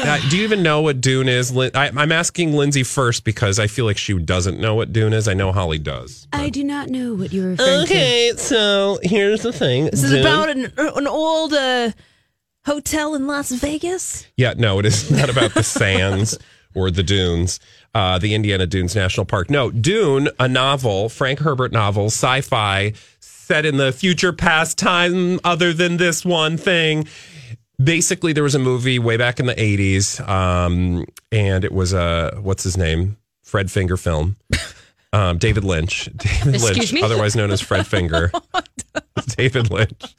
Uh, 0.03 0.19
do 0.29 0.38
you 0.38 0.43
even 0.43 0.62
know 0.63 0.81
what 0.81 1.01
Dune 1.01 1.29
is? 1.29 1.51
Lin- 1.51 1.71
I, 1.73 1.91
I'm 1.95 2.12
asking 2.12 2.53
Lindsay 2.53 2.84
first 2.84 3.23
because 3.23 3.60
I 3.60 3.67
feel 3.67 3.86
like 3.86 3.97
she 3.97 4.17
doesn't 4.17 4.60
know 4.60 4.75
what 4.75 4.91
Dune 4.93 5.13
is. 5.13 5.27
I 5.27 5.34
know 5.34 5.51
Holly 5.51 5.79
does. 5.79 6.27
I 6.34 6.49
do 6.49 6.63
not 6.63 6.89
know 6.89 7.13
what 7.13 7.31
you're 7.31 7.49
referring 7.51 7.84
Okay, 7.84 8.34
so 8.38 8.99
here's 9.03 9.41
the 9.41 9.53
thing. 9.53 9.86
This 9.86 10.03
is 10.03 10.13
about 10.13 10.49
an, 10.49 10.71
an 10.77 11.08
old 11.08 11.53
uh, 11.53 11.91
hotel 12.65 13.15
in 13.15 13.27
Las 13.27 13.51
Vegas. 13.51 14.25
Yeah, 14.38 14.53
no, 14.58 14.79
it 14.79 14.86
is 14.86 15.10
not 15.19 15.29
about 15.29 15.53
the 15.53 15.63
sands 15.63 16.38
or 16.73 16.91
the 16.91 17.03
dunes, 17.03 17.60
uh, 17.93 18.19
the 18.19 18.36
Indiana 18.36 18.67
Dunes 18.67 18.95
National 18.95 19.25
Park. 19.25 19.49
No, 19.49 19.71
Dune, 19.71 20.29
a 20.39 20.47
novel, 20.47 21.10
Frank 21.10 21.39
Herbert 21.39 21.71
novel, 21.71 22.08
sci 22.08 22.41
fi, 22.41 22.93
set 23.19 23.65
in 23.65 23.77
the 23.77 23.91
future 23.91 24.34
past 24.34 24.77
time 24.77 25.39
other 25.43 25.71
than 25.71 25.97
this 25.97 26.25
one 26.25 26.58
thing. 26.58 27.08
Basically, 27.83 28.33
there 28.33 28.43
was 28.43 28.55
a 28.55 28.59
movie 28.59 28.99
way 28.99 29.17
back 29.17 29.39
in 29.39 29.45
the 29.47 29.55
80s, 29.55 30.25
um, 30.27 31.05
and 31.31 31.63
it 31.65 31.71
was 31.71 31.93
a, 31.93 32.38
what's 32.41 32.63
his 32.63 32.77
name? 32.77 33.17
Fred 33.43 33.69
Finger 33.71 33.97
film. 33.97 34.35
Um, 35.13 35.38
David 35.38 35.63
Lynch. 35.63 36.05
David 36.17 36.55
Excuse 36.55 36.77
Lynch, 36.77 36.93
me? 36.93 37.01
otherwise 37.01 37.38
known 37.38 37.49
as 37.49 37.61
Fred 37.61 37.88
Finger. 37.88 38.33
David 39.38 39.71
Lynch. 39.71 40.13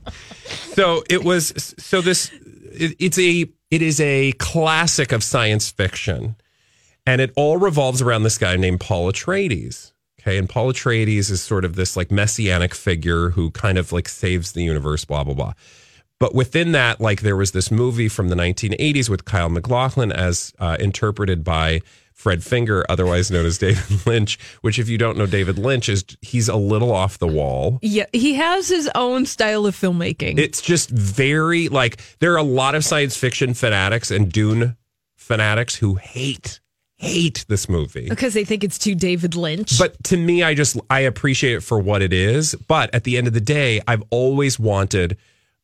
So 0.72 1.02
it 1.10 1.22
was. 1.22 1.74
So 1.78 2.00
this. 2.00 2.30
It, 2.72 2.96
it's 2.98 3.18
a. 3.18 3.44
It 3.70 3.82
is 3.82 4.00
a 4.00 4.32
classic 4.38 5.12
of 5.12 5.22
science 5.22 5.70
fiction, 5.70 6.36
and 7.06 7.20
it 7.20 7.30
all 7.36 7.58
revolves 7.58 8.00
around 8.00 8.22
this 8.22 8.38
guy 8.38 8.56
named 8.56 8.80
Paul 8.80 9.12
Atreides. 9.12 9.92
Okay, 10.20 10.38
and 10.38 10.48
Paul 10.48 10.72
Atreides 10.72 11.30
is 11.30 11.42
sort 11.42 11.66
of 11.66 11.74
this 11.76 11.94
like 11.94 12.10
messianic 12.10 12.74
figure 12.74 13.30
who 13.30 13.50
kind 13.50 13.76
of 13.76 13.92
like 13.92 14.08
saves 14.08 14.52
the 14.52 14.62
universe. 14.62 15.04
Blah 15.04 15.24
blah 15.24 15.34
blah. 15.34 15.52
But 16.18 16.34
within 16.34 16.72
that, 16.72 17.00
like 17.00 17.20
there 17.20 17.36
was 17.36 17.52
this 17.52 17.70
movie 17.70 18.08
from 18.08 18.28
the 18.28 18.36
1980s 18.36 19.08
with 19.10 19.24
Kyle 19.24 19.50
MacLachlan 19.50 20.12
as 20.12 20.52
uh, 20.58 20.76
interpreted 20.80 21.44
by 21.44 21.82
Fred 22.14 22.42
Finger, 22.42 22.86
otherwise 22.88 23.30
known 23.30 23.44
as 23.44 23.58
David 23.66 24.06
Lynch. 24.06 24.38
Which, 24.62 24.78
if 24.78 24.88
you 24.88 24.96
don't 24.96 25.18
know 25.18 25.26
David 25.26 25.58
Lynch, 25.58 25.90
is 25.90 26.04
he's 26.22 26.48
a 26.48 26.56
little 26.56 26.90
off 26.90 27.18
the 27.18 27.26
wall. 27.26 27.78
Yeah, 27.82 28.06
he 28.14 28.34
has 28.34 28.68
his 28.68 28.88
own 28.94 29.26
style 29.26 29.66
of 29.66 29.76
filmmaking. 29.76 30.38
It's 30.38 30.62
just 30.62 30.88
very 30.88 31.68
like 31.68 32.00
there 32.20 32.32
are 32.32 32.38
a 32.38 32.42
lot 32.42 32.74
of 32.74 32.84
science 32.84 33.16
fiction 33.16 33.52
fanatics 33.52 34.10
and 34.10 34.32
Dune 34.32 34.76
fanatics 35.16 35.74
who 35.74 35.96
hate 35.96 36.60
hate 36.98 37.44
this 37.48 37.68
movie. 37.68 38.08
because 38.08 38.32
they 38.32 38.44
think 38.46 38.64
it's 38.64 38.78
too 38.78 38.94
David 38.94 39.34
Lynch. 39.34 39.78
But 39.78 40.02
to 40.04 40.16
me, 40.16 40.42
I 40.42 40.54
just 40.54 40.78
I 40.88 41.00
appreciate 41.00 41.56
it 41.56 41.60
for 41.62 41.78
what 41.78 42.00
it 42.00 42.14
is. 42.14 42.54
But 42.54 42.94
at 42.94 43.04
the 43.04 43.18
end 43.18 43.26
of 43.26 43.34
the 43.34 43.40
day, 43.42 43.82
I've 43.86 44.02
always 44.08 44.58
wanted, 44.58 45.18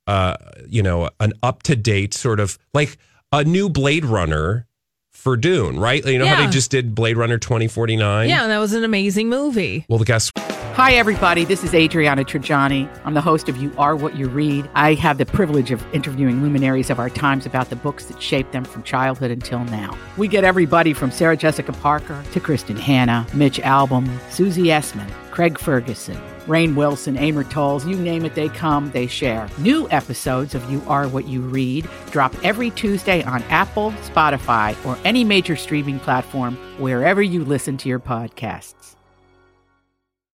uh, 0.07 0.37
you 0.69 0.83
know, 0.83 1.11
an 1.21 1.33
up 1.43 1.62
to 1.65 1.77
date 1.77 2.15
sort 2.15 2.41
of 2.41 2.59
like 2.75 2.99
a 3.33 3.45
new 3.45 3.69
Blade 3.69 4.05
Runner 4.05 4.67
for 5.11 5.37
Dune, 5.37 5.79
right? 5.79 6.05
You 6.05 6.19
know 6.19 6.27
how 6.27 6.45
they 6.45 6.51
just 6.51 6.71
did 6.71 6.95
Blade 6.95 7.17
Runner 7.17 7.38
twenty 7.38 7.69
forty 7.69 7.97
nine. 7.97 8.29
yeah, 8.29 8.47
that 8.47 8.59
was 8.59 8.73
an 8.73 8.85
amazing 8.85 9.29
movie. 9.29 9.85
Well, 9.88 9.99
the 9.99 10.05
guess 10.05 10.31
Hi, 10.75 10.95
everybody. 10.95 11.45
This 11.45 11.62
is 11.65 11.75
Adriana 11.75 12.25
Trigiani. 12.25 12.88
I'm 13.05 13.12
the 13.12 13.21
host 13.21 13.51
of 13.51 13.59
You 13.59 13.71
Are 13.77 13.95
What 13.95 14.17
You 14.17 14.27
Read. 14.27 14.71
I 14.75 14.95
have 14.95 15.19
the 15.19 15.27
privilege 15.27 15.71
of 15.71 15.85
interviewing 15.95 16.43
luminaries 16.43 16.88
of 16.88 16.99
our 16.99 17.11
times 17.11 17.45
about 17.45 17.69
the 17.69 17.77
books 17.77 18.07
that 18.07 18.23
shaped 18.23 18.53
them 18.53 18.65
from 18.65 18.83
childhood 18.83 19.31
until 19.31 19.62
now. 19.65 19.95
We 20.17 20.29
get 20.29 20.45
everybody 20.45 20.95
from 20.95 21.11
Sarah 21.11 21.37
Jessica 21.37 21.75
Parker 21.75 22.25
to 22.33 22.41
Kristin 22.41 22.79
Hannah, 22.79 23.27
Mitch 23.35 23.59
Albom, 23.59 24.09
Susie 24.31 24.69
Essman, 24.69 25.11
Craig 25.31 25.59
Ferguson, 25.59 26.19
Rainn 26.46 26.74
Wilson, 26.74 27.16
Amor 27.16 27.44
Towles, 27.44 27.87
you 27.87 27.96
name 27.96 28.24
it, 28.24 28.35
they 28.35 28.48
come, 28.48 28.90
they 28.92 29.07
share. 29.07 29.48
New 29.59 29.88
episodes 29.90 30.55
of 30.55 30.70
You 30.70 30.83
Are 30.87 31.09
What 31.09 31.26
You 31.28 31.40
Read 31.40 31.88
drop 32.11 32.35
every 32.44 32.70
Tuesday 32.70 33.22
on 33.24 33.42
Apple, 33.44 33.92
Spotify, 34.02 34.76
or 34.87 34.98
any 35.05 35.24
major 35.24 35.57
streaming 35.57 35.98
platform 36.00 36.57
wherever 36.78 37.22
you 37.22 37.44
listen 37.44 37.76
to 37.78 37.88
your 37.88 38.00
podcasts. 38.00 38.96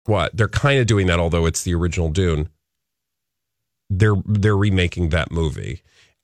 what 0.06 0.34
they're 0.34 0.48
kind 0.48 0.80
of 0.80 0.86
doing 0.86 1.06
that 1.06 1.20
although 1.20 1.44
it's 1.44 1.62
the 1.64 1.74
original 1.74 2.08
dune 2.08 2.48
they're 3.90 4.16
they're 4.24 4.56
remaking 4.56 5.10
that 5.10 5.30
movie 5.30 5.82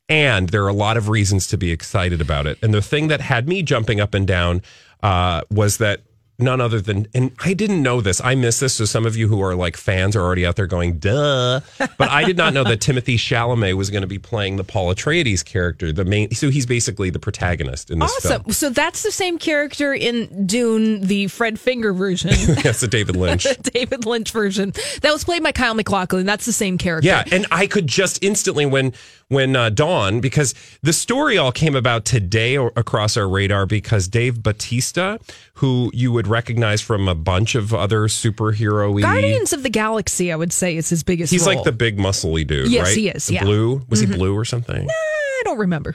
and 0.08 0.48
there 0.50 0.64
are 0.64 0.68
a 0.68 0.72
lot 0.74 0.96
of 0.96 1.08
reasons 1.10 1.46
to 1.46 1.58
be 1.58 1.70
excited 1.70 2.20
about 2.20 2.46
it 2.46 2.58
and 2.62 2.72
the 2.72 2.80
thing 2.80 3.08
that 3.08 3.20
had 3.20 3.46
me 3.46 3.62
jumping 3.62 4.00
up 4.00 4.14
and 4.14 4.26
down 4.26 4.62
uh, 5.02 5.42
was 5.50 5.76
that 5.76 6.00
none 6.38 6.60
other 6.60 6.80
than 6.80 7.06
and 7.14 7.30
i 7.44 7.54
didn't 7.54 7.82
know 7.82 8.00
this 8.00 8.20
i 8.24 8.34
miss 8.34 8.58
this 8.60 8.74
so 8.74 8.84
some 8.84 9.06
of 9.06 9.16
you 9.16 9.28
who 9.28 9.40
are 9.40 9.54
like 9.54 9.76
fans 9.76 10.16
are 10.16 10.20
already 10.22 10.44
out 10.44 10.56
there 10.56 10.66
going 10.66 10.98
duh 10.98 11.60
but 11.78 12.10
i 12.10 12.24
did 12.24 12.36
not 12.36 12.52
know 12.52 12.64
that 12.64 12.80
timothée 12.80 13.14
chalamet 13.14 13.74
was 13.74 13.88
going 13.90 14.00
to 14.02 14.06
be 14.08 14.18
playing 14.18 14.56
the 14.56 14.64
paul 14.64 14.92
atreides 14.94 15.44
character 15.44 15.92
the 15.92 16.04
main 16.04 16.30
so 16.32 16.50
he's 16.50 16.66
basically 16.66 17.08
the 17.10 17.18
protagonist 17.20 17.90
in 17.90 17.98
this 18.00 18.12
Awesome. 18.16 18.42
film 18.42 18.52
So 18.52 18.70
that's 18.70 19.02
the 19.02 19.12
same 19.12 19.38
character 19.38 19.94
in 19.94 20.46
Dune, 20.46 21.02
the 21.02 21.28
Fred 21.28 21.58
Finger 21.60 21.92
version. 21.92 22.30
that's 22.62 22.80
the 22.80 22.88
david 22.88 23.16
lynch 23.16 23.44
the 23.44 23.70
David 23.74 24.04
Lynch 24.06 24.30
version. 24.30 24.72
That 25.02 25.12
was 25.12 25.24
played 25.24 25.42
by 25.42 25.52
Kyle 25.52 25.74
MacLachlan. 25.74 26.26
That's 26.26 26.46
the 26.46 26.52
same 26.52 26.78
character. 26.78 27.06
Yeah, 27.06 27.24
and 27.30 27.46
I 27.50 27.66
could 27.66 27.86
just 27.86 28.22
instantly 28.22 28.66
when 28.66 28.92
when 29.28 29.56
uh, 29.56 29.70
Dawn 29.70 30.20
because 30.20 30.54
the 30.82 30.92
story 30.92 31.38
all 31.38 31.52
came 31.52 31.74
about 31.74 32.04
today 32.04 32.56
or, 32.56 32.72
across 32.76 33.16
our 33.16 33.28
radar 33.28 33.66
because 33.66 34.06
Dave 34.08 34.42
Bautista, 34.42 35.18
who 35.54 35.90
you 35.94 36.12
would 36.12 36.26
recognize 36.26 36.80
from 36.80 37.08
a 37.08 37.14
bunch 37.14 37.54
of 37.54 37.72
other 37.74 38.02
superhero 38.08 39.00
Guardians 39.00 39.52
of 39.52 39.62
the 39.62 39.70
Galaxy, 39.70 40.30
I 40.32 40.36
would 40.36 40.52
say, 40.52 40.76
is 40.76 40.88
his 40.88 41.02
biggest 41.02 41.32
He's 41.32 41.46
role. 41.46 41.56
like 41.56 41.64
the 41.64 41.72
big 41.72 41.98
muscly 41.98 42.46
dude, 42.46 42.70
Yes, 42.70 42.86
right? 42.88 42.96
he 42.96 43.08
is, 43.08 43.26
The 43.26 43.34
yeah. 43.34 43.44
Blue 43.44 43.82
was 43.88 44.02
Mhm. 44.02 44.10
he 44.10 44.16
blue 44.16 44.34
or 44.36 44.44
something? 44.44 44.88
I 44.90 45.42
don't 45.44 45.58
remember. 45.58 45.94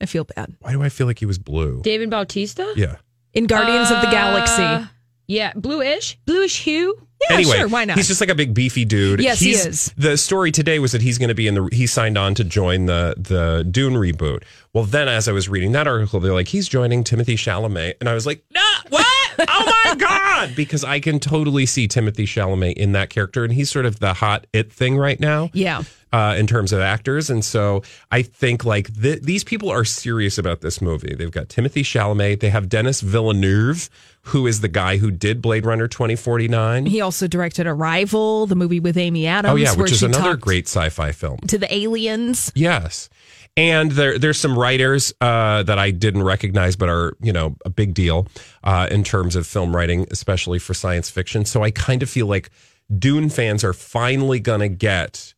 I 0.00 0.06
feel 0.06 0.24
bad. 0.24 0.54
Why 0.60 0.72
do 0.72 0.82
I 0.82 0.88
feel 0.88 1.06
like 1.06 1.18
he 1.20 1.26
was 1.26 1.38
blue? 1.38 1.80
David 1.82 2.10
Bautista? 2.10 2.72
Yeah. 2.76 2.96
In 3.32 3.46
Guardians 3.46 3.90
of 3.90 4.00
the 4.02 4.08
Uh, 4.08 4.10
Galaxy. 4.10 4.88
Yeah, 5.26 5.52
bluish, 5.56 6.18
bluish 6.26 6.62
hue. 6.64 7.06
Yeah, 7.28 7.36
anyway, 7.36 7.56
sure. 7.58 7.68
Why 7.68 7.84
not? 7.84 7.96
He's 7.96 8.08
just 8.08 8.20
like 8.20 8.30
a 8.30 8.34
big 8.34 8.54
beefy 8.54 8.84
dude. 8.84 9.20
Yes, 9.20 9.40
he 9.40 9.52
is. 9.52 9.92
The 9.96 10.16
story 10.16 10.52
today 10.52 10.78
was 10.78 10.92
that 10.92 11.02
he's 11.02 11.18
going 11.18 11.28
to 11.28 11.34
be 11.34 11.46
in 11.46 11.54
the. 11.54 11.68
He 11.72 11.86
signed 11.86 12.18
on 12.18 12.34
to 12.34 12.44
join 12.44 12.86
the 12.86 13.14
the 13.16 13.66
Dune 13.70 13.94
reboot. 13.94 14.42
Well, 14.72 14.84
then 14.84 15.08
as 15.08 15.28
I 15.28 15.32
was 15.32 15.48
reading 15.48 15.72
that 15.72 15.86
article, 15.86 16.18
they're 16.20 16.32
like, 16.32 16.48
he's 16.48 16.68
joining 16.68 17.04
Timothée 17.04 17.34
Chalamet, 17.34 17.94
and 18.00 18.08
I 18.08 18.14
was 18.14 18.26
like, 18.26 18.42
no, 18.52 18.60
what? 18.88 19.06
oh 19.38 19.82
my 19.84 19.94
god! 19.98 20.54
Because 20.56 20.84
I 20.84 21.00
can 21.00 21.20
totally 21.20 21.66
see 21.66 21.86
Timothée 21.88 22.24
Chalamet 22.24 22.74
in 22.74 22.92
that 22.92 23.10
character, 23.10 23.44
and 23.44 23.52
he's 23.52 23.70
sort 23.70 23.86
of 23.86 24.00
the 24.00 24.14
hot 24.14 24.46
it 24.52 24.72
thing 24.72 24.96
right 24.96 25.18
now. 25.20 25.50
Yeah. 25.52 25.82
Uh, 26.14 26.36
in 26.36 26.46
terms 26.46 26.72
of 26.72 26.78
actors, 26.78 27.28
and 27.28 27.44
so 27.44 27.82
I 28.12 28.22
think 28.22 28.64
like 28.64 28.86
th- 29.02 29.22
these 29.22 29.42
people 29.42 29.68
are 29.68 29.84
serious 29.84 30.38
about 30.38 30.60
this 30.60 30.80
movie. 30.80 31.12
They've 31.12 31.28
got 31.28 31.48
Timothée 31.48 31.82
Chalamet, 31.82 32.38
they 32.38 32.50
have 32.50 32.68
Denis 32.68 33.00
Villeneuve, 33.00 33.90
who 34.30 34.46
is 34.46 34.60
the 34.60 34.68
guy 34.68 34.98
who 34.98 35.10
did 35.10 35.42
Blade 35.42 35.66
Runner 35.66 35.88
twenty 35.88 36.14
forty 36.14 36.46
nine. 36.46 36.86
He 36.86 37.00
also 37.00 37.26
directed 37.26 37.66
Arrival, 37.66 38.46
the 38.46 38.54
movie 38.54 38.78
with 38.78 38.96
Amy 38.96 39.26
Adams. 39.26 39.54
Oh 39.54 39.56
yeah, 39.56 39.74
which 39.74 39.90
is 39.90 40.04
another 40.04 40.36
great 40.36 40.68
sci-fi 40.68 41.10
film. 41.10 41.38
To 41.48 41.58
the 41.58 41.74
aliens. 41.74 42.52
Yes, 42.54 43.08
and 43.56 43.90
there 43.90 44.16
there's 44.16 44.38
some 44.38 44.56
writers 44.56 45.12
uh, 45.20 45.64
that 45.64 45.80
I 45.80 45.90
didn't 45.90 46.22
recognize, 46.22 46.76
but 46.76 46.88
are 46.88 47.16
you 47.20 47.32
know 47.32 47.56
a 47.64 47.70
big 47.70 47.92
deal 47.92 48.28
uh, 48.62 48.86
in 48.88 49.02
terms 49.02 49.34
of 49.34 49.48
film 49.48 49.74
writing, 49.74 50.06
especially 50.12 50.60
for 50.60 50.74
science 50.74 51.10
fiction. 51.10 51.44
So 51.44 51.64
I 51.64 51.72
kind 51.72 52.04
of 52.04 52.08
feel 52.08 52.28
like 52.28 52.50
Dune 52.96 53.30
fans 53.30 53.64
are 53.64 53.72
finally 53.72 54.38
gonna 54.38 54.68
get. 54.68 55.33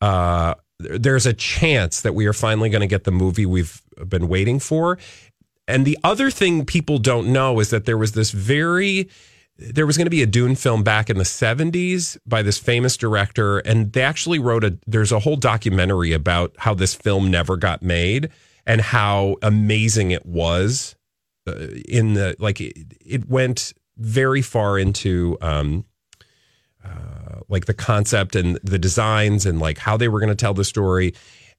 Uh, 0.00 0.54
there's 0.78 1.26
a 1.26 1.32
chance 1.32 2.02
that 2.02 2.14
we 2.14 2.26
are 2.26 2.32
finally 2.32 2.70
going 2.70 2.80
to 2.80 2.86
get 2.86 3.04
the 3.04 3.10
movie 3.10 3.46
we've 3.46 3.82
been 4.06 4.28
waiting 4.28 4.58
for. 4.58 4.98
And 5.66 5.84
the 5.84 5.98
other 6.02 6.30
thing 6.30 6.64
people 6.64 6.98
don't 6.98 7.32
know 7.32 7.60
is 7.60 7.70
that 7.70 7.84
there 7.84 7.98
was 7.98 8.12
this 8.12 8.30
very 8.30 9.08
there 9.60 9.86
was 9.86 9.96
going 9.96 10.06
to 10.06 10.10
be 10.10 10.22
a 10.22 10.26
Dune 10.26 10.54
film 10.54 10.84
back 10.84 11.10
in 11.10 11.18
the 11.18 11.24
70s 11.24 12.16
by 12.24 12.42
this 12.42 12.58
famous 12.58 12.96
director 12.96 13.58
and 13.58 13.92
they 13.92 14.02
actually 14.02 14.38
wrote 14.38 14.62
a 14.64 14.78
there's 14.86 15.10
a 15.10 15.18
whole 15.18 15.36
documentary 15.36 16.12
about 16.12 16.54
how 16.58 16.74
this 16.74 16.94
film 16.94 17.28
never 17.30 17.56
got 17.56 17.82
made 17.82 18.30
and 18.66 18.80
how 18.80 19.36
amazing 19.42 20.12
it 20.12 20.24
was 20.24 20.94
uh, 21.48 21.54
in 21.88 22.14
the 22.14 22.36
like 22.38 22.60
it, 22.60 22.94
it 23.04 23.28
went 23.28 23.72
very 23.96 24.42
far 24.42 24.78
into 24.78 25.36
um 25.40 25.84
uh, 26.84 27.27
like 27.48 27.66
the 27.66 27.74
concept 27.74 28.36
and 28.36 28.56
the 28.62 28.78
designs 28.78 29.46
and 29.46 29.58
like 29.58 29.78
how 29.78 29.96
they 29.96 30.08
were 30.08 30.20
going 30.20 30.28
to 30.28 30.34
tell 30.34 30.54
the 30.54 30.64
story. 30.64 31.14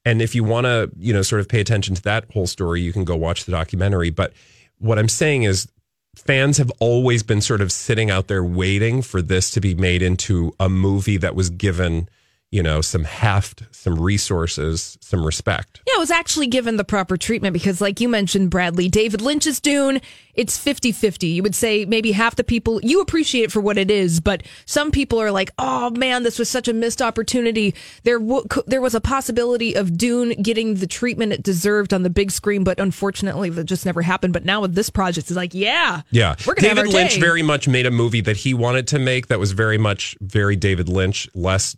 And 0.05 0.21
if 0.21 0.33
you 0.35 0.43
want 0.43 0.65
to, 0.65 0.89
you 0.97 1.13
know, 1.13 1.21
sort 1.21 1.41
of 1.41 1.49
pay 1.49 1.59
attention 1.59 1.95
to 1.95 2.01
that 2.03 2.25
whole 2.31 2.47
story, 2.47 2.81
you 2.81 2.93
can 2.93 3.03
go 3.03 3.15
watch 3.15 3.45
the 3.45 3.51
documentary. 3.51 4.09
But 4.09 4.33
what 4.77 4.97
I'm 4.97 5.09
saying 5.09 5.43
is, 5.43 5.67
fans 6.15 6.57
have 6.57 6.71
always 6.79 7.23
been 7.23 7.41
sort 7.41 7.61
of 7.61 7.71
sitting 7.71 8.09
out 8.09 8.27
there 8.27 8.43
waiting 8.43 9.01
for 9.01 9.21
this 9.21 9.51
to 9.51 9.61
be 9.61 9.75
made 9.75 10.01
into 10.01 10.53
a 10.59 10.67
movie 10.67 11.17
that 11.17 11.35
was 11.35 11.49
given, 11.49 12.09
you 12.51 12.63
know, 12.63 12.81
some 12.81 13.03
heft, 13.03 13.63
some 13.71 13.99
resources, 13.99 14.97
some 15.01 15.23
respect. 15.23 15.81
Yeah, 15.85 15.95
it 15.97 15.99
was 15.99 16.09
actually 16.09 16.47
given 16.47 16.77
the 16.77 16.83
proper 16.83 17.15
treatment 17.15 17.53
because, 17.53 17.79
like 17.79 17.99
you 18.01 18.09
mentioned, 18.09 18.49
Bradley, 18.49 18.89
David 18.89 19.21
Lynch's 19.21 19.59
Dune, 19.59 20.01
it's 20.33 20.57
50 20.57 20.91
50. 20.91 21.27
You 21.27 21.43
would 21.43 21.53
say 21.53 21.85
maybe 21.85 22.11
half 22.11 22.35
the 22.35 22.43
people, 22.43 22.81
you 22.81 23.01
appreciate 23.01 23.43
it 23.43 23.51
for 23.51 23.61
what 23.61 23.77
it 23.77 23.91
is, 23.91 24.19
but 24.19 24.41
some 24.65 24.89
people 24.89 25.21
are 25.21 25.31
like, 25.31 25.51
oh 25.59 25.91
man, 25.91 26.23
this 26.23 26.39
was 26.39 26.49
such 26.49 26.67
a 26.67 26.73
missed 26.73 27.03
opportunity. 27.03 27.75
There, 28.03 28.17
w- 28.17 28.45
there 28.65 28.81
was 28.81 28.95
a 28.95 29.01
possibility 29.01 29.75
of 29.75 29.95
Dune 29.95 30.29
getting 30.41 30.75
the 30.75 30.87
treatment 30.87 31.33
it 31.33 31.43
deserved 31.43 31.93
on 31.93 32.01
the 32.01 32.09
big 32.09 32.31
screen, 32.31 32.63
but 32.63 32.79
unfortunately, 32.79 33.51
that 33.51 33.65
just 33.65 33.85
never 33.85 34.01
happened. 34.01 34.33
But 34.33 34.45
now 34.45 34.61
with 34.61 34.73
this 34.73 34.89
project, 34.89 35.27
it's 35.29 35.37
like, 35.37 35.53
yeah. 35.53 36.01
Yeah. 36.09 36.35
We're 36.47 36.55
gonna 36.55 36.73
David 36.73 36.93
Lynch 36.93 37.15
day. 37.15 37.19
very 37.19 37.43
much 37.43 37.67
made 37.67 37.85
a 37.85 37.91
movie 37.91 38.21
that 38.21 38.37
he 38.37 38.55
wanted 38.55 38.87
to 38.87 38.97
make 38.97 39.27
that 39.27 39.39
was 39.39 39.51
very 39.51 39.77
much 39.77 40.15
very 40.19 40.55
David 40.55 40.89
Lynch, 40.89 41.29
less 41.35 41.75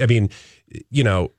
I 0.00 0.06
mean, 0.06 0.30
you 0.90 1.04
know, 1.04 1.32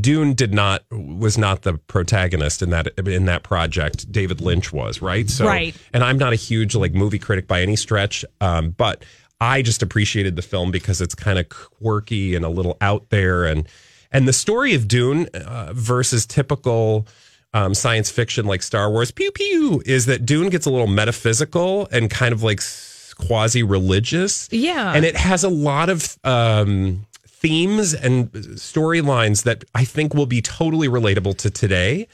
Dune 0.00 0.34
did 0.34 0.54
not 0.54 0.84
was 0.90 1.36
not 1.36 1.62
the 1.62 1.74
protagonist 1.74 2.62
in 2.62 2.70
that 2.70 2.88
in 2.98 3.26
that 3.26 3.42
project. 3.42 4.10
David 4.10 4.40
Lynch 4.40 4.72
was, 4.72 5.02
right? 5.02 5.28
So 5.28 5.46
Right. 5.46 5.74
and 5.92 6.02
I'm 6.02 6.18
not 6.18 6.32
a 6.32 6.36
huge 6.36 6.74
like 6.74 6.94
movie 6.94 7.18
critic 7.18 7.46
by 7.46 7.60
any 7.62 7.76
stretch, 7.76 8.24
um, 8.40 8.70
but 8.70 9.04
I 9.40 9.60
just 9.60 9.82
appreciated 9.82 10.36
the 10.36 10.42
film 10.42 10.70
because 10.70 11.00
it's 11.00 11.14
kind 11.14 11.38
of 11.38 11.48
quirky 11.48 12.34
and 12.34 12.44
a 12.44 12.48
little 12.48 12.76
out 12.80 13.10
there 13.10 13.44
and 13.44 13.68
and 14.10 14.26
the 14.28 14.32
story 14.32 14.74
of 14.74 14.88
Dune 14.88 15.26
uh, 15.34 15.72
versus 15.74 16.26
typical 16.26 17.06
um, 17.54 17.74
science 17.74 18.10
fiction 18.10 18.46
like 18.46 18.62
Star 18.62 18.90
Wars 18.90 19.10
pew 19.10 19.30
pew 19.32 19.82
is 19.84 20.06
that 20.06 20.24
Dune 20.24 20.48
gets 20.48 20.64
a 20.64 20.70
little 20.70 20.86
metaphysical 20.86 21.86
and 21.92 22.08
kind 22.10 22.32
of 22.32 22.42
like 22.42 22.60
quasi 23.16 23.62
religious. 23.62 24.48
Yeah. 24.50 24.92
And 24.94 25.04
it 25.04 25.16
has 25.16 25.44
a 25.44 25.48
lot 25.50 25.90
of 25.90 26.16
um, 26.24 27.06
themes 27.42 27.92
and 27.92 28.30
storylines 28.32 29.42
that 29.42 29.64
I 29.74 29.84
think 29.84 30.14
will 30.14 30.26
be 30.26 30.40
totally 30.40 30.88
relatable 30.88 31.36
to 31.38 31.50
today 31.50 32.06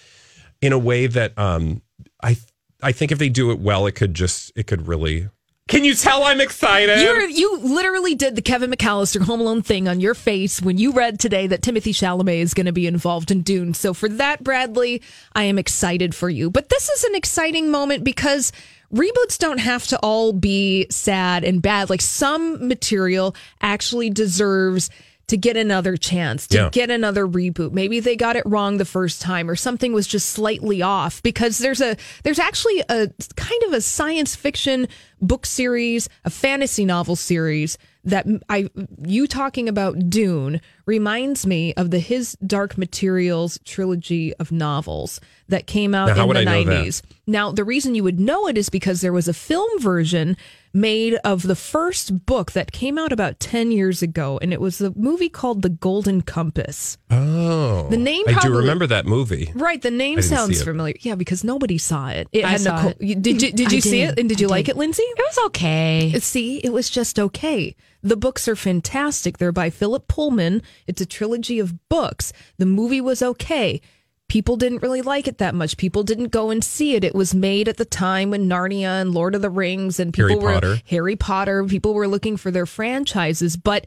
in 0.63 0.73
a 0.73 0.79
way 0.79 1.07
that 1.07 1.39
um, 1.39 1.83
I 2.23 2.39
I 2.83 2.93
think 2.93 3.13
if 3.13 3.19
they 3.19 3.29
do 3.29 3.51
it 3.51 3.61
well, 3.61 3.87
it 3.87 3.93
could 3.93 4.15
just 4.15 4.51
it 4.57 4.67
could 4.67 4.89
really. 4.89 5.29
Can 5.69 5.85
you 5.85 5.95
tell 5.95 6.25
I'm 6.25 6.41
excited? 6.41 7.03
You 7.03 7.29
you 7.29 7.59
literally 7.59 8.15
did 8.15 8.37
the 8.37 8.43
Kevin 8.43 8.71
McAllister 8.71 9.23
Home 9.23 9.41
Alone 9.41 9.61
thing 9.61 9.87
on 9.87 10.01
your 10.01 10.15
face 10.15 10.63
when 10.63 10.79
you 10.79 10.93
read 10.93 11.21
today 11.21 11.47
that 11.47 11.61
Timothée 11.61 11.93
Chalamet 11.93 12.41
is 12.41 12.55
going 12.55 12.65
to 12.65 12.73
be 12.73 12.87
involved 12.87 13.31
in 13.31 13.43
Dune. 13.43 13.75
So 13.75 13.93
for 13.93 14.09
that, 14.09 14.43
Bradley, 14.43 15.03
I 15.35 15.43
am 15.43 15.59
excited 15.59 16.15
for 16.15 16.31
you. 16.31 16.51
But 16.51 16.71
this 16.71 16.89
is 16.89 17.05
an 17.05 17.15
exciting 17.15 17.71
moment 17.71 18.03
because 18.03 18.51
reboots 18.91 19.37
don't 19.37 19.59
have 19.59 19.87
to 19.89 19.99
all 19.99 20.33
be 20.33 20.87
sad 20.89 21.45
and 21.45 21.61
bad. 21.61 21.91
Like 21.91 22.01
some 22.01 22.67
material 22.67 23.37
actually 23.61 24.09
deserves 24.09 24.89
to 25.29 25.37
get 25.37 25.57
another 25.57 25.97
chance, 25.97 26.47
to 26.49 26.57
Yeah. 26.57 26.69
get 26.71 26.91
another 26.91 27.27
reboot. 27.27 27.73
Maybe 27.73 28.01
they 28.01 28.17
got 28.17 28.37
it 28.37 28.43
wrong 28.47 28.79
the 28.79 28.85
first 28.85 29.23
time 29.23 29.49
or 29.49 29.57
something 29.57 29.93
was 29.93 30.07
just 30.07 30.31
slightly 30.31 30.83
off 30.83 31.23
because 31.23 31.59
there's 31.59 31.81
a 31.81 31.97
there's 32.25 32.39
actually 32.39 32.81
a 32.89 33.09
kind 33.37 33.63
of 33.67 33.73
a 33.75 33.81
science 33.81 34.35
fiction 34.35 34.89
book 35.21 35.47
series, 35.47 36.09
a 36.25 36.31
fantasy 36.31 36.85
novel 36.85 37.17
series 37.17 37.79
that 38.05 38.27
I 38.49 38.69
you 39.07 39.27
talking 39.27 39.69
about 39.69 40.09
Dune 40.11 40.61
reminds 40.89 41.47
me 41.47 41.75
of 41.75 41.91
the 41.91 41.99
His 41.99 42.37
Dark 42.45 42.79
Materials 42.79 43.61
trilogy 43.65 44.33
of 44.37 44.51
novels 44.51 45.21
that 45.49 45.67
came 45.67 45.95
out 45.95 46.07
Now, 46.17 46.31
in 46.31 46.45
the 46.45 46.51
I 46.51 46.65
90s. 46.65 47.03
Now, 47.27 47.53
the 47.53 47.63
reason 47.63 47.95
you 47.95 48.03
would 48.05 48.19
know 48.19 48.49
it 48.49 48.57
is 48.57 48.71
because 48.71 49.03
there 49.03 49.13
was 49.13 49.29
a 49.29 49.35
film 49.35 49.69
version 49.81 50.37
made 50.75 51.15
of 51.25 51.43
the 51.43 51.55
first 51.57 52.25
book 52.27 52.53
that 52.53 52.73
came 52.73 52.99
out 52.99 53.13
about 53.13 53.39
10 53.41 53.71
years 53.71 54.03
ago, 54.03 54.39
and 54.41 54.53
it 54.53 54.61
was 54.61 54.81
a 54.81 54.91
movie 54.97 55.29
called 55.29 55.61
The 55.63 55.69
Golden 55.71 56.23
Compass. 56.23 56.97
Oh, 57.11 57.89
The 57.91 57.97
name 57.97 58.25
I 58.27 58.33
do 58.33 58.39
probably- 58.41 58.59
remember 58.59 58.87
that 58.87 59.05
movie. 59.07 59.51
Right, 59.55 59.81
the 59.81 59.91
name 59.91 60.21
sounds 60.23 60.63
familiar. 60.63 60.95
Yeah, 61.01 61.15
because 61.17 61.45
nobody 61.45 61.77
saw 61.79 62.09
it. 62.09 62.29
It 62.33 62.45
I 62.45 62.49
had 62.51 62.61
saw 62.61 62.77
Nicole. 62.77 62.91
it. 62.93 62.97
You- 63.03 63.15
Did 63.15 63.43
you 63.43 63.53
did 63.53 63.69
I 63.69 63.75
you 63.77 63.81
see 63.83 63.91
did. 64.01 64.11
it? 64.11 64.19
And 64.21 64.29
did 64.29 64.41
you 64.41 64.47
I 64.49 64.51
like 64.51 64.67
did. 64.67 64.73
it, 64.73 64.79
Lindsay? 64.79 65.03
It 65.03 65.19
was 65.19 65.47
okay. 65.47 66.13
Uh, 66.15 66.21
see, 66.21 66.59
it 66.59 66.73
was 66.73 66.89
just 66.91 67.19
okay. 67.19 67.75
The 68.03 68.17
books 68.17 68.47
are 68.49 68.57
fantastic. 68.57 69.39
They're 69.39 69.53
by 69.53 69.71
Philip 69.71 70.09
Pullman. 70.09 70.63
It's 70.87 71.01
a 71.01 71.07
trilogy 71.07 71.59
of 71.59 71.89
books. 71.89 72.33
The 72.59 72.67
movie 72.67 73.01
was 73.01 73.23
okay. 73.23 73.81
People 74.29 74.57
didn't 74.57 74.83
really 74.83 75.01
like 75.01 75.27
it 75.27 75.39
that 75.39 75.55
much. 75.55 75.79
People 75.79 76.03
didn't 76.03 76.29
go 76.29 76.51
and 76.51 76.63
see 76.63 76.95
it. 76.95 77.03
It 77.03 77.15
was 77.15 77.35
made 77.35 77.67
at 77.67 77.79
the 77.79 77.85
time 77.87 78.31
when 78.31 78.49
Narnia 78.49 79.01
and 79.01 79.15
Lord 79.15 79.35
of 79.35 79.43
the 79.43 79.51
Rings 79.51 79.99
and 79.99 80.13
people 80.13 80.29
Harry 80.29 80.41
were 80.41 80.53
Potter. 80.53 80.77
Harry 80.87 81.17
Potter. 81.17 81.65
People 81.65 81.95
were 81.95 82.07
looking 82.07 82.37
for 82.37 82.51
their 82.51 82.67
franchises, 82.67 83.57
but 83.57 83.87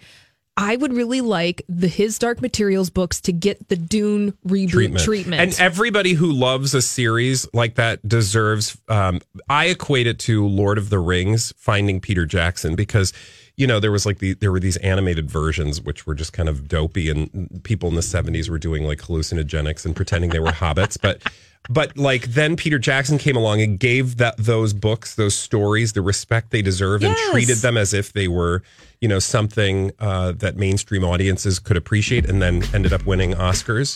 I 0.58 0.76
would 0.76 0.94
really 0.94 1.22
like 1.22 1.64
the 1.70 1.88
His 1.88 2.20
Dark 2.20 2.42
Materials 2.42 2.90
books 2.90 3.22
to 3.22 3.32
get 3.32 3.70
the 3.70 3.76
Dune 3.76 4.34
reboot 4.46 5.04
treatment. 5.04 5.42
And 5.42 5.60
everybody 5.60 6.14
who 6.14 6.32
loves 6.32 6.74
a 6.74 6.82
series 6.82 7.48
like 7.54 7.76
that 7.76 8.06
deserves. 8.08 8.78
Um, 8.90 9.22
I 9.48 9.68
equate 9.68 10.08
it 10.08 10.20
to 10.20 10.46
Lord 10.46 10.78
of 10.78 10.90
the 10.90 11.00
Rings, 11.00 11.54
Finding 11.56 12.02
Peter 12.02 12.26
Jackson, 12.26 12.76
because 12.76 13.14
you 13.58 13.68
know 13.68 13.80
there 13.80 13.92
was 13.92 14.06
like 14.06 14.20
the 14.20 14.34
there 14.36 14.52
were 14.52 14.60
these 14.60 14.78
animated 14.78 15.30
versions 15.30 15.82
which 15.82 16.06
were 16.06 16.16
just 16.16 16.34
kind 16.34 16.50
of 16.50 16.68
dopey, 16.68 17.10
and 17.10 17.62
people 17.64 17.90
in 17.90 17.96
the 17.96 18.02
seventies 18.02 18.50
were 18.50 18.60
doing 18.60 18.84
like 18.84 19.00
hallucinogenics 19.00 19.86
and 19.86 19.96
pretending 19.96 20.30
they 20.32 20.40
were 20.40 20.48
hobbits, 20.52 20.98
but. 21.02 21.22
But 21.70 21.96
like 21.96 22.24
then 22.24 22.56
Peter 22.56 22.80
Jackson 22.80 23.20
came 23.20 23.36
along 23.36 23.62
and 23.62 23.80
gave 23.80 24.18
that 24.18 24.36
those 24.36 24.74
books, 24.74 25.14
those 25.14 25.36
stories, 25.36 25.94
the 25.94 26.02
respect 26.02 26.50
they 26.50 26.64
deserve, 26.64 27.04
and 27.04 27.16
treated 27.30 27.58
them 27.58 27.78
as 27.78 27.94
if 27.94 28.14
they 28.14 28.28
were, 28.28 28.64
you 29.00 29.08
know, 29.08 29.20
something 29.20 29.92
uh, 30.00 30.32
that 30.32 30.58
mainstream 30.58 31.04
audiences 31.04 31.60
could 31.60 31.78
appreciate, 31.78 32.28
and 32.28 32.42
then 32.42 32.64
ended 32.74 32.94
up 32.94 33.06
winning 33.06 33.34
Oscars 33.34 33.96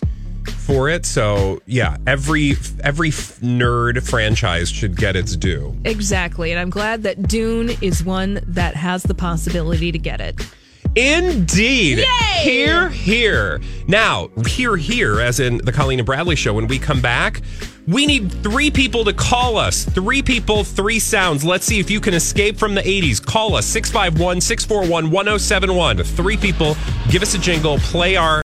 for 0.50 0.90
it. 0.90 1.06
So 1.06 1.62
yeah, 1.66 1.98
every 2.08 2.52
every 2.84 3.10
nerd 3.12 4.08
franchise 4.08 4.70
should 4.70 4.96
get 4.96 5.16
its 5.16 5.36
due. 5.36 5.76
Exactly. 5.86 6.52
And 6.52 6.60
I'm 6.60 6.70
glad 6.70 7.04
that 7.04 7.28
Dune 7.28 7.72
is 7.82 8.04
one 8.04 8.40
that 8.48 8.76
has 8.76 9.04
the 9.04 9.14
possibility 9.14 9.92
to 9.92 10.00
get 10.00 10.22
it. 10.22 10.40
Indeed. 10.96 12.06
Here, 12.38 12.88
here. 12.88 13.60
Now, 13.88 14.30
here, 14.48 14.78
here, 14.78 15.20
as 15.20 15.42
in 15.42 15.58
the 15.58 15.74
Colleen 15.74 16.00
and 16.00 16.06
Bradley 16.06 16.38
show, 16.38 16.54
when 16.54 16.68
we 16.68 16.80
come 16.80 17.02
back, 17.02 17.42
we 17.86 18.06
need 18.06 18.32
three 18.44 18.72
people 18.72 19.04
to 19.04 19.14
call 19.14 19.58
us. 19.58 19.84
Three 19.84 20.22
people, 20.22 20.64
three 20.64 21.00
sounds. 21.00 21.44
Let's 21.44 21.66
see 21.66 21.80
if 21.80 21.92
you 21.92 22.00
can 22.00 22.14
escape 22.14 22.58
from 22.58 22.76
the 22.76 22.82
80s. 22.82 23.24
Call 23.24 23.56
us 23.56 23.66
651 23.66 24.40
641 24.40 25.12
1071. 25.12 25.98
Three 26.04 26.38
people, 26.38 26.78
give 27.10 27.22
us 27.22 27.36
a 27.36 27.40
jingle, 27.40 27.78
play 27.80 28.16
our. 28.16 28.45